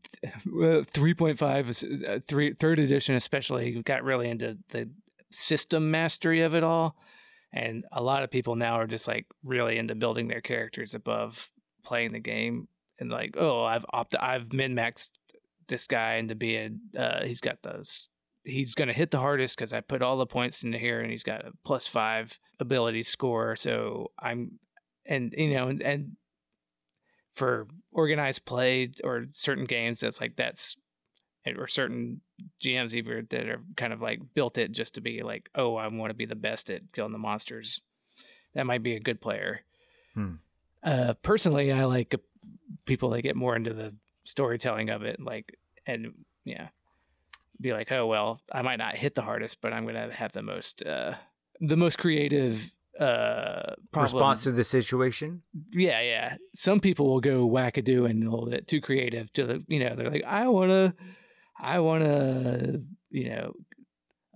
uh, 0.64 0.84
three 0.84 1.14
point 1.14 1.38
five, 1.38 1.70
uh, 1.70 2.20
three 2.28 2.54
third 2.54 2.80
edition 2.80 3.16
especially 3.16 3.82
got 3.84 4.04
really 4.04 4.30
into 4.30 4.58
the 4.70 4.90
system 5.32 5.92
mastery 5.92 6.42
of 6.42 6.56
it 6.56 6.64
all, 6.64 6.96
and 7.54 7.86
a 7.92 8.02
lot 8.02 8.24
of 8.24 8.32
people 8.32 8.56
now 8.56 8.74
are 8.80 8.88
just 8.88 9.08
like 9.08 9.28
really 9.44 9.78
into 9.78 9.94
building 9.94 10.28
their 10.28 10.42
characters 10.42 10.96
above 10.96 11.52
playing 11.84 12.14
the 12.14 12.20
game, 12.20 12.68
and 13.00 13.10
like, 13.10 13.36
oh, 13.38 13.64
I've 13.64 13.86
opt, 13.92 14.16
I've 14.20 14.52
min 14.54 14.76
maxed 14.76 15.12
this 15.68 15.88
guy 15.88 16.16
into 16.16 16.36
being, 16.36 16.80
uh, 16.98 17.24
he's 17.24 17.42
got 17.42 17.62
those. 17.62 18.10
He's 18.44 18.74
going 18.74 18.88
to 18.88 18.94
hit 18.94 19.12
the 19.12 19.20
hardest 19.20 19.58
because 19.58 19.74
I 19.74 19.82
put 19.82 20.02
all 20.02 20.18
the 20.18 20.26
points 20.26 20.64
into 20.64 20.78
here, 20.78 21.02
and 21.02 21.12
he's 21.12 21.24
got 21.24 21.46
a 21.46 21.52
plus 21.66 21.88
five 21.88 22.40
ability 22.60 23.04
score. 23.04 23.56
So 23.56 24.12
I'm, 24.20 24.60
and 25.06 25.34
you 25.38 25.54
know, 25.54 25.68
and, 25.68 25.82
and 25.84 26.16
for 27.34 27.68
organized 27.92 28.46
play 28.46 28.92
or 29.04 29.26
certain 29.32 29.66
games 29.66 30.00
that's 30.00 30.20
like 30.20 30.36
that's 30.36 30.76
or 31.58 31.68
certain 31.68 32.22
GMs 32.62 32.94
even 32.94 33.28
that 33.30 33.50
are 33.50 33.62
kind 33.76 33.94
of 33.94 34.02
like 34.02 34.20
built 34.34 34.58
it 34.58 34.72
just 34.72 34.96
to 34.96 35.02
be 35.02 35.24
like, 35.24 35.50
oh, 35.56 35.76
I 35.76 35.88
want 35.88 36.10
to 36.10 36.16
be 36.16 36.26
the 36.26 36.36
best 36.36 36.70
at 36.70 36.82
killing 36.94 37.12
the 37.12 37.18
monsters. 37.18 37.82
That 38.54 38.66
might 38.66 38.84
be 38.84 38.96
a 38.96 39.00
good 39.00 39.22
player. 39.22 39.62
Hmm. 40.14 40.36
Uh, 40.84 41.14
personally, 41.22 41.72
I 41.72 41.86
like 41.86 42.16
people 42.86 43.10
that 43.12 43.22
get 43.22 43.36
more 43.36 43.56
into 43.56 43.74
the 43.74 43.94
storytelling 44.24 44.90
of 44.90 45.04
it, 45.04 45.20
like, 45.20 45.58
and 45.86 46.14
yeah, 46.46 46.70
be 47.60 47.74
like, 47.74 47.92
oh 47.92 48.08
well, 48.08 48.42
I 48.52 48.62
might 48.62 48.78
not 48.78 48.96
hit 48.96 49.16
the 49.16 49.22
hardest, 49.22 49.62
but 49.62 49.74
I'm 49.74 49.86
gonna 49.86 50.14
have 50.14 50.32
the 50.32 50.42
most, 50.42 50.86
uh, 50.86 51.16
the 51.60 51.78
most 51.78 51.98
creative 51.98 52.74
uh 53.00 53.76
problem. 53.92 54.16
Response 54.16 54.44
to 54.44 54.52
the 54.52 54.64
situation? 54.64 55.42
Yeah, 55.72 56.02
yeah. 56.02 56.36
Some 56.56 56.80
people 56.82 57.08
will 57.08 57.22
go 57.22 57.48
wackadoo 57.48 58.10
and 58.10 58.24
a 58.24 58.30
little 58.30 58.50
bit 58.50 58.68
too 58.68 58.82
creative 58.82 59.32
to 59.34 59.46
the, 59.46 59.64
you 59.68 59.80
know, 59.80 59.96
they're 59.96 60.10
like, 60.10 60.26
I 60.26 60.48
want 60.48 60.72
to, 60.72 60.94
I 61.58 61.80
want 61.80 62.04
to, 62.04 62.82
you 63.10 63.30
know, 63.30 63.54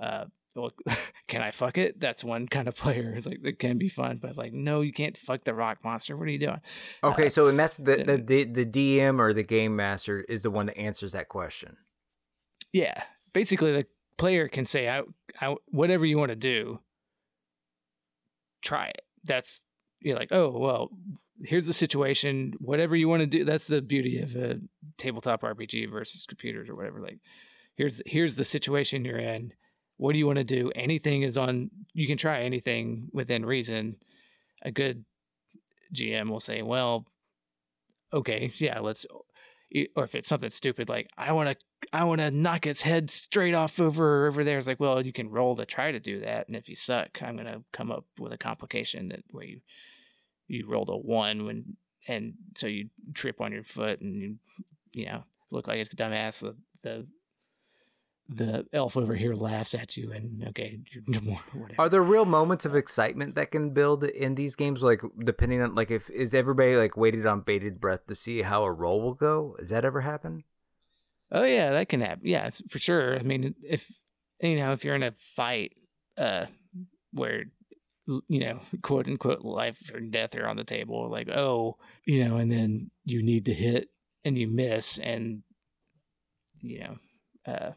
uh, 0.01 0.25
well, 0.55 0.71
can 1.27 1.41
I 1.41 1.51
fuck 1.51 1.77
it? 1.77 1.99
That's 1.99 2.23
one 2.23 2.47
kind 2.47 2.67
of 2.67 2.75
player. 2.83 3.13
It's 3.15 3.25
like 3.25 3.39
it 3.43 3.59
can 3.59 3.77
be 3.77 3.89
fun, 3.89 4.19
but 4.21 4.37
like, 4.37 4.53
no, 4.53 4.81
you 4.81 4.93
can't 4.93 5.17
fuck 5.17 5.43
the 5.43 5.53
rock 5.53 5.83
monster. 5.83 6.15
What 6.15 6.27
are 6.27 6.31
you 6.31 6.39
doing? 6.39 6.61
okay 7.03 7.27
Uh, 7.27 7.29
so 7.29 7.47
and 7.47 7.59
that's 7.59 7.77
the, 7.77 8.03
the 8.03 8.17
the 8.17 8.43
the 8.43 8.65
DM 8.65 9.19
or 9.19 9.33
the 9.33 9.43
game 9.43 9.75
master 9.75 10.21
is 10.21 10.41
the 10.41 10.51
one 10.51 10.67
that 10.67 10.77
answers 10.77 11.13
that 11.13 11.29
question 11.29 11.77
Yeah, 12.71 13.03
basically, 13.33 13.71
the 13.71 13.85
player 14.17 14.47
can 14.47 14.65
say, 14.65 14.89
I, 14.89 15.01
I 15.41 15.55
whatever 15.67 16.05
you 16.05 16.17
want 16.17 16.29
to 16.29 16.35
do, 16.35 16.79
try 18.61 18.87
it. 18.87 19.01
That's 19.23 19.63
you're 20.01 20.17
like, 20.17 20.31
oh 20.31 20.49
well, 20.51 20.89
here's 21.43 21.65
the 21.65 21.73
situation. 21.73 22.53
Whatever 22.59 22.95
you 22.95 23.07
want 23.07 23.21
to 23.21 23.25
do. 23.27 23.45
That's 23.45 23.67
the 23.67 23.81
beauty 23.81 24.19
of 24.19 24.35
a 24.35 24.59
tabletop 24.97 25.41
RPG 25.41 25.89
versus 25.89 26.25
computers 26.27 26.69
or 26.69 26.75
whatever. 26.75 27.01
Like, 27.01 27.19
here's 27.75 28.01
here's 28.05 28.35
the 28.35 28.45
situation 28.45 29.05
you're 29.05 29.17
in. 29.17 29.53
What 30.03 30.11
do 30.11 30.19
you 30.19 30.25
want 30.25 30.39
to 30.39 30.43
do? 30.43 30.69
Anything 30.75 31.21
is 31.21 31.37
on. 31.37 31.71
You 31.93 32.07
can 32.07 32.17
try 32.17 32.41
anything 32.41 33.07
within 33.13 33.45
reason. 33.45 33.95
A 34.61 34.69
good 34.69 35.05
GM 35.95 36.29
will 36.29 36.41
say, 36.41 36.61
well, 36.61 37.07
okay, 38.11 38.51
yeah, 38.55 38.79
let's. 38.81 39.05
Or 39.95 40.03
if 40.03 40.13
it's 40.13 40.27
something 40.27 40.49
stupid 40.49 40.89
like 40.89 41.09
I 41.17 41.31
want 41.31 41.57
to 41.57 41.65
I 41.93 42.03
want 42.03 42.19
to 42.19 42.31
knock 42.31 42.67
its 42.67 42.81
head 42.81 43.09
straight 43.09 43.55
off 43.55 43.79
over 43.79 44.27
over 44.27 44.43
there. 44.43 44.57
It's 44.57 44.67
like, 44.67 44.81
well, 44.81 45.05
you 45.05 45.13
can 45.13 45.29
roll 45.29 45.55
to 45.55 45.65
try 45.65 45.93
to 45.93 46.01
do 46.01 46.19
that, 46.19 46.47
and 46.47 46.57
if 46.57 46.67
you 46.67 46.75
suck, 46.75 47.21
I'm 47.21 47.37
gonna 47.37 47.61
come 47.71 47.89
up 47.89 48.03
with 48.19 48.33
a 48.33 48.37
complication 48.37 49.07
that 49.07 49.23
where 49.31 49.45
you 49.45 49.61
you 50.49 50.67
rolled 50.67 50.89
a 50.89 50.97
one 50.97 51.45
when 51.45 51.77
and 52.09 52.33
so 52.55 52.67
you 52.67 52.89
trip 53.13 53.39
on 53.39 53.53
your 53.53 53.63
foot 53.63 54.01
and 54.01 54.21
you 54.21 54.35
you 54.91 55.05
know 55.05 55.23
look 55.49 55.69
like 55.69 55.79
a 55.79 55.95
dumbass. 55.95 56.41
The 56.41 56.57
the 56.83 57.07
the 58.29 58.65
elf 58.71 58.95
over 58.95 59.15
here 59.15 59.33
laughs 59.33 59.73
at 59.73 59.97
you, 59.97 60.11
and 60.11 60.45
okay, 60.49 60.79
whatever. 61.53 61.75
Are 61.77 61.89
there 61.89 62.01
real 62.01 62.25
moments 62.25 62.65
of 62.65 62.75
excitement 62.75 63.35
that 63.35 63.51
can 63.51 63.71
build 63.71 64.03
in 64.03 64.35
these 64.35 64.55
games? 64.55 64.81
Like 64.81 65.01
depending 65.23 65.61
on 65.61 65.75
like 65.75 65.91
if 65.91 66.09
is 66.09 66.33
everybody 66.33 66.75
like 66.75 66.95
waited 66.95 67.25
on 67.25 67.41
bated 67.41 67.81
breath 67.81 68.07
to 68.07 68.15
see 68.15 68.41
how 68.41 68.63
a 68.63 68.71
roll 68.71 69.01
will 69.01 69.13
go? 69.13 69.55
Has 69.59 69.69
that 69.69 69.85
ever 69.85 70.01
happened? 70.01 70.43
Oh 71.31 71.43
yeah, 71.43 71.71
that 71.71 71.89
can 71.89 72.01
happen. 72.01 72.21
Yeah, 72.25 72.47
it's 72.47 72.61
for 72.71 72.79
sure. 72.79 73.17
I 73.17 73.23
mean, 73.23 73.55
if 73.63 73.91
you 74.39 74.55
know, 74.55 74.71
if 74.71 74.85
you're 74.85 74.95
in 74.95 75.03
a 75.03 75.13
fight, 75.17 75.73
uh, 76.17 76.45
where 77.11 77.45
you 78.05 78.39
know, 78.39 78.59
quote 78.81 79.07
unquote, 79.07 79.41
life 79.41 79.91
or 79.93 79.99
death 79.99 80.35
are 80.35 80.47
on 80.47 80.57
the 80.57 80.63
table, 80.63 81.09
like 81.09 81.29
oh, 81.29 81.77
you 82.05 82.23
know, 82.23 82.37
and 82.37 82.51
then 82.51 82.91
you 83.03 83.21
need 83.21 83.45
to 83.45 83.53
hit 83.53 83.89
and 84.23 84.37
you 84.37 84.47
miss, 84.47 84.97
and 84.99 85.43
you 86.61 86.79
know, 86.79 86.95
uh, 87.45 87.71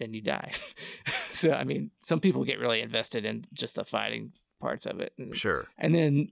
then 0.00 0.12
you 0.12 0.20
die. 0.20 0.50
so 1.32 1.52
I 1.52 1.62
mean, 1.62 1.92
some 2.02 2.18
people 2.18 2.44
get 2.44 2.58
really 2.58 2.80
invested 2.80 3.24
in 3.24 3.44
just 3.52 3.76
the 3.76 3.84
fighting 3.84 4.32
parts 4.60 4.86
of 4.86 4.98
it, 5.00 5.12
and, 5.18 5.34
Sure. 5.34 5.68
and 5.78 5.94
then 5.94 6.30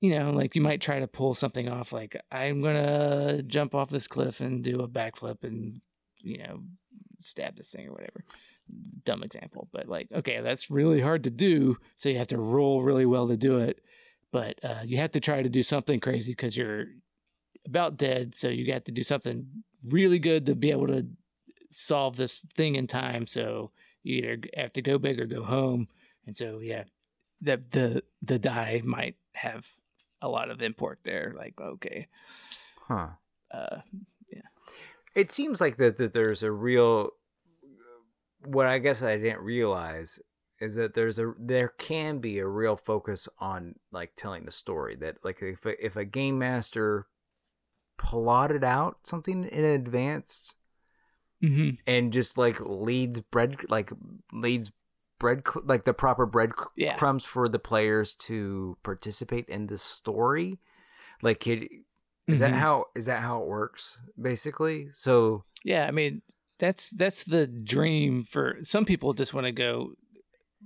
you 0.00 0.16
know 0.16 0.30
like 0.30 0.54
you 0.54 0.62
might 0.62 0.80
try 0.80 1.00
to 1.00 1.08
pull 1.08 1.34
something 1.34 1.68
off 1.68 1.92
like 1.92 2.16
i'm 2.30 2.62
gonna 2.62 3.42
jump 3.42 3.74
off 3.74 3.90
this 3.90 4.06
cliff 4.06 4.40
and 4.40 4.62
do 4.62 4.78
a 4.80 4.88
backflip 4.88 5.42
and 5.42 5.80
you 6.20 6.38
know 6.38 6.60
stab 7.18 7.56
this 7.56 7.72
thing 7.72 7.88
or 7.88 7.92
whatever 7.92 8.24
dumb 9.04 9.24
example 9.24 9.68
but 9.72 9.88
like 9.88 10.06
okay 10.14 10.40
that's 10.40 10.70
really 10.70 11.00
hard 11.00 11.24
to 11.24 11.30
do 11.30 11.76
so 11.96 12.08
you 12.08 12.16
have 12.16 12.28
to 12.28 12.38
roll 12.38 12.82
really 12.84 13.06
well 13.06 13.26
to 13.26 13.36
do 13.36 13.58
it 13.58 13.80
but 14.30 14.54
uh, 14.62 14.82
you 14.84 14.98
have 14.98 15.10
to 15.10 15.20
try 15.20 15.42
to 15.42 15.48
do 15.48 15.64
something 15.64 15.98
crazy 15.98 16.30
because 16.32 16.56
you're 16.56 16.84
about 17.66 17.96
dead 17.96 18.36
so 18.36 18.48
you 18.48 18.64
got 18.64 18.84
to 18.84 18.92
do 18.92 19.02
something 19.02 19.44
really 19.90 20.20
good 20.20 20.46
to 20.46 20.54
be 20.54 20.70
able 20.70 20.86
to 20.86 21.04
solve 21.70 22.16
this 22.16 22.40
thing 22.54 22.74
in 22.74 22.86
time 22.86 23.26
so 23.26 23.70
you 24.02 24.16
either 24.16 24.38
have 24.56 24.72
to 24.72 24.82
go 24.82 24.98
big 24.98 25.20
or 25.20 25.26
go 25.26 25.42
home 25.42 25.86
and 26.26 26.36
so 26.36 26.60
yeah 26.60 26.84
the 27.40 27.62
the 27.70 28.02
the 28.22 28.38
die 28.38 28.80
might 28.84 29.16
have 29.32 29.66
a 30.20 30.28
lot 30.28 30.50
of 30.50 30.62
import 30.62 31.00
there. 31.04 31.34
Like, 31.36 31.54
okay, 31.60 32.08
Huh. 32.86 33.08
uh, 33.50 33.78
yeah. 34.30 34.42
It 35.14 35.30
seems 35.30 35.60
like 35.60 35.76
that, 35.76 35.96
that 35.98 36.12
there's 36.12 36.42
a 36.42 36.50
real 36.50 37.10
what 38.44 38.66
I 38.66 38.78
guess 38.78 39.02
I 39.02 39.16
didn't 39.16 39.40
realize 39.40 40.20
is 40.60 40.76
that 40.76 40.94
there's 40.94 41.18
a 41.18 41.34
there 41.38 41.68
can 41.68 42.18
be 42.18 42.38
a 42.38 42.46
real 42.46 42.76
focus 42.76 43.28
on 43.38 43.74
like 43.92 44.12
telling 44.16 44.44
the 44.44 44.52
story 44.52 44.96
that 44.96 45.16
like 45.24 45.42
if 45.42 45.66
a, 45.66 45.84
if 45.84 45.96
a 45.96 46.04
game 46.04 46.38
master 46.38 47.06
plotted 47.96 48.62
out 48.62 48.98
something 49.02 49.44
in 49.44 49.64
advance 49.64 50.54
mm-hmm. 51.42 51.70
and 51.86 52.12
just 52.12 52.36
like 52.38 52.58
leads 52.60 53.20
bread 53.20 53.56
like 53.70 53.90
leads 54.32 54.70
bread 55.18 55.42
like 55.64 55.84
the 55.84 55.94
proper 55.94 56.26
bread 56.26 56.50
Yeah. 56.76 56.96
crumbs 56.96 57.24
for 57.24 57.48
the 57.48 57.58
players 57.58 58.14
to 58.26 58.76
participate 58.82 59.48
in 59.48 59.66
the 59.66 59.78
story 59.78 60.58
like 61.22 61.46
it 61.46 61.68
Is 62.28 62.40
that 62.40 62.52
Mhm. 62.52 62.56
how 62.56 62.84
is 62.94 63.06
that 63.06 63.20
how 63.22 63.40
it 63.42 63.48
works 63.48 64.00
basically? 64.20 64.88
So 64.92 65.44
Yeah, 65.64 65.86
I 65.86 65.90
mean 65.92 66.22
that's 66.58 66.90
that's 66.90 67.24
the 67.24 67.46
dream 67.46 68.22
for 68.24 68.58
some 68.62 68.84
people. 68.84 69.12
Just 69.14 69.32
want 69.32 69.46
to 69.46 69.52
go 69.52 69.94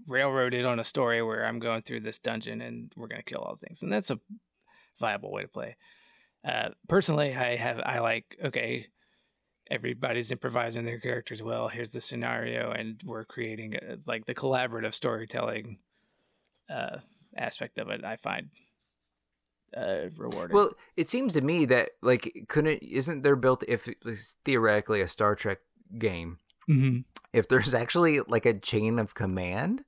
railroaded 0.08 0.64
on 0.64 0.80
a 0.80 0.84
story 0.84 1.22
where 1.22 1.44
I'm 1.46 1.58
going 1.60 1.82
through 1.82 2.00
this 2.00 2.18
dungeon 2.18 2.60
and 2.60 2.92
we're 2.96 3.08
gonna 3.08 3.22
kill 3.22 3.42
all 3.42 3.56
things, 3.56 3.82
and 3.82 3.92
that's 3.92 4.10
a 4.10 4.18
viable 4.98 5.30
way 5.30 5.42
to 5.42 5.48
play. 5.48 5.76
Uh, 6.44 6.70
personally, 6.88 7.34
I 7.34 7.56
have 7.56 7.78
I 7.84 8.00
like 8.00 8.36
okay, 8.44 8.86
everybody's 9.72 10.30
improvising 10.30 10.84
their 10.84 11.00
characters 11.00 11.42
well. 11.42 11.68
Here's 11.68 11.90
the 11.92 12.00
scenario, 12.00 12.70
and 12.70 13.00
we're 13.04 13.24
creating 13.24 13.74
a, 13.76 13.96
like 14.06 14.26
the 14.26 14.34
collaborative 14.34 14.94
storytelling 14.94 15.78
uh, 16.70 16.98
aspect 17.36 17.78
of 17.78 17.88
it. 17.88 18.04
I 18.04 18.16
find 18.16 18.50
uh, 19.76 20.10
rewarding. 20.16 20.54
Well, 20.54 20.72
it 20.96 21.08
seems 21.08 21.32
to 21.34 21.40
me 21.40 21.64
that 21.66 21.90
like 22.02 22.44
couldn't 22.48 22.82
isn't 22.82 23.22
there 23.22 23.36
built 23.36 23.64
if 23.66 23.88
theoretically 24.44 25.00
a 25.00 25.08
Star 25.08 25.34
Trek 25.34 25.58
game 25.98 26.38
hmm 26.68 26.98
if 27.32 27.48
there's 27.48 27.74
actually 27.74 28.20
like 28.20 28.46
a 28.46 28.54
chain 28.54 28.98
of 29.00 29.14
command 29.14 29.82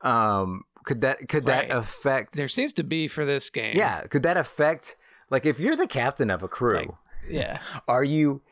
um 0.00 0.62
could 0.84 1.02
that 1.02 1.28
could 1.28 1.46
Right. 1.46 1.68
that 1.68 1.76
affect 1.76 2.34
there 2.34 2.48
seems 2.48 2.72
to 2.74 2.82
be 2.84 3.06
for 3.06 3.24
this 3.24 3.48
game. 3.48 3.76
yeah 3.76 4.02
could 4.08 4.22
that 4.24 4.36
affect 4.36 4.96
like 5.30 5.46
if 5.46 5.60
you're 5.60 5.76
the 5.76 5.86
captain 5.86 6.28
of 6.30 6.42
a 6.42 6.48
crew 6.48 6.76
Like- 6.78 6.88
yeah. 7.28 7.60
are 7.86 8.02
you 8.02 8.42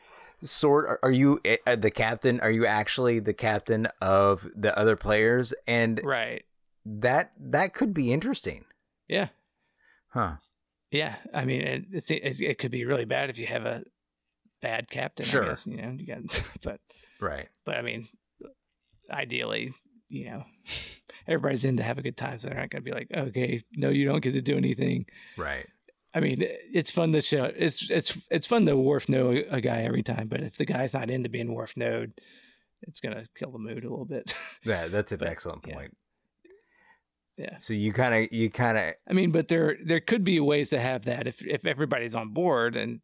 sort 0.42 0.86
are- 0.86 1.00
are 1.02 1.10
you 1.10 1.40
uh, 1.66 1.76
the 1.76 1.90
captain 1.90 2.38
are 2.40 2.50
you 2.50 2.64
actually 2.66 3.18
the 3.18 3.34
captain 3.34 3.88
of 4.00 4.48
the 4.54 4.76
other 4.78 4.94
players 4.96 5.52
and 5.66 6.00
Right. 6.04 6.44
that 6.84 7.32
that 7.38 7.74
could 7.74 7.92
be 7.94 8.12
interesting 8.12 8.64
Yeah. 9.08 9.28
huh 10.08 10.36
Yeah, 10.90 11.16
I 11.34 11.44
mean, 11.44 11.60
it, 11.62 11.84
it's, 11.92 12.10
it, 12.10 12.40
it 12.40 12.58
could 12.58 12.70
be 12.70 12.84
really 12.84 13.04
bad 13.04 13.28
if 13.30 13.38
you 13.38 13.46
have 13.46 13.66
a 13.66 13.82
bad 14.62 14.88
captain. 14.90 15.26
Sure. 15.26 15.44
I 15.44 15.48
guess, 15.48 15.66
you 15.66 15.76
know, 15.76 15.90
you 15.98 16.06
got, 16.06 16.20
but 16.62 16.80
right 17.20 17.48
but 17.66 17.74
I 17.76 17.82
mean, 17.82 18.08
ideally, 19.10 19.72
you 20.08 20.26
know, 20.30 20.44
everybody's 21.26 21.64
in 21.64 21.76
to 21.78 21.82
have 21.82 21.98
a 21.98 22.02
good 22.02 22.16
time, 22.16 22.38
so 22.38 22.48
they're 22.48 22.56
not 22.58 22.70
going 22.70 22.82
to 22.82 22.90
be 22.90 22.94
like, 22.94 23.08
okay, 23.14 23.62
no, 23.76 23.90
you 23.90 24.06
don't 24.06 24.20
get 24.22 24.34
to 24.34 24.42
do 24.42 24.56
anything. 24.56 25.06
right 25.36 25.66
I 26.14 26.20
mean, 26.20 26.38
it's 26.42 26.90
fun 26.90 27.12
to 27.12 27.20
show. 27.20 27.44
It's 27.44 27.90
it's 27.90 28.18
it's 28.30 28.46
fun 28.46 28.66
to 28.66 28.76
Worf 28.76 29.08
know 29.08 29.30
a 29.50 29.60
guy 29.60 29.82
every 29.82 30.02
time, 30.02 30.28
but 30.28 30.40
if 30.42 30.56
the 30.56 30.64
guy's 30.64 30.94
not 30.94 31.10
into 31.10 31.28
being 31.28 31.52
Worf 31.54 31.76
node, 31.76 32.12
it's 32.82 33.00
gonna 33.00 33.26
kill 33.36 33.50
the 33.52 33.58
mood 33.58 33.84
a 33.84 33.90
little 33.90 34.04
bit. 34.06 34.34
yeah 34.64 34.88
that's 34.88 35.12
an 35.12 35.18
But, 35.18 35.28
excellent 35.28 35.64
yeah. 35.66 35.74
point 35.74 35.96
yeah. 37.36 37.58
so 37.58 37.72
you 37.72 37.92
kind 37.92 38.14
of 38.14 38.32
you 38.32 38.50
kind 38.50 38.76
of 38.78 38.94
I 39.08 39.12
mean, 39.12 39.30
but 39.30 39.48
there 39.48 39.76
there 39.84 40.00
could 40.00 40.24
be 40.24 40.40
ways 40.40 40.70
to 40.70 40.80
have 40.80 41.04
that 41.04 41.26
if 41.26 41.44
if 41.46 41.64
everybody's 41.66 42.14
on 42.16 42.32
board 42.32 42.74
and 42.74 43.00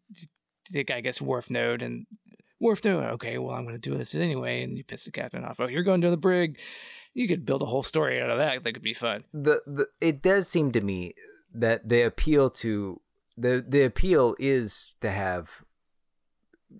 the 0.73 0.83
guy 0.83 1.01
gets 1.01 1.21
Worf 1.23 1.51
node 1.51 1.83
and 1.83 2.07
Worf 2.61 2.85
node. 2.85 3.05
Okay, 3.13 3.39
well 3.39 3.55
I'm 3.55 3.65
going 3.65 3.79
to 3.81 3.91
do 3.91 3.97
this 3.97 4.15
anyway, 4.15 4.63
and 4.63 4.77
you 4.77 4.83
piss 4.85 5.05
the 5.05 5.13
captain 5.13 5.45
off. 5.45 5.61
Oh, 5.61 5.69
you're 5.69 5.83
going 5.83 6.01
to 6.01 6.11
the 6.11 6.17
brig. 6.17 6.59
You 7.13 7.29
could 7.29 7.45
build 7.47 7.63
a 7.63 7.67
whole 7.67 7.83
story 7.85 8.21
out 8.21 8.31
of 8.31 8.39
that. 8.39 8.65
That 8.65 8.73
could 8.73 8.83
be 8.83 8.95
fun. 8.95 9.25
the, 9.33 9.61
the 9.67 9.87
it 10.01 10.21
does 10.23 10.49
seem 10.49 10.73
to 10.73 10.81
me 10.81 11.15
that 11.55 11.89
the 11.89 12.03
appeal 12.03 12.51
to 12.51 13.01
the 13.37 13.65
the 13.67 13.83
appeal 13.85 14.35
is 14.39 14.95
to 15.01 15.11
have 15.11 15.65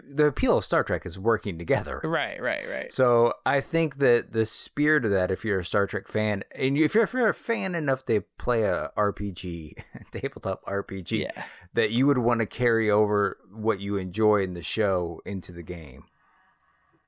the 0.09 0.27
appeal 0.27 0.59
of 0.59 0.65
Star 0.65 0.83
Trek 0.83 1.07
is 1.07 1.19
working 1.19 1.59
together. 1.59 2.01
Right, 2.15 2.41
right, 2.41 2.69
right. 2.69 2.93
So 2.93 3.35
I 3.47 3.61
think 3.61 3.99
that 3.99 4.33
the 4.33 4.47
spirit 4.47 5.05
of 5.05 5.11
that, 5.11 5.31
if 5.31 5.45
you're 5.45 5.61
a 5.61 5.65
Star 5.65 5.87
Trek 5.87 6.09
fan, 6.09 6.45
and 6.55 6.77
if 6.77 6.95
you're, 6.95 7.05
if 7.05 7.13
you're 7.13 7.29
a 7.29 7.35
fan 7.35 7.75
enough 7.75 8.05
to 8.07 8.23
play 8.39 8.63
a 8.63 8.91
RPG, 8.97 9.75
tabletop 10.13 10.65
RPG, 10.65 11.21
Yeah, 11.21 11.45
that 11.75 11.91
you 11.91 12.07
would 12.07 12.19
want 12.19 12.41
to 12.41 12.47
carry 12.47 12.91
over 12.91 13.39
what 13.53 13.81
you 13.81 13.97
enjoy 13.97 14.43
in 14.43 14.55
the 14.55 14.63
show 14.63 15.21
into 15.25 15.53
the 15.53 15.63
game. 15.63 16.05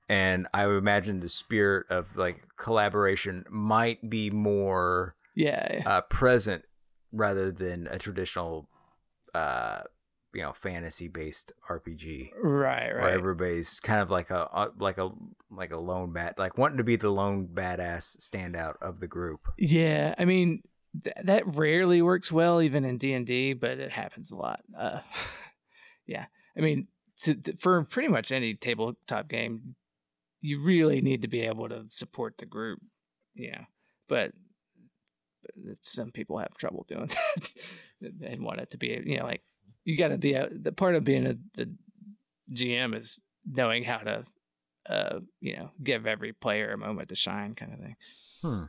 And 0.08 0.46
I 0.54 0.66
would 0.66 0.76
imagine 0.78 1.20
the 1.20 1.28
spirit 1.28 1.86
of 1.90 2.16
like 2.16 2.44
collaboration 2.56 3.44
might 3.50 4.08
be 4.08 4.30
more 4.30 5.16
yeah, 5.34 5.82
uh, 5.84 6.00
present 6.02 6.64
rather 7.16 7.50
than 7.50 7.86
a 7.90 7.98
traditional, 7.98 8.68
uh, 9.34 9.82
you 10.34 10.42
know, 10.42 10.52
fantasy 10.52 11.08
based 11.08 11.52
RPG 11.70 12.32
right, 12.42 12.92
where 12.92 12.98
right. 12.98 13.12
everybody's 13.12 13.80
kind 13.80 14.00
of 14.00 14.10
like 14.10 14.30
a 14.30 14.48
uh, 14.52 14.70
like 14.78 14.98
a 14.98 15.10
like 15.50 15.72
a 15.72 15.78
lone 15.78 16.12
bat, 16.12 16.38
like 16.38 16.58
wanting 16.58 16.78
to 16.78 16.84
be 16.84 16.96
the 16.96 17.10
lone 17.10 17.48
badass 17.52 18.18
standout 18.18 18.74
of 18.80 19.00
the 19.00 19.08
group. 19.08 19.48
Yeah, 19.58 20.14
I 20.18 20.24
mean 20.24 20.62
th- 21.04 21.16
that 21.24 21.46
rarely 21.46 22.02
works 22.02 22.30
well, 22.30 22.62
even 22.62 22.84
in 22.84 22.98
D 22.98 23.12
and 23.12 23.26
D, 23.26 23.52
but 23.52 23.78
it 23.78 23.90
happens 23.90 24.30
a 24.30 24.36
lot. 24.36 24.60
Uh, 24.76 25.00
yeah, 26.06 26.26
I 26.56 26.60
mean, 26.60 26.88
to, 27.22 27.36
for 27.58 27.82
pretty 27.84 28.08
much 28.08 28.32
any 28.32 28.54
tabletop 28.54 29.28
game, 29.28 29.74
you 30.40 30.60
really 30.62 31.00
need 31.00 31.22
to 31.22 31.28
be 31.28 31.42
able 31.42 31.68
to 31.68 31.84
support 31.88 32.38
the 32.38 32.46
group. 32.46 32.80
Yeah, 33.34 33.64
but 34.08 34.32
some 35.82 36.10
people 36.12 36.38
have 36.38 36.56
trouble 36.56 36.84
doing 36.88 37.08
that 38.00 38.12
and 38.22 38.42
want 38.42 38.60
it 38.60 38.70
to 38.70 38.78
be, 38.78 39.00
you 39.04 39.18
know, 39.18 39.24
like 39.24 39.42
you 39.84 39.96
got 39.96 40.08
to 40.08 40.18
be 40.18 40.34
a, 40.34 40.48
the 40.50 40.72
part 40.72 40.94
of 40.94 41.04
being 41.04 41.26
a 41.26 41.34
the 41.54 41.70
GM 42.52 42.96
is 42.96 43.20
knowing 43.44 43.84
how 43.84 43.98
to, 43.98 44.24
uh, 44.88 45.18
you 45.40 45.56
know, 45.56 45.70
give 45.82 46.06
every 46.06 46.32
player 46.32 46.72
a 46.72 46.78
moment 46.78 47.08
to 47.08 47.14
shine, 47.16 47.54
kind 47.54 47.72
of 47.72 47.80
thing 47.80 47.96
Hmm. 48.42 48.64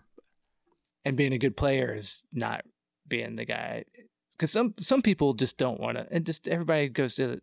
and 1.05 1.17
being 1.17 1.33
a 1.33 1.37
good 1.37 1.57
player 1.57 1.93
is 1.93 2.23
not 2.31 2.63
being 3.07 3.35
the 3.35 3.45
guy 3.45 3.83
because 4.31 4.51
some 4.51 4.73
some 4.79 5.01
people 5.01 5.33
just 5.33 5.57
don't 5.57 5.79
want 5.79 5.97
to 5.97 6.07
and 6.11 6.25
just 6.25 6.47
everybody 6.47 6.89
goes 6.89 7.15
to 7.15 7.39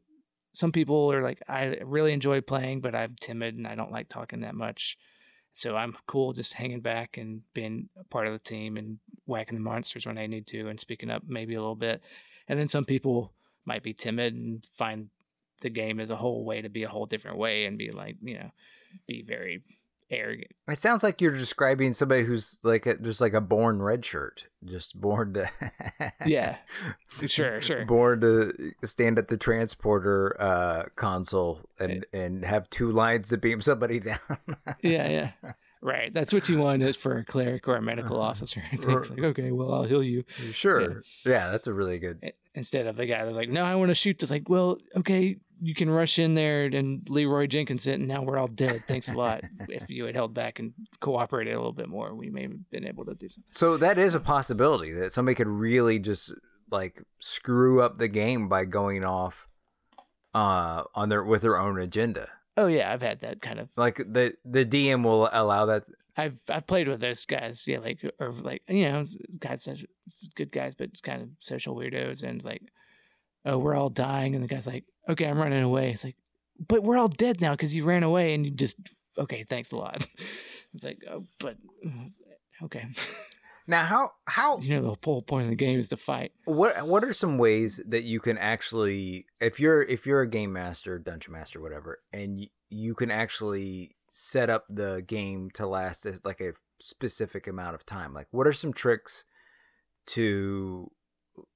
some 0.55 0.73
people 0.73 1.13
are 1.13 1.23
like 1.23 1.43
i 1.49 1.77
really 1.85 2.13
enjoy 2.13 2.41
playing 2.41 2.81
but 2.81 2.95
i'm 2.95 3.15
timid 3.21 3.57
and 3.57 3.67
i 3.67 3.75
don't 3.75 3.93
like 3.93 4.09
talking 4.09 4.41
that 4.41 4.55
much 4.55 4.97
so 5.53 5.77
i'm 5.77 5.97
cool 6.07 6.33
just 6.33 6.55
hanging 6.55 6.81
back 6.81 7.17
and 7.17 7.43
being 7.55 7.89
a 7.99 8.05
part 8.05 8.27
of 8.27 8.33
the 8.33 8.39
team 8.39 8.77
and 8.77 8.99
whacking 9.27 9.57
the 9.57 9.61
monsters 9.61 10.07
when 10.07 10.19
i 10.19 10.27
need 10.27 10.47
to 10.47 10.69
and 10.69 10.79
speaking 10.79 11.11
up 11.11 11.23
maybe 11.27 11.55
a 11.55 11.61
little 11.61 11.75
bit. 11.75 12.03
And 12.49 12.59
then 12.59 12.69
some 12.69 12.85
people 12.85 13.33
might 13.65 13.83
be 13.83 13.95
timid 13.95 14.35
and 14.35 14.67
find 14.67 15.09
the 15.63 15.71
game 15.71 15.99
as 15.99 16.11
a 16.11 16.17
whole 16.17 16.45
way 16.45 16.61
to 16.61 16.69
be 16.69 16.83
a 16.83 16.89
whole 16.89 17.07
different 17.07 17.39
way 17.39 17.65
and 17.65 17.79
be 17.79 17.91
like 17.91 18.17
you 18.23 18.35
know 18.35 18.51
be 19.07 19.23
very 19.23 19.63
arrogant. 20.11 20.53
It 20.69 20.79
sounds 20.79 21.03
like 21.03 21.21
you're 21.21 21.37
describing 21.37 21.95
somebody 21.95 22.25
who's 22.25 22.59
like 22.63 22.87
a, 22.87 22.97
just 22.97 23.21
like 23.21 23.33
a 23.33 23.41
born 23.41 23.83
red 23.83 24.05
shirt, 24.05 24.45
just 24.65 25.01
born 25.01 25.35
to 25.35 25.51
yeah. 26.27 26.57
Sure 27.27 27.61
sure. 27.61 27.85
born 27.85 28.21
to 28.21 28.73
stand 28.85 29.19
at 29.19 29.29
the 29.29 29.37
transporter 29.37 30.37
uh, 30.41 30.85
console 30.97 31.61
and 31.79 32.05
and 32.13 32.45
have 32.45 32.69
two 32.71 32.91
lines 32.91 33.29
to 33.29 33.39
beam 33.39 33.61
somebody 33.61 34.01
down. 34.01 34.19
yeah, 34.83 35.31
yeah. 35.43 35.53
Right. 35.85 36.15
That's 36.15 36.33
what 36.33 36.49
you 36.49 36.59
want 36.61 36.83
is 36.83 36.97
for 36.97 37.19
a 37.19 37.25
cleric 37.27 37.69
or 37.69 37.77
a 37.77 37.83
medical 37.83 38.17
Uh-huh. 38.17 38.31
officer. 38.31 38.63
Like, 38.73 39.19
okay, 39.23 39.53
well, 39.53 39.71
I'll 39.75 39.85
heal 39.85 40.03
you. 40.03 40.25
sure, 40.53 41.03
yeah. 41.27 41.51
that's 41.51 41.67
a 41.67 41.75
really 41.75 41.99
good. 41.99 42.33
Instead 42.55 42.87
of 42.87 42.97
the 42.97 43.05
guy 43.05 43.23
that's 43.23 43.37
like, 43.37 43.51
no, 43.51 43.63
I 43.63 43.75
want 43.75 43.91
to 43.91 43.95
shoot. 43.95 44.23
It's 44.23 44.31
like, 44.31 44.49
well, 44.49 44.79
okay, 44.97 45.37
you 45.61 45.75
can 45.75 45.91
rush 45.91 46.19
in 46.19 46.35
there 46.35 46.65
and 46.65 47.07
Leeroy 47.11 47.49
Jenkins 47.49 47.87
it, 47.87 47.99
and 47.99 48.09
now 48.09 48.23
we're 48.23 48.39
all 48.39 48.47
dead. 48.47 48.83
Thanks 48.89 49.11
a 49.11 49.15
lot. 49.15 49.43
if 49.69 49.91
you 49.91 50.07
had 50.07 50.15
held 50.15 50.33
back 50.33 50.59
and 50.59 50.73
cooperated 51.01 51.53
a 51.53 51.59
little 51.59 51.73
bit 51.75 51.89
more, 51.91 52.15
we 52.15 52.31
may 52.31 52.43
have 52.43 52.71
been 52.71 52.87
able 52.87 53.05
to 53.05 53.15
do 53.15 53.29
something. 53.29 53.45
So 53.51 53.77
that 53.77 53.99
is 53.99 54.15
a 54.15 54.21
possibility 54.21 54.91
that 54.93 55.13
somebody 55.13 55.35
could 55.35 55.49
really 55.49 55.99
just 55.99 56.33
like 56.71 57.03
screw 57.19 57.83
up 57.83 57.99
the 57.99 58.09
game 58.09 58.49
by 58.49 58.65
going 58.65 59.05
off 59.05 59.47
uh 60.35 60.83
on 60.95 61.09
their 61.11 61.23
with 61.23 61.43
their 61.43 61.59
own 61.59 61.79
agenda. 61.79 62.31
Oh 62.57 62.67
yeah, 62.67 62.93
I've 62.93 63.03
had 63.03 63.21
that 63.21 63.41
kind 63.41 63.59
of. 63.59 63.69
Like 63.77 63.97
the 63.97 64.35
the 64.45 64.65
DM 64.65 65.03
will 65.03 65.29
allow 65.33 65.67
that. 65.67 65.85
I've 66.17 66.39
I've 66.49 66.67
played 66.67 66.89
with 66.89 67.01
those 67.01 67.25
guys. 67.27 67.67
Yeah, 67.67 67.79
like 67.79 67.99
or 68.21 68.33
like 68.33 68.63
you 68.69 68.85
know, 68.85 69.05
guys, 69.39 69.65
such 69.65 69.85
good 70.37 70.53
guys, 70.53 70.75
but 70.75 70.91
it's 70.93 71.01
kind 71.01 71.23
of 71.23 71.29
social 71.39 71.75
weirdos, 71.75 72.23
and 72.23 72.37
it's 72.37 72.45
like, 72.45 72.63
oh, 73.45 73.59
we're 73.59 73.75
all 73.75 73.91
dying, 73.91 74.35
and 74.35 74.45
the 74.45 74.49
guy's 74.49 74.67
like, 74.67 74.85
okay, 75.09 75.27
I'm 75.27 75.39
running 75.39 75.63
away. 75.63 75.91
It's 75.91 76.05
like, 76.05 76.17
but 76.69 76.85
we're 76.85 76.99
all 76.99 77.09
dead 77.09 77.41
now 77.41 77.53
because 77.53 77.75
you 77.75 77.85
ran 77.85 78.05
away, 78.05 78.35
and 78.35 78.45
you 78.45 78.53
just 78.53 78.77
okay, 79.19 79.45
thanks 79.45 79.73
a 79.73 79.77
lot. 79.77 80.07
It's 80.75 80.85
like, 80.85 81.05
oh, 81.09 81.25
but 81.39 81.57
mm, 81.87 82.13
okay, 82.65 82.85
Now, 83.67 83.85
how 83.85 84.11
how 84.27 84.59
you 84.59 84.75
know, 84.81 84.83
the 84.93 84.97
whole 85.05 85.23
point 85.23 85.45
of 85.45 85.51
the 85.51 85.57
game 85.57 85.79
is 85.79 85.89
to 85.89 85.97
fight. 85.97 86.33
what 86.45 86.87
what 86.87 87.03
are 87.05 87.13
some 87.13 87.39
ways 87.39 87.81
that 87.87 88.03
you 88.03 88.21
can 88.21 88.37
actually 88.39 89.27
if 89.41 89.59
you're 89.59 89.83
if 89.83 90.07
you're 90.07 90.21
a 90.21 90.29
game 90.29 90.53
master 90.53 90.99
dungeon 90.99 91.33
master 91.33 91.61
whatever 91.61 92.01
and 92.13 92.41
you, 92.41 92.49
you 92.69 92.95
can 92.95 93.11
actually 93.11 93.93
set 94.11 94.51
up 94.51 94.65
the 94.69 95.03
game 95.07 95.51
to 95.55 95.67
last 95.67 96.05
a- 96.05 96.21
like 96.25 96.41
a 96.41 96.53
specific 96.79 97.47
amount 97.47 97.75
of 97.75 97.87
time 97.87 98.13
like 98.13 98.27
what 98.33 98.47
are 98.47 98.53
some 98.53 98.73
tricks 98.73 99.25
to 100.07 100.91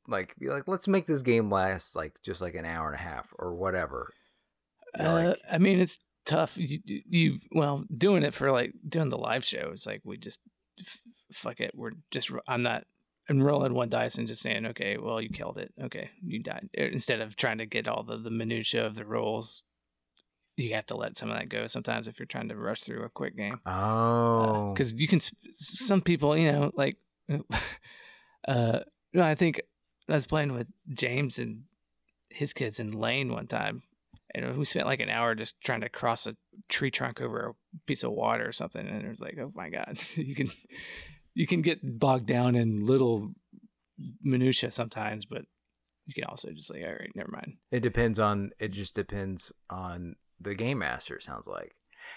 like 0.07 0.35
be 0.39 0.49
like 0.49 0.67
let's 0.67 0.89
make 0.89 1.07
this 1.07 1.23
game 1.23 1.51
last 1.51 1.95
like 1.95 2.19
just 2.25 2.41
like 2.41 2.55
an 2.55 2.65
hour 2.65 2.87
and 2.91 2.97
a 2.99 3.03
half 3.03 3.33
or 3.39 3.55
whatever 3.55 4.13
You 4.97 5.05
know, 5.05 5.17
Uh, 5.17 5.35
I 5.51 5.59
mean, 5.59 5.79
it's 5.79 5.99
tough. 6.25 6.57
You, 6.57 6.79
you 6.85 7.39
well, 7.53 7.85
doing 7.93 8.23
it 8.23 8.33
for 8.35 8.51
like 8.51 8.73
doing 8.89 9.11
the 9.11 9.19
live 9.19 9.45
show. 9.45 9.71
It's 9.73 9.87
like 9.87 10.01
we 10.05 10.17
just 10.17 10.41
f- 10.81 10.99
fuck 11.33 11.61
it. 11.61 11.73
We're 11.75 11.93
just. 12.11 12.31
I'm 12.47 12.63
not 12.63 12.85
and 13.29 13.45
rolling 13.45 13.75
one 13.75 13.91
dice 13.91 14.17
and 14.17 14.27
just 14.27 14.43
saying, 14.43 14.65
okay, 14.67 14.97
well, 14.97 15.21
you 15.21 15.29
killed 15.29 15.59
it. 15.59 15.73
Okay, 15.83 16.11
you 16.25 16.43
died. 16.43 16.71
Er, 16.79 16.87
Instead 16.87 17.21
of 17.21 17.37
trying 17.37 17.59
to 17.59 17.67
get 17.67 17.87
all 17.87 18.03
the, 18.03 18.17
the 18.17 18.31
minutia 18.31 18.85
of 18.87 18.95
the 18.95 19.05
rules, 19.05 19.65
you 20.57 20.75
have 20.75 20.87
to 20.87 20.97
let 20.97 21.17
some 21.17 21.31
of 21.31 21.39
that 21.39 21.49
go 21.49 21.67
sometimes 21.67 22.09
if 22.09 22.19
you're 22.19 22.27
trying 22.27 22.49
to 22.49 22.57
rush 22.57 22.81
through 22.81 23.05
a 23.05 23.09
quick 23.11 23.37
game. 23.37 23.61
Oh, 23.67 24.73
Because 24.73 24.95
you 24.95 25.07
can, 25.07 25.21
some 25.53 26.01
people, 26.01 26.37
you 26.37 26.51
know, 26.51 26.73
like, 26.75 26.97
uh, 28.49 28.81
no, 29.13 29.23
I 29.23 29.35
think 29.35 29.61
I 30.09 30.15
was 30.15 30.27
playing 30.27 30.53
with 30.53 30.67
James 30.93 31.39
and 31.39 31.65
his 32.31 32.53
kids 32.55 32.81
in 32.81 32.93
Lane 32.93 33.31
one 33.33 33.47
time, 33.47 33.83
and 34.35 34.57
we 34.57 34.65
spent 34.65 34.87
like 34.87 35.01
an 35.01 35.11
hour 35.11 35.35
just 35.35 35.61
trying 35.61 35.83
to 35.83 35.89
cross 35.89 36.27
a 36.27 36.37
tree 36.69 36.91
trunk 36.91 37.21
over 37.21 37.49
a 37.49 37.53
piece 37.87 38.03
of 38.03 38.13
water 38.13 38.49
or 38.49 38.53
something, 38.53 38.87
and 38.87 39.05
it 39.05 39.09
was 39.09 39.21
like, 39.21 39.37
oh 39.41 39.53
my 39.55 39.69
god, 39.71 39.99
you 40.15 40.35
can 40.35 40.51
you 41.35 41.47
can 41.47 41.63
get 41.63 41.79
bogged 41.99 42.27
down 42.27 42.55
in 42.55 42.85
little 42.87 43.33
minutia 44.23 44.71
sometimes, 44.71 45.25
but 45.25 45.43
you 46.07 46.15
can 46.15 46.25
also 46.25 46.51
just 46.53 46.71
like, 46.73 46.83
all 46.83 46.91
right, 46.93 47.11
never 47.15 47.31
mind. 47.31 47.55
it 47.71 47.81
depends 47.81 48.19
on. 48.19 48.51
It 48.59 48.69
just 48.69 48.95
depends 48.95 49.53
on 49.71 50.17
the 50.41 50.55
game 50.55 50.79
master. 50.79 51.17
It 51.17 51.23
sounds 51.23 51.47
like. 51.47 51.73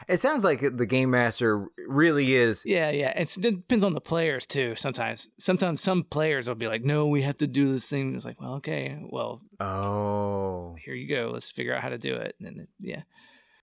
It 0.07 0.17
sounds 0.17 0.43
like 0.43 0.61
the 0.77 0.85
game 0.85 1.09
master 1.09 1.65
really 1.87 2.35
is. 2.35 2.61
Yeah, 2.65 2.91
yeah. 2.91 3.09
It's, 3.19 3.35
it 3.35 3.41
depends 3.41 3.83
on 3.83 3.93
the 3.93 3.99
players 3.99 4.45
too. 4.45 4.75
Sometimes, 4.75 5.29
sometimes 5.39 5.81
some 5.81 6.03
players 6.03 6.47
will 6.47 6.55
be 6.55 6.67
like, 6.67 6.83
"No, 6.83 7.07
we 7.07 7.23
have 7.23 7.37
to 7.37 7.47
do 7.47 7.73
this 7.73 7.87
thing." 7.87 8.15
It's 8.15 8.23
like, 8.23 8.39
well, 8.39 8.53
okay, 8.55 8.97
well, 9.09 9.41
Oh, 9.59 10.75
here 10.85 10.93
you 10.93 11.09
go. 11.09 11.31
Let's 11.33 11.51
figure 11.51 11.75
out 11.75 11.81
how 11.81 11.89
to 11.89 11.97
do 11.97 12.13
it. 12.15 12.35
And 12.39 12.47
then, 12.47 12.67
yeah, 12.79 13.01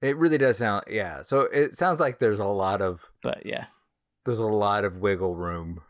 it 0.02 0.16
really 0.16 0.38
does 0.38 0.58
sound. 0.58 0.84
Yeah. 0.88 1.22
So 1.22 1.40
it 1.42 1.74
sounds 1.74 2.00
like 2.00 2.18
there's 2.18 2.40
a 2.40 2.44
lot 2.46 2.80
of 2.82 3.10
but 3.22 3.44
yeah, 3.44 3.66
there's 4.24 4.38
a 4.38 4.46
lot 4.46 4.84
of 4.84 4.98
wiggle 4.98 5.34
room 5.36 5.80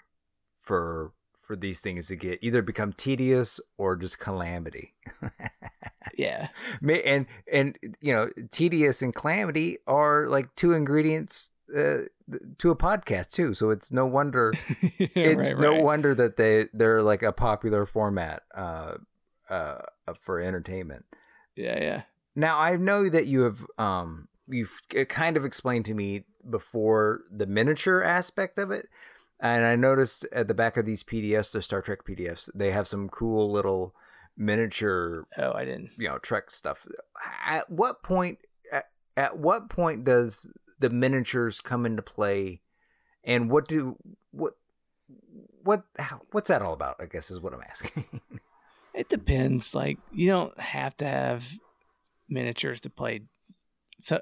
for 0.60 1.12
for 1.46 1.56
these 1.56 1.80
things 1.80 2.08
to 2.08 2.16
get 2.16 2.38
either 2.42 2.60
become 2.62 2.92
tedious 2.92 3.58
or 3.78 3.96
just 3.96 4.18
calamity. 4.18 4.94
yeah, 6.16 6.48
and 6.82 7.26
and 7.50 7.78
you 8.00 8.12
know 8.12 8.30
tedious 8.50 9.02
and 9.02 9.14
calamity 9.14 9.78
are 9.86 10.26
like 10.28 10.54
two 10.56 10.72
ingredients 10.72 11.50
uh, 11.76 12.02
to 12.58 12.70
a 12.70 12.76
podcast 12.76 13.30
too 13.30 13.52
so 13.52 13.68
it's 13.70 13.92
no 13.92 14.06
wonder 14.06 14.52
it's 14.80 15.52
Right, 15.52 15.60
no 15.60 15.70
right. 15.72 15.82
wonder 15.82 16.14
that 16.14 16.36
they 16.38 16.68
they're 16.72 17.02
like 17.02 17.22
a 17.22 17.32
popular 17.32 17.84
format 17.84 18.42
uh 18.54 18.94
uh 19.50 19.82
for 20.18 20.40
entertainment 20.40 21.04
Yeah, 21.56 21.78
yeah. 21.82 22.02
Now 22.38 22.58
i 22.58 22.76
know 22.76 23.08
that 23.08 23.26
you 23.26 23.42
have 23.42 23.66
um 23.78 24.28
you've 24.48 24.80
kind 25.08 25.36
of 25.36 25.44
explained 25.44 25.84
to 25.84 25.94
me 25.94 26.24
before 26.48 27.20
the 27.30 27.46
miniature 27.46 28.02
aspect 28.02 28.58
of 28.58 28.70
it 28.70 28.88
and 29.40 29.64
i 29.66 29.74
noticed 29.76 30.26
at 30.32 30.48
the 30.48 30.54
back 30.54 30.76
of 30.76 30.86
these 30.86 31.02
pdfs 31.02 31.52
the 31.52 31.60
star 31.60 31.82
trek 31.82 32.00
pdfs 32.08 32.48
they 32.54 32.70
have 32.70 32.86
some 32.86 33.08
cool 33.08 33.50
little 33.50 33.94
miniature 34.36 35.26
Oh, 35.36 35.52
I 35.52 35.64
didn't. 35.64 35.90
you 35.98 36.08
know 36.08 36.18
trek 36.18 36.50
stuff 36.50 36.86
at 37.44 37.68
what 37.70 38.02
point 38.02 38.38
at, 38.72 38.84
at 39.16 39.36
what 39.38 39.68
point 39.68 40.04
does 40.04 40.50
the 40.78 40.90
miniatures 40.90 41.60
come 41.60 41.84
into 41.84 42.02
play 42.02 42.60
and 43.24 43.50
what 43.50 43.66
do 43.66 43.96
what 44.30 44.52
what 45.64 45.82
how, 45.98 46.22
what's 46.30 46.48
that 46.48 46.62
all 46.62 46.72
about 46.72 46.96
i 47.00 47.06
guess 47.06 47.30
is 47.30 47.40
what 47.40 47.52
i'm 47.52 47.62
asking 47.68 48.04
It 48.94 49.08
depends. 49.08 49.76
Like, 49.76 49.98
you 50.10 50.26
don't 50.28 50.58
have 50.58 50.96
to 50.96 51.06
have 51.06 51.48
miniatures 52.28 52.80
to 52.82 52.90
play. 52.90 53.22
So, 54.00 54.20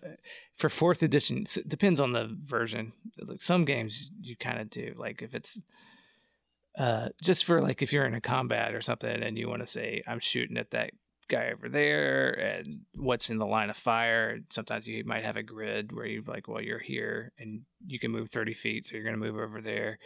for 0.55 0.69
fourth 0.69 1.03
edition, 1.03 1.45
it 1.57 1.69
depends 1.69 2.01
on 2.01 2.13
the 2.13 2.35
version. 2.41 2.93
Like 3.21 3.43
some 3.43 3.65
games 3.65 4.11
you 4.21 4.37
kind 4.37 4.61
of 4.61 4.71
do. 4.71 4.95
Like 4.97 5.23
if 5.23 5.35
it's 5.35 5.61
uh, 6.79 7.09
just 7.23 7.45
for 7.45 7.61
like 7.61 7.83
if 7.83 7.93
you're 7.93 8.07
in 8.07 8.15
a 8.15 8.21
combat 8.21 8.75
or 8.75 8.81
something 8.81 9.23
and 9.23 9.39
you 9.39 9.49
want 9.49 9.61
to 9.61 9.67
say 9.67 10.03
I'm 10.07 10.19
shooting 10.19 10.57
at 10.57 10.71
that 10.71 10.91
guy 11.29 11.51
over 11.53 11.69
there 11.69 12.33
and 12.33 12.81
what's 12.95 13.31
in 13.31 13.39
the 13.39 13.47
line 13.47 13.71
of 13.71 13.77
fire. 13.77 14.39
Sometimes 14.51 14.87
you 14.87 15.05
might 15.05 15.25
have 15.25 15.37
a 15.37 15.43
grid 15.43 15.93
where 15.93 16.07
you're 16.07 16.23
like, 16.27 16.49
well, 16.49 16.63
you're 16.63 16.79
here 16.79 17.33
and 17.39 17.63
you 17.87 17.99
can 17.99 18.11
move 18.11 18.31
30 18.31 18.55
feet, 18.55 18.87
so 18.87 18.95
you're 18.95 19.05
going 19.05 19.19
to 19.19 19.25
move 19.25 19.37
over 19.37 19.61
there. 19.61 19.99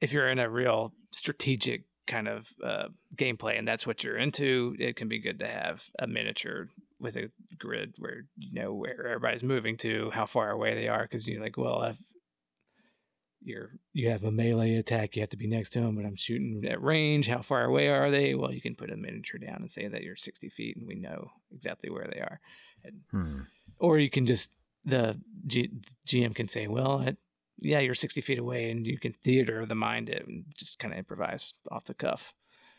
If 0.00 0.12
you're 0.12 0.28
in 0.28 0.38
a 0.38 0.48
real 0.48 0.92
strategic 1.12 1.84
kind 2.06 2.28
of 2.28 2.48
uh, 2.64 2.88
gameplay 3.16 3.58
and 3.58 3.68
that's 3.68 3.86
what 3.86 4.02
you're 4.02 4.16
into, 4.16 4.74
it 4.78 4.96
can 4.96 5.08
be 5.08 5.20
good 5.20 5.38
to 5.40 5.46
have 5.46 5.84
a 5.98 6.06
miniature 6.06 6.68
with 7.00 7.16
a 7.16 7.30
grid 7.58 7.94
where 7.98 8.24
you 8.36 8.52
know 8.52 8.74
where 8.74 9.06
everybody's 9.06 9.42
moving 9.42 9.76
to, 9.78 10.10
how 10.12 10.26
far 10.26 10.50
away 10.50 10.74
they 10.74 10.88
are, 10.88 11.02
because 11.02 11.26
you're 11.28 11.42
like, 11.42 11.56
well, 11.56 11.82
if 11.84 11.96
you're 13.42 13.70
you 13.92 14.10
have 14.10 14.24
a 14.24 14.30
melee 14.32 14.74
attack, 14.74 15.14
you 15.14 15.22
have 15.22 15.30
to 15.30 15.36
be 15.36 15.46
next 15.46 15.70
to 15.70 15.80
them, 15.80 15.96
but 15.96 16.04
I'm 16.04 16.16
shooting 16.16 16.64
at 16.68 16.82
range. 16.82 17.28
How 17.28 17.40
far 17.42 17.64
away 17.64 17.88
are 17.88 18.10
they? 18.10 18.34
Well, 18.34 18.52
you 18.52 18.60
can 18.60 18.74
put 18.74 18.90
a 18.90 18.96
miniature 18.96 19.38
down 19.38 19.58
and 19.58 19.70
say 19.70 19.86
that 19.86 20.02
you're 20.02 20.16
60 20.16 20.48
feet, 20.48 20.76
and 20.76 20.86
we 20.86 20.96
know 20.96 21.30
exactly 21.52 21.90
where 21.90 22.08
they 22.12 22.20
are. 22.20 22.40
And, 22.84 23.00
Hmm. 23.10 23.40
or 23.78 23.98
you 23.98 24.10
can 24.10 24.26
just 24.26 24.50
the 24.84 25.20
G, 25.46 25.70
GM 26.06 26.34
can 26.34 26.48
say, 26.48 26.66
well, 26.66 27.06
yeah, 27.60 27.80
you're 27.80 27.94
60 27.94 28.20
feet 28.20 28.38
away, 28.38 28.70
and 28.70 28.86
you 28.86 28.98
can 28.98 29.12
theater 29.12 29.60
of 29.60 29.68
the 29.68 29.74
mind 29.74 30.08
it 30.08 30.26
and 30.26 30.44
just 30.56 30.78
kind 30.78 30.92
of 30.92 30.98
improvise 30.98 31.54
off 31.70 31.84
the 31.84 31.94
cuff. 31.94 32.34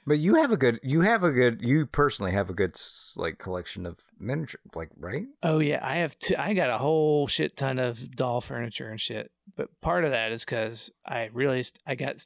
But 0.06 0.20
you 0.20 0.36
have 0.36 0.52
a 0.52 0.58
good 0.58 0.80
you 0.84 1.02
have 1.02 1.24
a 1.24 1.32
good 1.32 1.62
you 1.62 1.86
personally 1.86 2.32
have 2.32 2.50
a 2.50 2.54
good 2.54 2.80
like 3.16 3.38
collection 3.38 3.86
of 3.86 3.98
miniature 4.20 4.62
like 4.76 4.90
right 4.98 5.26
Oh 5.44 5.60
yeah, 5.60 5.80
I 5.82 5.98
have 5.98 6.18
two. 6.20 6.36
I 6.38 6.54
got 6.54 6.70
a 6.70 6.78
whole 6.78 7.28
shit 7.28 7.56
ton 7.56 7.80
of 7.80 8.16
doll 8.16 8.42
furniture 8.42 8.90
and 8.90 9.00
shit. 9.00 9.32
But 9.56 9.70
part 9.82 10.06
of 10.06 10.12
that 10.12 10.32
is 10.32 10.46
because 10.46 10.92
I 11.06 11.30
realized 11.34 11.80
I 11.86 11.96
got 11.96 12.26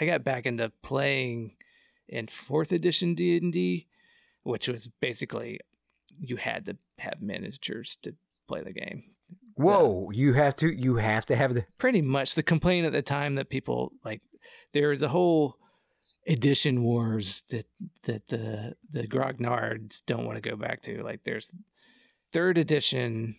I 0.00 0.06
got 0.06 0.24
back 0.24 0.46
into 0.46 0.72
playing 0.82 1.56
in 2.08 2.26
fourth 2.26 2.72
edition 2.72 3.14
D 3.14 3.36
and 3.36 3.52
D, 3.52 3.86
which 4.42 4.68
was 4.68 4.88
basically 5.00 5.60
you 6.18 6.36
had 6.36 6.66
to 6.66 6.76
have 6.98 7.20
miniatures 7.20 7.96
to 8.02 8.14
play 8.48 8.62
the 8.62 8.72
game. 8.72 9.04
whoa 9.54 10.10
you 10.12 10.32
have 10.34 10.54
to 10.56 10.68
you 10.68 10.96
have 10.96 11.24
to 11.26 11.36
have 11.36 11.54
the 11.54 11.64
Pretty 11.78 12.02
much 12.02 12.34
the 12.34 12.42
complaint 12.42 12.86
at 12.86 12.92
the 12.92 13.02
time 13.02 13.36
that 13.36 13.48
people 13.48 13.92
like 14.04 14.20
there 14.72 14.88
was 14.88 15.02
a 15.02 15.08
whole 15.08 15.56
edition 16.26 16.82
wars 16.82 17.44
that 17.50 17.66
that 18.04 18.28
the 18.28 18.76
the 18.90 19.06
grognards 19.06 20.02
don't 20.06 20.26
want 20.26 20.42
to 20.42 20.48
go 20.48 20.56
back 20.56 20.82
to. 20.82 21.02
Like 21.02 21.24
there's 21.24 21.50
third 22.32 22.58
edition 22.58 23.36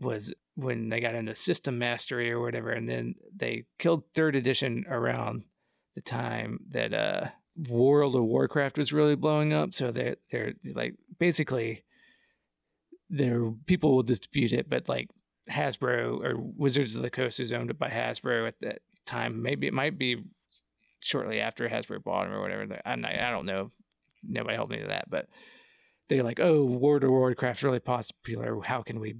was 0.00 0.32
when 0.54 0.88
they 0.88 1.00
got 1.00 1.14
into 1.14 1.34
system 1.34 1.78
mastery 1.78 2.30
or 2.30 2.40
whatever, 2.40 2.70
and 2.70 2.88
then 2.88 3.14
they 3.34 3.64
killed 3.78 4.04
third 4.14 4.36
edition 4.36 4.84
around 4.88 5.44
the 5.94 6.02
time 6.02 6.60
that 6.70 6.92
uh 6.92 7.28
World 7.68 8.16
of 8.16 8.24
Warcraft 8.24 8.78
was 8.78 8.92
really 8.92 9.14
blowing 9.14 9.52
up. 9.52 9.74
So 9.74 9.90
they're 9.90 10.16
they're 10.30 10.54
like 10.74 10.94
basically 11.18 11.84
there 13.10 13.50
people 13.66 13.94
will 13.94 14.02
dispute 14.02 14.52
it, 14.52 14.70
but 14.70 14.88
like 14.88 15.10
Hasbro 15.50 16.24
or 16.24 16.34
Wizards 16.36 16.96
of 16.96 17.02
the 17.02 17.10
Coast 17.10 17.40
is 17.40 17.52
owned 17.52 17.78
by 17.78 17.90
Hasbro 17.90 18.48
at 18.48 18.54
that 18.60 18.78
time. 19.06 19.42
Maybe 19.42 19.66
it 19.66 19.74
might 19.74 19.98
be 19.98 20.22
shortly 21.02 21.40
after 21.40 21.68
Hasbro 21.68 22.02
bought 22.02 22.24
them 22.24 22.32
or 22.34 22.40
whatever. 22.40 22.80
I'm 22.84 23.00
not, 23.00 23.12
I 23.14 23.30
don't 23.30 23.46
know. 23.46 23.70
Nobody 24.22 24.54
helped 24.56 24.70
me 24.72 24.80
to 24.80 24.86
that, 24.88 25.10
but 25.10 25.26
they're 26.08 26.22
like, 26.22 26.40
oh, 26.40 26.64
World 26.64 27.04
of 27.04 27.10
Warcraft's 27.10 27.62
really 27.62 27.80
popular. 27.80 28.60
How 28.62 28.82
can 28.82 29.00
we 29.00 29.16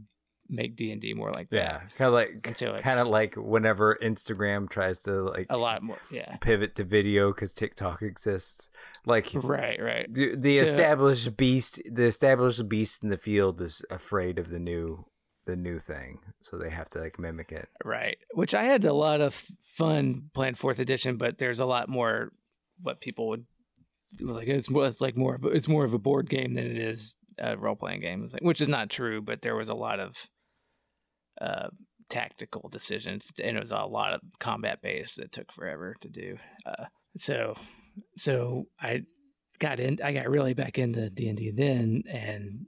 make 0.48 0.76
D 0.76 0.90
and 0.92 1.00
D 1.00 1.14
more 1.14 1.32
like 1.32 1.48
that? 1.50 1.56
yeah 1.56 1.80
kind 1.96 2.08
of 2.08 2.12
like 2.12 2.56
so 2.56 2.76
kind 2.78 2.98
of 3.00 3.06
like 3.06 3.34
whenever 3.36 3.96
instagram 4.02 4.68
tries 4.68 5.00
to 5.00 5.22
like 5.22 5.46
A 5.48 5.56
lot 5.56 5.82
more, 5.82 5.96
yeah. 6.10 6.36
pivot 6.42 6.74
to 6.74 6.84
video 6.84 7.32
because 7.32 7.54
tiktok 7.54 8.02
exists 8.02 8.68
like 9.06 9.30
Right, 9.34 9.80
right. 9.80 10.12
the, 10.12 10.36
the 10.36 10.58
So- 10.58 10.64
established 10.66 11.36
beast 11.38 11.80
the 11.90 12.02
established 12.04 12.68
beast 12.68 13.02
in 13.02 13.08
the 13.08 13.16
field 13.16 13.62
is 13.62 13.82
afraid 13.88 14.38
of 14.38 14.50
the 14.50 14.58
new 14.58 15.06
the 15.44 15.56
new 15.56 15.78
thing 15.78 16.20
so 16.40 16.56
they 16.56 16.70
have 16.70 16.88
to 16.88 16.98
like 17.00 17.18
mimic 17.18 17.50
it 17.50 17.68
Right. 17.84 18.18
Which 18.34 18.54
I 18.54 18.64
had 18.64 18.84
a 18.84 18.92
lot 18.92 19.20
of 19.20 19.34
fun 19.60 20.30
playing 20.34 20.54
fourth 20.54 20.78
edition, 20.78 21.16
but 21.16 21.38
there's 21.38 21.60
a 21.60 21.66
lot 21.66 21.88
more 21.88 22.30
what 22.82 23.00
people 23.00 23.28
would 23.28 23.44
like 24.20 24.48
it's 24.48 24.68
it's 24.70 25.00
like 25.00 25.16
more 25.16 25.34
of 25.36 25.44
it's 25.46 25.68
more 25.68 25.84
of 25.84 25.94
a 25.94 25.98
board 25.98 26.28
game 26.28 26.54
than 26.54 26.66
it 26.66 26.78
is 26.78 27.16
a 27.38 27.56
role 27.56 27.76
playing 27.76 28.00
game. 28.00 28.26
Like 28.32 28.42
which 28.42 28.60
is 28.60 28.68
not 28.68 28.90
true, 28.90 29.20
but 29.20 29.42
there 29.42 29.56
was 29.56 29.68
a 29.68 29.74
lot 29.74 30.00
of 30.00 30.28
uh 31.40 31.68
tactical 32.08 32.68
decisions 32.68 33.32
and 33.42 33.56
it 33.56 33.60
was 33.60 33.70
a 33.70 33.78
lot 33.78 34.12
of 34.12 34.20
combat 34.38 34.80
based 34.82 35.16
that 35.16 35.32
took 35.32 35.50
forever 35.52 35.96
to 36.00 36.08
do. 36.08 36.36
Uh 36.66 36.84
so 37.16 37.54
so 38.16 38.66
I 38.80 39.02
got 39.58 39.80
in 39.80 39.98
I 40.04 40.12
got 40.12 40.28
really 40.28 40.54
back 40.54 40.78
into 40.78 41.08
D&D 41.10 41.52
then 41.56 42.02
and 42.08 42.66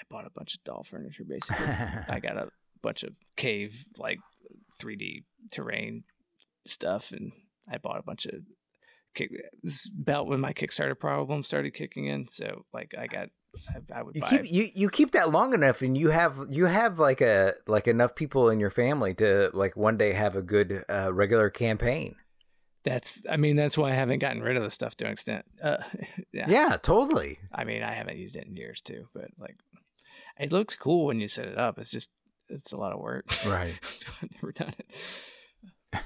I 0.00 0.02
bought 0.08 0.26
a 0.26 0.30
bunch 0.30 0.54
of 0.54 0.64
doll 0.64 0.84
furniture 0.88 1.24
basically. 1.24 1.66
I 1.66 2.20
got 2.20 2.36
a 2.36 2.48
bunch 2.82 3.02
of 3.02 3.12
cave 3.36 3.84
like 3.98 4.18
3D 4.80 5.24
terrain 5.52 6.04
stuff, 6.66 7.12
and 7.12 7.32
I 7.70 7.78
bought 7.78 7.98
a 7.98 8.02
bunch 8.02 8.26
of. 8.26 8.40
Kick, 9.12 9.30
this 9.64 9.74
is 9.74 9.90
about 10.00 10.28
when 10.28 10.38
my 10.38 10.52
Kickstarter 10.52 10.96
problem 10.98 11.42
started 11.42 11.74
kicking 11.74 12.06
in, 12.06 12.28
so 12.28 12.64
like 12.72 12.94
I 12.96 13.08
got, 13.08 13.28
I, 13.68 13.98
I 13.98 14.02
would 14.02 14.14
you 14.14 14.20
buy. 14.20 14.28
keep 14.28 14.42
you, 14.44 14.66
you 14.72 14.88
keep 14.88 15.10
that 15.12 15.32
long 15.32 15.52
enough 15.52 15.82
and 15.82 15.98
you 15.98 16.10
have 16.10 16.38
you 16.48 16.66
have 16.66 17.00
like 17.00 17.20
a 17.20 17.54
like 17.66 17.88
enough 17.88 18.14
people 18.14 18.48
in 18.48 18.60
your 18.60 18.70
family 18.70 19.12
to 19.14 19.50
like 19.52 19.76
one 19.76 19.96
day 19.96 20.12
have 20.12 20.36
a 20.36 20.42
good 20.42 20.84
uh, 20.88 21.12
regular 21.12 21.50
campaign 21.50 22.14
that's 22.84 23.22
I 23.28 23.36
mean 23.36 23.56
that's 23.56 23.76
why 23.76 23.90
I 23.90 23.94
haven't 23.94 24.20
gotten 24.20 24.42
rid 24.42 24.56
of 24.56 24.62
the 24.62 24.70
stuff 24.70 24.94
to 24.96 25.06
an 25.06 25.12
extent. 25.12 25.44
Uh, 25.62 25.78
yeah. 26.32 26.46
Yeah, 26.48 26.76
totally. 26.80 27.38
I 27.52 27.64
mean 27.64 27.82
I 27.82 27.94
haven't 27.94 28.16
used 28.16 28.36
it 28.36 28.46
in 28.46 28.56
years 28.56 28.80
too, 28.80 29.08
but 29.14 29.26
like 29.38 29.56
it 30.40 30.52
looks 30.52 30.74
cool 30.74 31.06
when 31.06 31.20
you 31.20 31.28
set 31.28 31.48
it 31.48 31.58
up. 31.58 31.78
It's 31.78 31.90
just 31.90 32.10
it's 32.48 32.72
a 32.72 32.76
lot 32.76 32.92
of 32.92 33.00
work. 33.00 33.26
Right. 33.46 33.78
so 33.82 34.08
I've 34.22 34.34
never 34.34 34.52
done 34.52 34.74
it. 35.92 35.96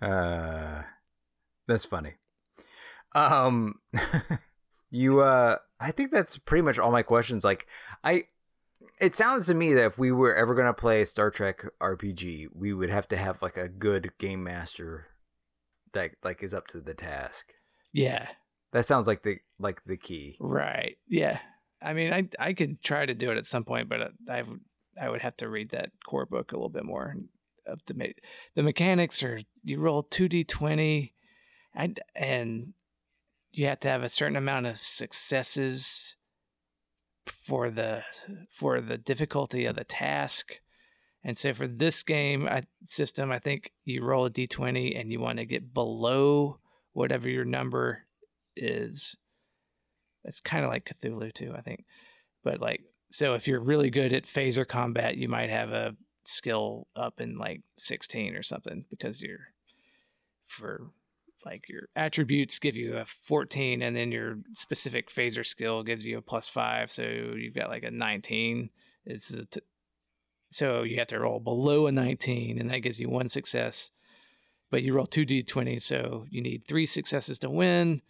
uh, 0.02 0.82
that's 1.66 1.84
funny. 1.84 2.14
Um, 3.14 3.80
you 4.90 5.20
uh, 5.20 5.56
I 5.80 5.90
think 5.90 6.12
that's 6.12 6.38
pretty 6.38 6.62
much 6.62 6.78
all 6.78 6.92
my 6.92 7.02
questions. 7.02 7.44
Like, 7.44 7.66
I, 8.04 8.24
it 9.00 9.16
sounds 9.16 9.46
to 9.46 9.54
me 9.54 9.74
that 9.74 9.84
if 9.84 9.98
we 9.98 10.12
were 10.12 10.34
ever 10.34 10.54
gonna 10.54 10.72
play 10.72 11.02
a 11.02 11.06
Star 11.06 11.30
Trek 11.30 11.64
RPG, 11.80 12.48
we 12.54 12.72
would 12.72 12.90
have 12.90 13.08
to 13.08 13.16
have 13.16 13.42
like 13.42 13.56
a 13.56 13.68
good 13.68 14.12
game 14.18 14.44
master 14.44 15.08
that 15.92 16.12
like 16.22 16.42
is 16.42 16.54
up 16.54 16.68
to 16.68 16.80
the 16.80 16.94
task. 16.94 17.54
Yeah. 17.92 18.28
That 18.72 18.86
sounds 18.86 19.06
like 19.06 19.22
the 19.22 19.38
like 19.58 19.82
the 19.84 19.98
key. 19.98 20.36
Right. 20.40 20.96
Yeah. 21.06 21.40
I 21.82 21.92
mean, 21.92 22.12
I 22.12 22.28
I 22.38 22.52
could 22.52 22.82
try 22.82 23.06
to 23.06 23.14
do 23.14 23.30
it 23.30 23.38
at 23.38 23.46
some 23.46 23.64
point, 23.64 23.88
but 23.88 24.00
uh, 24.00 24.08
I 24.30 24.42
would 24.42 24.60
I 25.00 25.08
would 25.08 25.22
have 25.22 25.36
to 25.38 25.48
read 25.48 25.70
that 25.70 25.90
core 26.06 26.26
book 26.26 26.52
a 26.52 26.56
little 26.56 26.68
bit 26.68 26.84
more. 26.84 27.14
Up 27.70 27.82
to 27.86 27.94
me, 27.94 28.14
the 28.54 28.62
mechanics 28.62 29.22
are 29.22 29.40
you 29.64 29.78
roll 29.78 30.02
two 30.02 30.28
d 30.28 30.44
twenty, 30.44 31.14
and 31.74 32.00
and 32.14 32.74
you 33.52 33.66
have 33.66 33.80
to 33.80 33.88
have 33.88 34.02
a 34.02 34.08
certain 34.08 34.36
amount 34.36 34.66
of 34.66 34.78
successes 34.78 36.16
for 37.26 37.70
the 37.70 38.02
for 38.50 38.80
the 38.80 38.98
difficulty 38.98 39.64
of 39.66 39.76
the 39.76 39.84
task. 39.84 40.60
And 41.24 41.38
so 41.38 41.54
for 41.54 41.68
this 41.68 42.02
game 42.02 42.48
I, 42.48 42.64
system, 42.84 43.30
I 43.30 43.38
think 43.38 43.72
you 43.84 44.04
roll 44.04 44.26
a 44.26 44.30
d20 44.30 44.98
and 44.98 45.12
you 45.12 45.20
want 45.20 45.38
to 45.38 45.44
get 45.44 45.72
below 45.72 46.58
whatever 46.92 47.28
your 47.28 47.44
number 47.44 48.06
is. 48.56 49.16
It's 50.24 50.40
kind 50.40 50.64
of 50.64 50.70
like 50.70 50.84
Cthulhu 50.84 51.32
too, 51.32 51.54
I 51.56 51.60
think. 51.60 51.84
But 52.44 52.60
like, 52.60 52.82
so 53.10 53.34
if 53.34 53.46
you're 53.46 53.62
really 53.62 53.90
good 53.90 54.12
at 54.12 54.24
phaser 54.24 54.66
combat, 54.66 55.16
you 55.16 55.28
might 55.28 55.50
have 55.50 55.70
a 55.70 55.96
skill 56.24 56.86
up 56.94 57.20
in 57.20 57.36
like 57.38 57.62
16 57.78 58.34
or 58.34 58.42
something 58.42 58.84
because 58.90 59.20
you're 59.20 59.48
for 60.44 60.90
like 61.44 61.68
your 61.68 61.88
attributes 61.96 62.60
give 62.60 62.76
you 62.76 62.96
a 62.96 63.04
14 63.04 63.82
and 63.82 63.96
then 63.96 64.12
your 64.12 64.38
specific 64.52 65.08
phaser 65.08 65.44
skill 65.44 65.82
gives 65.82 66.04
you 66.04 66.18
a 66.18 66.22
plus 66.22 66.48
5 66.48 66.92
so 66.92 67.02
you've 67.02 67.54
got 67.54 67.68
like 67.68 67.82
a 67.82 67.90
19 67.90 68.70
it's 69.04 69.34
t- 69.50 69.60
so 70.52 70.82
you 70.82 70.98
have 70.98 71.08
to 71.08 71.18
roll 71.18 71.40
below 71.40 71.86
a 71.86 71.92
19 71.92 72.58
and 72.58 72.70
that 72.70 72.80
gives 72.80 73.00
you 73.00 73.08
one 73.08 73.28
success. 73.28 73.90
But 74.70 74.82
you 74.82 74.94
roll 74.94 75.06
2d20 75.06 75.80
so 75.82 76.26
you 76.30 76.40
need 76.40 76.66
3 76.66 76.86
successes 76.86 77.38
to 77.40 77.50
win 77.50 78.02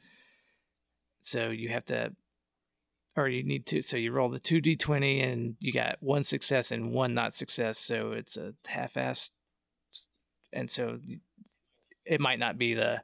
so 1.22 1.48
you 1.48 1.68
have 1.70 1.84
to 1.86 2.12
or 3.16 3.28
you 3.28 3.42
need 3.42 3.64
to 3.66 3.80
so 3.82 3.96
you 3.96 4.12
roll 4.12 4.28
the 4.28 4.40
2d20 4.40 5.22
and 5.32 5.56
you 5.60 5.72
got 5.72 5.96
one 6.00 6.22
success 6.22 6.70
and 6.70 6.92
one 6.92 7.14
not 7.14 7.32
success 7.34 7.78
so 7.78 8.12
it's 8.12 8.36
a 8.36 8.52
half-ass 8.66 9.30
and 10.52 10.70
so 10.70 10.98
it 12.04 12.20
might 12.20 12.38
not 12.38 12.58
be 12.58 12.74
the 12.74 13.00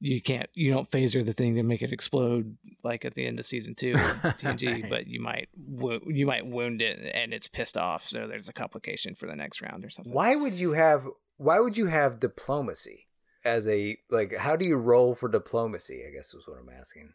you 0.00 0.20
can't 0.20 0.48
you 0.54 0.72
don't 0.72 0.90
phaser 0.90 1.24
the 1.24 1.32
thing 1.32 1.54
to 1.54 1.62
make 1.62 1.80
it 1.80 1.92
explode 1.92 2.56
like 2.82 3.04
at 3.04 3.14
the 3.14 3.24
end 3.24 3.38
of 3.38 3.46
season 3.46 3.74
two 3.74 3.92
of 3.92 3.98
TNG, 4.40 4.72
Right. 4.82 4.90
but 4.90 5.06
you 5.06 5.20
might 5.20 5.48
wo- 5.56 6.00
you 6.08 6.26
might 6.26 6.44
wound 6.44 6.82
it 6.82 6.98
and 7.14 7.32
it's 7.32 7.46
pissed 7.46 7.76
off, 7.78 8.04
so 8.04 8.26
there's 8.26 8.48
a 8.48 8.52
complication 8.52 9.14
for 9.14 9.26
the 9.28 9.36
next 9.36 9.62
round 9.62 9.84
or 9.84 9.90
something. 9.90 10.12
Why 10.12 10.34
would 10.34 10.54
you 10.54 10.72
have 10.72 11.06
why 11.36 11.60
would 11.60 11.76
you 11.76 11.86
have 11.86 12.18
diplomacy 12.18 13.06
as 13.44 13.68
a 13.68 13.96
like 14.10 14.36
how 14.38 14.56
do 14.56 14.64
you 14.64 14.76
roll 14.76 15.14
for 15.14 15.28
diplomacy, 15.28 16.02
I 16.04 16.10
guess 16.10 16.34
is 16.34 16.48
what 16.48 16.58
I'm 16.58 16.68
asking. 16.68 17.12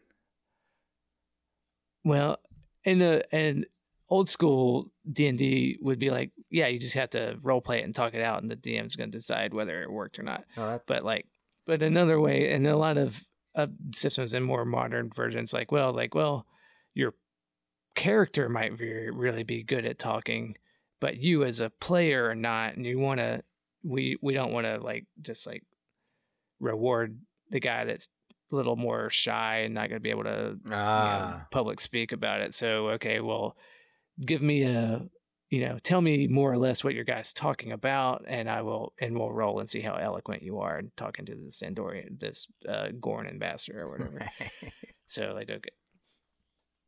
Well, 2.08 2.38
in 2.84 3.02
a 3.02 3.22
an 3.32 3.66
old 4.08 4.28
school 4.28 4.90
D 5.10 5.26
and 5.26 5.38
D 5.38 5.78
would 5.82 5.98
be 5.98 6.10
like, 6.10 6.32
yeah, 6.50 6.66
you 6.66 6.78
just 6.78 6.94
have 6.94 7.10
to 7.10 7.36
role 7.42 7.60
play 7.60 7.80
it 7.80 7.84
and 7.84 7.94
talk 7.94 8.14
it 8.14 8.22
out, 8.22 8.42
and 8.42 8.50
the 8.50 8.56
DM's 8.56 8.96
going 8.96 9.10
to 9.10 9.18
decide 9.18 9.52
whether 9.52 9.82
it 9.82 9.90
worked 9.92 10.18
or 10.18 10.22
not. 10.22 10.44
No, 10.56 10.66
that's, 10.66 10.84
but 10.86 11.04
like 11.04 11.26
but 11.68 11.82
another 11.82 12.18
way 12.18 12.50
and 12.50 12.66
a 12.66 12.76
lot 12.76 12.96
of 12.96 13.22
uh, 13.54 13.66
systems 13.94 14.32
and 14.32 14.44
more 14.44 14.64
modern 14.64 15.10
versions 15.10 15.52
like 15.52 15.70
well 15.70 15.92
like 15.92 16.14
well 16.14 16.46
your 16.94 17.12
character 17.94 18.48
might 18.48 18.78
re- 18.80 19.10
really 19.10 19.42
be 19.42 19.62
good 19.62 19.84
at 19.84 19.98
talking 19.98 20.56
but 21.00 21.18
you 21.18 21.44
as 21.44 21.60
a 21.60 21.68
player 21.68 22.30
are 22.30 22.34
not 22.34 22.74
and 22.74 22.86
you 22.86 22.98
want 22.98 23.20
to 23.20 23.42
we 23.84 24.16
we 24.22 24.32
don't 24.32 24.52
want 24.52 24.66
to 24.66 24.78
like 24.78 25.04
just 25.20 25.46
like 25.46 25.62
reward 26.58 27.18
the 27.50 27.60
guy 27.60 27.84
that's 27.84 28.08
a 28.50 28.56
little 28.56 28.76
more 28.76 29.10
shy 29.10 29.58
and 29.58 29.74
not 29.74 29.88
going 29.88 29.98
to 29.98 30.02
be 30.02 30.10
able 30.10 30.24
to 30.24 30.56
you 30.64 30.70
know, 30.70 30.76
ah. 30.76 31.46
public 31.50 31.80
speak 31.80 32.12
about 32.12 32.40
it. 32.40 32.54
So 32.54 32.90
okay 32.90 33.20
well 33.20 33.56
give 34.24 34.42
me 34.42 34.62
a 34.62 35.02
you 35.50 35.66
know 35.66 35.78
tell 35.82 36.00
me 36.00 36.26
more 36.26 36.52
or 36.52 36.58
less 36.58 36.84
what 36.84 36.94
your 36.94 37.04
guy's 37.04 37.32
talking 37.32 37.72
about 37.72 38.24
and 38.28 38.50
i 38.50 38.60
will 38.60 38.92
and 39.00 39.18
we'll 39.18 39.32
roll 39.32 39.60
and 39.60 39.70
see 39.70 39.80
how 39.80 39.94
eloquent 39.94 40.42
you 40.42 40.58
are 40.58 40.78
in 40.78 40.90
talking 40.96 41.24
to 41.24 41.34
this 41.34 41.62
andorian 41.64 42.20
this 42.20 42.48
uh 42.68 42.88
gorn 43.00 43.26
ambassador 43.26 43.84
or 43.84 43.90
whatever. 43.90 44.28
So 45.10 45.32
like 45.32 45.48
okay. 45.48 45.70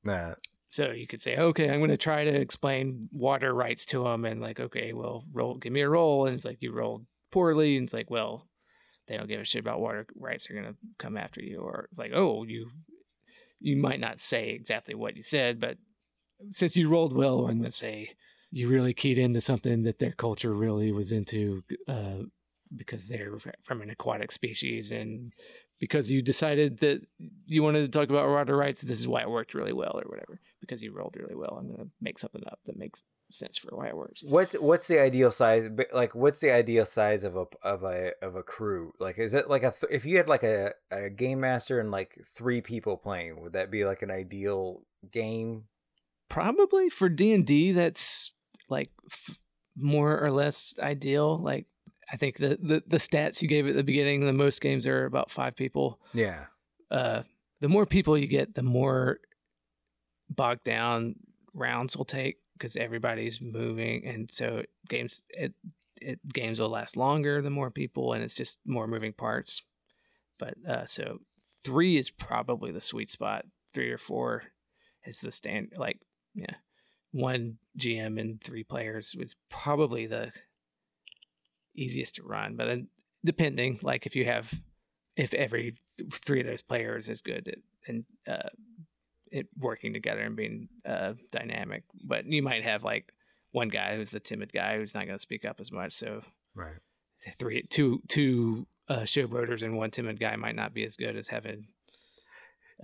Nah, 0.05 0.35
so 0.71 0.93
you 0.93 1.07
could 1.07 1.21
say 1.21 1.37
okay 1.37 1.69
i'm 1.69 1.81
going 1.81 1.91
to 1.91 1.97
try 1.97 2.25
to 2.25 2.31
explain 2.31 3.09
water 3.13 3.53
rights 3.53 3.85
to 3.87 4.07
him 4.07 4.25
and 4.25 4.41
like 4.41 4.61
okay 4.61 4.93
well 4.93 5.25
roll 5.33 5.57
give 5.57 5.73
me 5.73 5.81
a 5.81 5.89
roll 5.89 6.27
and 6.27 6.35
it's 6.35 6.45
like 6.45 6.59
you 6.61 6.73
rolled 6.73 7.05
poorly 7.33 7.77
and 7.77 7.85
it's 7.85 7.93
like 7.93 8.09
well 8.09 8.47
they 9.11 9.17
don't 9.17 9.29
give 9.29 9.41
a 9.41 9.45
shit 9.45 9.61
about 9.61 9.81
water 9.81 10.07
rights 10.17 10.47
they're 10.47 10.61
going 10.61 10.73
to 10.73 10.79
come 10.99 11.17
after 11.17 11.43
you 11.43 11.59
or 11.59 11.89
it's 11.91 11.99
like 11.99 12.13
oh 12.15 12.45
you 12.45 12.71
you 13.59 13.77
might 13.77 14.01
not 14.01 14.21
say 14.21 14.51
exactly 14.51 14.95
what 14.95 15.17
you 15.17 15.23
said 15.23 15.61
but 15.61 15.77
since 16.51 16.77
you 16.77 16.89
rolled 16.89 17.15
well 17.15 17.41
i'm 17.47 17.59
going 17.59 17.65
to 17.65 17.73
say 17.73 18.09
you 18.53 18.69
really 18.69 18.95
keyed 18.95 19.19
into 19.19 19.41
something 19.41 19.83
that 19.83 19.99
their 19.99 20.13
culture 20.13 20.55
really 20.55 20.93
was 20.93 21.13
into 21.13 21.63
uh, 21.89 22.19
because 22.77 23.09
they're 23.09 23.37
from 23.63 23.81
an 23.81 23.91
aquatic 23.91 24.31
species 24.31 24.93
and 24.93 25.33
because 25.81 26.11
you 26.11 26.23
decided 26.23 26.79
that 26.79 27.01
you 27.47 27.63
wanted 27.63 27.81
to 27.81 27.89
talk 27.99 28.11
about 28.11 28.29
water 28.29 28.57
rights 28.57 28.83
this 28.83 29.01
is 29.01 29.09
why 29.09 29.23
it 29.23 29.31
worked 29.31 29.55
really 29.55 29.73
well 29.73 30.01
or 30.03 30.09
whatever. 30.09 30.41
Because 30.61 30.81
you 30.83 30.93
rolled 30.93 31.17
really 31.19 31.35
well 31.35 31.57
i'm 31.59 31.67
going 31.67 31.79
to 31.79 31.91
make 32.01 32.19
something 32.19 32.43
up 32.47 32.61
that 32.67 32.79
makes 32.79 33.03
sense 33.33 33.59
for 33.59 33.75
why 33.77 33.89
it 33.89 33.97
works 33.97 34.23
what's 34.25 34.55
what's 34.59 34.87
the 34.89 35.01
ideal 35.01 35.31
size 35.31 35.69
like 35.93 36.15
what's 36.15 36.41
the 36.41 36.51
ideal 36.53 36.85
size 36.85 37.25
of 37.25 37.37
a 37.37 37.47
of 37.63 37.83
a 37.83 38.13
of 38.23 38.35
a 38.37 38.43
crew? 38.43 38.93
Like 38.99 39.19
is 39.19 39.35
it 39.35 39.49
like 39.49 39.63
a 39.63 39.71
th- 39.73 39.93
if 39.93 40.05
you 40.05 40.17
had 40.17 40.29
like 40.29 40.43
a, 40.43 40.73
a 40.91 41.11
game 41.11 41.41
master 41.41 41.81
and 41.81 41.91
like 41.91 42.19
three 42.37 42.61
people 42.61 42.97
playing, 42.97 43.41
would 43.43 43.53
that 43.55 43.71
be 43.71 43.85
like 43.85 44.03
an 44.03 44.11
ideal 44.11 44.83
game? 45.11 45.65
probably 46.29 46.89
for 46.89 47.09
d&d 47.09 47.73
that's 47.73 48.35
like 48.69 48.91
f- 49.11 49.41
more 49.77 50.23
or 50.23 50.31
less 50.31 50.75
ideal 50.79 51.37
like 51.43 51.67
i 52.13 52.17
think 52.17 52.37
the, 52.37 52.57
the 52.63 52.81
the 52.87 52.99
stats 52.99 53.43
you 53.43 53.49
gave 53.49 53.67
at 53.67 53.75
the 53.75 53.83
beginning 53.83 54.25
the 54.25 54.33
most 54.33 54.61
games 54.61 54.87
are 54.87 55.07
about 55.07 55.29
five 55.29 55.57
people 55.57 55.99
Yeah. 56.15 56.45
uh 56.89 57.23
the 57.61 57.69
more 57.69 57.85
people 57.85 58.17
you 58.17 58.29
get 58.29 58.55
the 58.55 58.63
more 58.63 59.19
bogged 60.29 60.63
down 60.63 61.17
rounds 61.53 61.97
will 61.97 62.05
take 62.05 62.37
because 62.61 62.77
everybody's 62.77 63.41
moving 63.41 64.07
and 64.07 64.31
so 64.31 64.63
games 64.89 65.23
it, 65.31 65.55
it 65.97 66.21
games 66.29 66.61
will 66.61 66.69
last 66.69 66.95
longer 66.95 67.41
the 67.41 67.49
more 67.49 67.71
people 67.71 68.13
and 68.13 68.23
it's 68.23 68.35
just 68.35 68.59
more 68.67 68.87
moving 68.87 69.15
parts. 69.15 69.63
But 70.39 70.55
uh 70.69 70.85
so 70.85 71.19
three 71.65 71.97
is 71.97 72.11
probably 72.11 72.71
the 72.71 72.81
sweet 72.81 73.11
spot. 73.11 73.47
Three 73.73 73.91
or 73.91 73.99
four 73.99 74.43
is 75.07 75.21
the 75.21 75.33
stand 75.33 75.73
like 75.77 75.99
yeah 76.35 76.55
one 77.13 77.57
gm 77.79 78.21
and 78.21 78.41
three 78.41 78.63
players 78.63 79.17
was 79.19 79.35
probably 79.49 80.07
the 80.07 80.31
easiest 81.75 82.17
to 82.17 82.23
run 82.23 82.57
but 82.57 82.67
then 82.67 82.89
depending 83.25 83.79
like 83.83 84.07
if 84.07 84.15
you 84.15 84.25
have 84.25 84.53
if 85.17 85.35
every 85.35 85.75
th- 85.97 86.13
three 86.13 86.41
of 86.41 86.47
those 86.47 86.63
players 86.63 87.09
is 87.09 87.21
good 87.21 87.49
at, 87.49 87.59
and 87.89 88.05
uh, 88.29 88.49
it 89.31 89.47
working 89.59 89.93
together 89.93 90.21
and 90.23 90.37
being 90.37 90.69
uh, 90.87 91.15
dynamic. 91.31 91.85
But 92.05 92.27
you 92.27 92.43
might 92.43 92.65
have 92.65 92.83
like 92.83 93.13
one 93.53 93.69
guy 93.69 93.97
who's 93.97 94.11
the 94.11 94.21
timid 94.21 94.53
guy 94.53 94.77
who's 94.77 94.95
not 94.95 95.07
going 95.07 95.17
to 95.17 95.23
speak 95.23 95.45
up 95.45 95.61
as 95.61 95.71
much. 95.73 95.93
So 95.93 96.23
Right. 96.55 96.77
three, 97.39 97.63
two, 97.63 98.03
two 98.09 98.67
uh, 98.89 99.01
showboaters 99.01 99.63
and 99.63 99.77
one 99.77 99.91
timid 99.91 100.19
guy 100.19 100.35
might 100.37 100.57
not 100.57 100.75
be 100.75 100.85
as 100.85 100.97
good 100.97 101.17
as 101.17 101.29
having, 101.29 101.69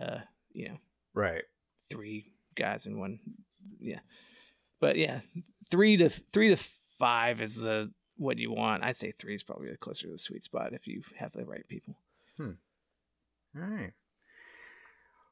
uh, 0.00 0.18
you 0.52 0.68
know, 0.68 0.76
Right. 1.14 1.42
three 1.90 2.32
guys 2.54 2.86
and 2.86 2.98
one. 2.98 3.18
Yeah, 3.80 4.00
but 4.80 4.96
yeah, 4.96 5.20
three 5.68 5.96
to 5.96 6.08
three 6.08 6.48
to 6.50 6.56
five 6.56 7.42
is 7.42 7.56
the 7.56 7.92
what 8.16 8.38
you 8.38 8.52
want. 8.52 8.84
I'd 8.84 8.96
say 8.96 9.10
three 9.10 9.34
is 9.34 9.42
probably 9.42 9.70
the 9.70 9.76
closer 9.76 10.06
to 10.06 10.12
the 10.12 10.18
sweet 10.18 10.44
spot 10.44 10.72
if 10.72 10.86
you 10.86 11.02
have 11.18 11.32
the 11.32 11.44
right 11.44 11.66
people. 11.68 11.96
Hmm. 12.36 12.52
All 13.56 13.62
right. 13.62 13.92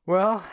Well, 0.07 0.45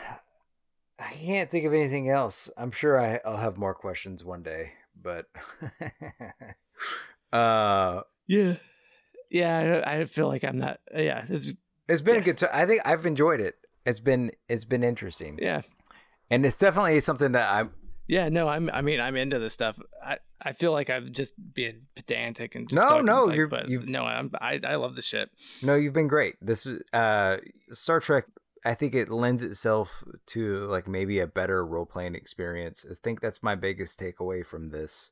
I 1.02 1.12
can't 1.14 1.50
think 1.50 1.64
of 1.64 1.72
anything 1.74 2.08
else. 2.08 2.48
I'm 2.56 2.70
sure 2.70 3.00
I, 3.00 3.18
I'll 3.24 3.36
have 3.38 3.56
more 3.56 3.74
questions 3.74 4.24
one 4.24 4.42
day, 4.42 4.72
but 5.00 5.26
uh 7.32 8.02
Yeah. 8.26 8.54
Yeah, 9.30 9.82
I, 9.86 10.00
I 10.00 10.04
feel 10.04 10.28
like 10.28 10.44
I'm 10.44 10.58
not. 10.58 10.80
Yeah, 10.94 11.24
is, 11.28 11.54
It's 11.88 12.02
been 12.02 12.16
a 12.16 12.20
good 12.20 12.36
time. 12.36 12.50
I 12.52 12.66
think 12.66 12.82
I've 12.84 13.06
enjoyed 13.06 13.40
it. 13.40 13.54
It's 13.86 13.98
been 14.00 14.30
it's 14.48 14.66
been 14.66 14.84
interesting, 14.84 15.38
yeah, 15.40 15.62
and 16.30 16.44
it's 16.46 16.58
definitely 16.58 17.00
something 17.00 17.32
that 17.32 17.50
I'm. 17.50 17.70
yeah. 18.06 18.28
No, 18.28 18.46
I'm. 18.46 18.68
I 18.72 18.82
mean, 18.82 19.00
I'm 19.00 19.16
into 19.16 19.38
this 19.38 19.54
stuff. 19.54 19.78
I 20.04 20.18
I 20.42 20.52
feel 20.52 20.70
like 20.72 20.90
I'm 20.90 21.12
just 21.12 21.32
being 21.54 21.86
pedantic 21.96 22.54
and 22.54 22.68
just 22.68 22.80
No, 22.80 23.00
no, 23.00 23.24
like, 23.24 23.36
you're- 23.36 23.48
but 23.48 23.68
no, 23.70 24.04
I'm. 24.04 24.30
I 24.38 24.60
I 24.62 24.74
love 24.76 24.94
the 24.96 25.02
shit. 25.02 25.30
No, 25.62 25.74
you've 25.76 25.94
been 25.94 26.08
great. 26.08 26.34
This 26.42 26.66
is 26.66 26.82
uh 26.92 27.38
Star 27.72 27.98
Trek. 28.00 28.26
I 28.64 28.74
think 28.74 28.94
it 28.94 29.08
lends 29.08 29.42
itself 29.42 30.04
to 30.26 30.58
like 30.66 30.86
maybe 30.86 31.18
a 31.18 31.26
better 31.26 31.64
role 31.66 31.86
playing 31.86 32.14
experience. 32.14 32.84
I 32.88 32.94
think 32.94 33.20
that's 33.20 33.42
my 33.42 33.54
biggest 33.54 33.98
takeaway 33.98 34.44
from 34.46 34.68
this, 34.68 35.10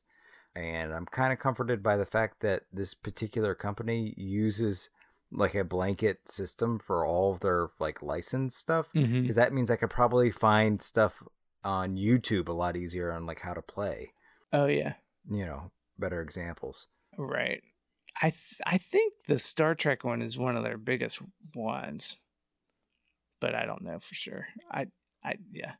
and 0.55 0.93
I'm 0.93 1.05
kind 1.05 1.33
of 1.33 1.39
comforted 1.39 1.83
by 1.83 1.97
the 1.97 2.05
fact 2.05 2.39
that 2.41 2.63
this 2.71 2.93
particular 2.93 3.53
company 3.55 4.13
uses 4.17 4.89
like 5.33 5.55
a 5.55 5.63
blanket 5.63 6.27
system 6.27 6.77
for 6.79 7.05
all 7.05 7.31
of 7.33 7.39
their 7.41 7.69
like 7.79 8.01
license 8.01 8.55
stuff 8.55 8.89
Mm-hmm. 8.93 9.21
because 9.21 9.35
that 9.37 9.53
means 9.53 9.71
I 9.71 9.77
could 9.77 9.89
probably 9.89 10.29
find 10.31 10.81
stuff 10.81 11.23
on 11.63 11.95
YouTube 11.95 12.47
a 12.49 12.53
lot 12.53 12.75
easier 12.75 13.11
on 13.13 13.25
like 13.25 13.39
how 13.41 13.53
to 13.53 13.61
play. 13.61 14.11
Oh 14.51 14.65
yeah, 14.65 14.93
You 15.29 15.45
know, 15.45 15.71
better 15.97 16.21
examples. 16.21 16.87
right. 17.17 17.61
I 18.21 18.29
th- 18.31 18.59
I 18.65 18.77
think 18.77 19.13
the 19.27 19.39
Star 19.39 19.73
Trek 19.73 20.03
one 20.03 20.21
is 20.21 20.37
one 20.37 20.57
of 20.57 20.63
their 20.63 20.77
biggest 20.77 21.21
ones, 21.55 22.17
but 23.41 23.53
I 23.55 23.65
don't 23.65 23.81
know 23.83 23.99
for 23.99 24.13
sure. 24.15 24.45
I 24.71 24.87
I 25.23 25.33
yeah, 25.51 25.73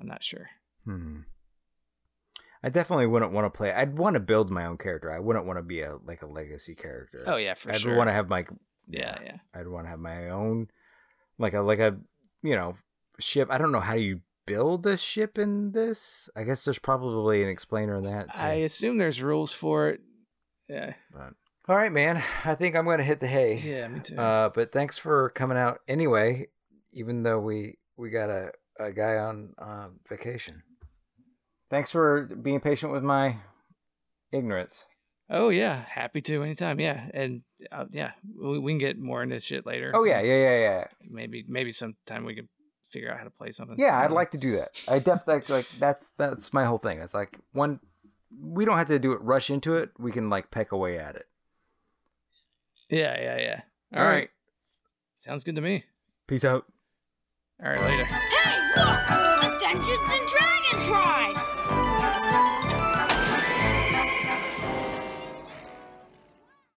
I'm 0.00 0.06
not 0.06 0.24
sure. 0.24 0.48
Hmm. 0.84 1.20
I 2.62 2.70
definitely 2.70 3.06
wouldn't 3.06 3.32
want 3.32 3.44
to 3.44 3.54
play. 3.54 3.72
I'd 3.72 3.98
want 3.98 4.14
to 4.14 4.20
build 4.20 4.50
my 4.50 4.64
own 4.64 4.78
character. 4.78 5.12
I 5.12 5.18
wouldn't 5.18 5.44
want 5.44 5.58
to 5.58 5.62
be 5.62 5.82
a 5.82 5.96
like 6.06 6.22
a 6.22 6.26
legacy 6.26 6.74
character. 6.74 7.24
Oh 7.26 7.36
yeah, 7.36 7.52
for 7.52 7.74
sure. 7.74 7.92
I'd 7.92 7.96
want 7.98 8.08
to 8.08 8.12
have 8.14 8.30
my 8.30 8.46
yeah, 8.88 9.18
yeah. 9.22 9.36
I'd 9.54 9.68
want 9.68 9.84
to 9.84 9.90
have 9.90 9.98
my 9.98 10.30
own 10.30 10.68
like 11.38 11.52
a 11.52 11.60
like 11.60 11.80
a 11.80 11.98
you 12.42 12.54
know 12.56 12.76
ship. 13.20 13.48
I 13.50 13.58
don't 13.58 13.72
know 13.72 13.80
how 13.80 13.94
you 13.96 14.20
build 14.46 14.86
a 14.86 14.96
ship 14.96 15.38
in 15.38 15.72
this. 15.72 16.30
I 16.34 16.44
guess 16.44 16.64
there's 16.64 16.78
probably 16.78 17.42
an 17.42 17.48
explainer 17.50 17.96
in 17.96 18.04
that. 18.04 18.34
Too. 18.34 18.42
I 18.42 18.52
assume 18.64 18.96
there's 18.96 19.22
rules 19.22 19.52
for 19.52 19.90
it. 19.90 20.00
Yeah, 20.68 20.94
But- 21.12 21.34
all 21.68 21.76
right, 21.76 21.92
man. 21.92 22.22
I 22.44 22.54
think 22.54 22.76
I'm 22.76 22.84
going 22.84 22.98
to 22.98 23.04
hit 23.04 23.20
the 23.20 23.26
hay. 23.26 23.60
yeah, 23.64 23.88
me 23.88 24.00
too. 24.00 24.18
Uh, 24.18 24.50
but 24.50 24.72
thanks 24.72 24.98
for 24.98 25.30
coming 25.30 25.58
out 25.58 25.80
anyway. 25.88 26.48
Even 26.92 27.22
though 27.22 27.40
we 27.40 27.78
we 27.96 28.10
got 28.10 28.30
a 28.30 28.52
a 28.78 28.92
guy 28.92 29.16
on 29.16 29.54
uh, 29.58 29.88
vacation. 30.08 30.62
Thanks 31.70 31.90
for 31.90 32.24
being 32.24 32.60
patient 32.60 32.92
with 32.92 33.02
my 33.02 33.36
ignorance. 34.32 34.84
oh 35.30 35.48
yeah, 35.48 35.84
happy 35.88 36.20
to 36.22 36.42
anytime. 36.42 36.78
Yeah, 36.80 37.08
and 37.12 37.42
uh, 37.72 37.86
yeah, 37.90 38.12
we, 38.40 38.58
we 38.58 38.72
can 38.72 38.78
get 38.78 38.98
more 38.98 39.22
into 39.22 39.40
shit 39.40 39.66
later. 39.66 39.92
Oh 39.94 40.04
yeah, 40.04 40.20
yeah, 40.20 40.36
yeah, 40.36 40.58
yeah. 40.60 40.84
maybe 41.08 41.44
maybe 41.48 41.72
sometime 41.72 42.24
we 42.24 42.34
can 42.34 42.48
figure 42.88 43.10
out 43.10 43.18
how 43.18 43.24
to 43.24 43.30
play 43.30 43.50
something. 43.52 43.76
Yeah, 43.78 43.98
I'd 43.98 44.12
like 44.12 44.30
to 44.32 44.38
do 44.38 44.56
that. 44.56 44.80
I 44.86 44.98
definitely 44.98 45.54
like 45.54 45.66
that's 45.78 46.12
that's 46.18 46.52
my 46.52 46.64
whole 46.64 46.78
thing. 46.78 47.00
It's 47.00 47.14
like 47.14 47.38
one 47.52 47.80
we 48.40 48.64
don't 48.64 48.76
have 48.76 48.88
to 48.88 48.98
do 48.98 49.12
it 49.12 49.22
rush 49.22 49.50
into 49.50 49.76
it. 49.76 49.90
We 49.98 50.12
can 50.12 50.30
like 50.30 50.50
peck 50.50 50.72
away 50.72 50.98
at 50.98 51.16
it. 51.16 51.26
Yeah, 52.90 53.20
yeah, 53.20 53.38
yeah. 53.38 53.60
All 53.98 54.04
right. 54.06 54.30
sounds 55.16 55.44
good 55.44 55.56
to 55.56 55.62
me. 55.62 55.84
Peace 56.26 56.44
out. 56.44 56.66
All 57.62 57.70
right, 57.70 57.80
later. 57.80 58.04
Hey, 58.04 58.60
look! 58.76 58.88
A 58.88 59.58
Dungeons 59.60 59.88
and 59.88 60.28
Dragons 60.28 60.88
ride! 60.88 61.33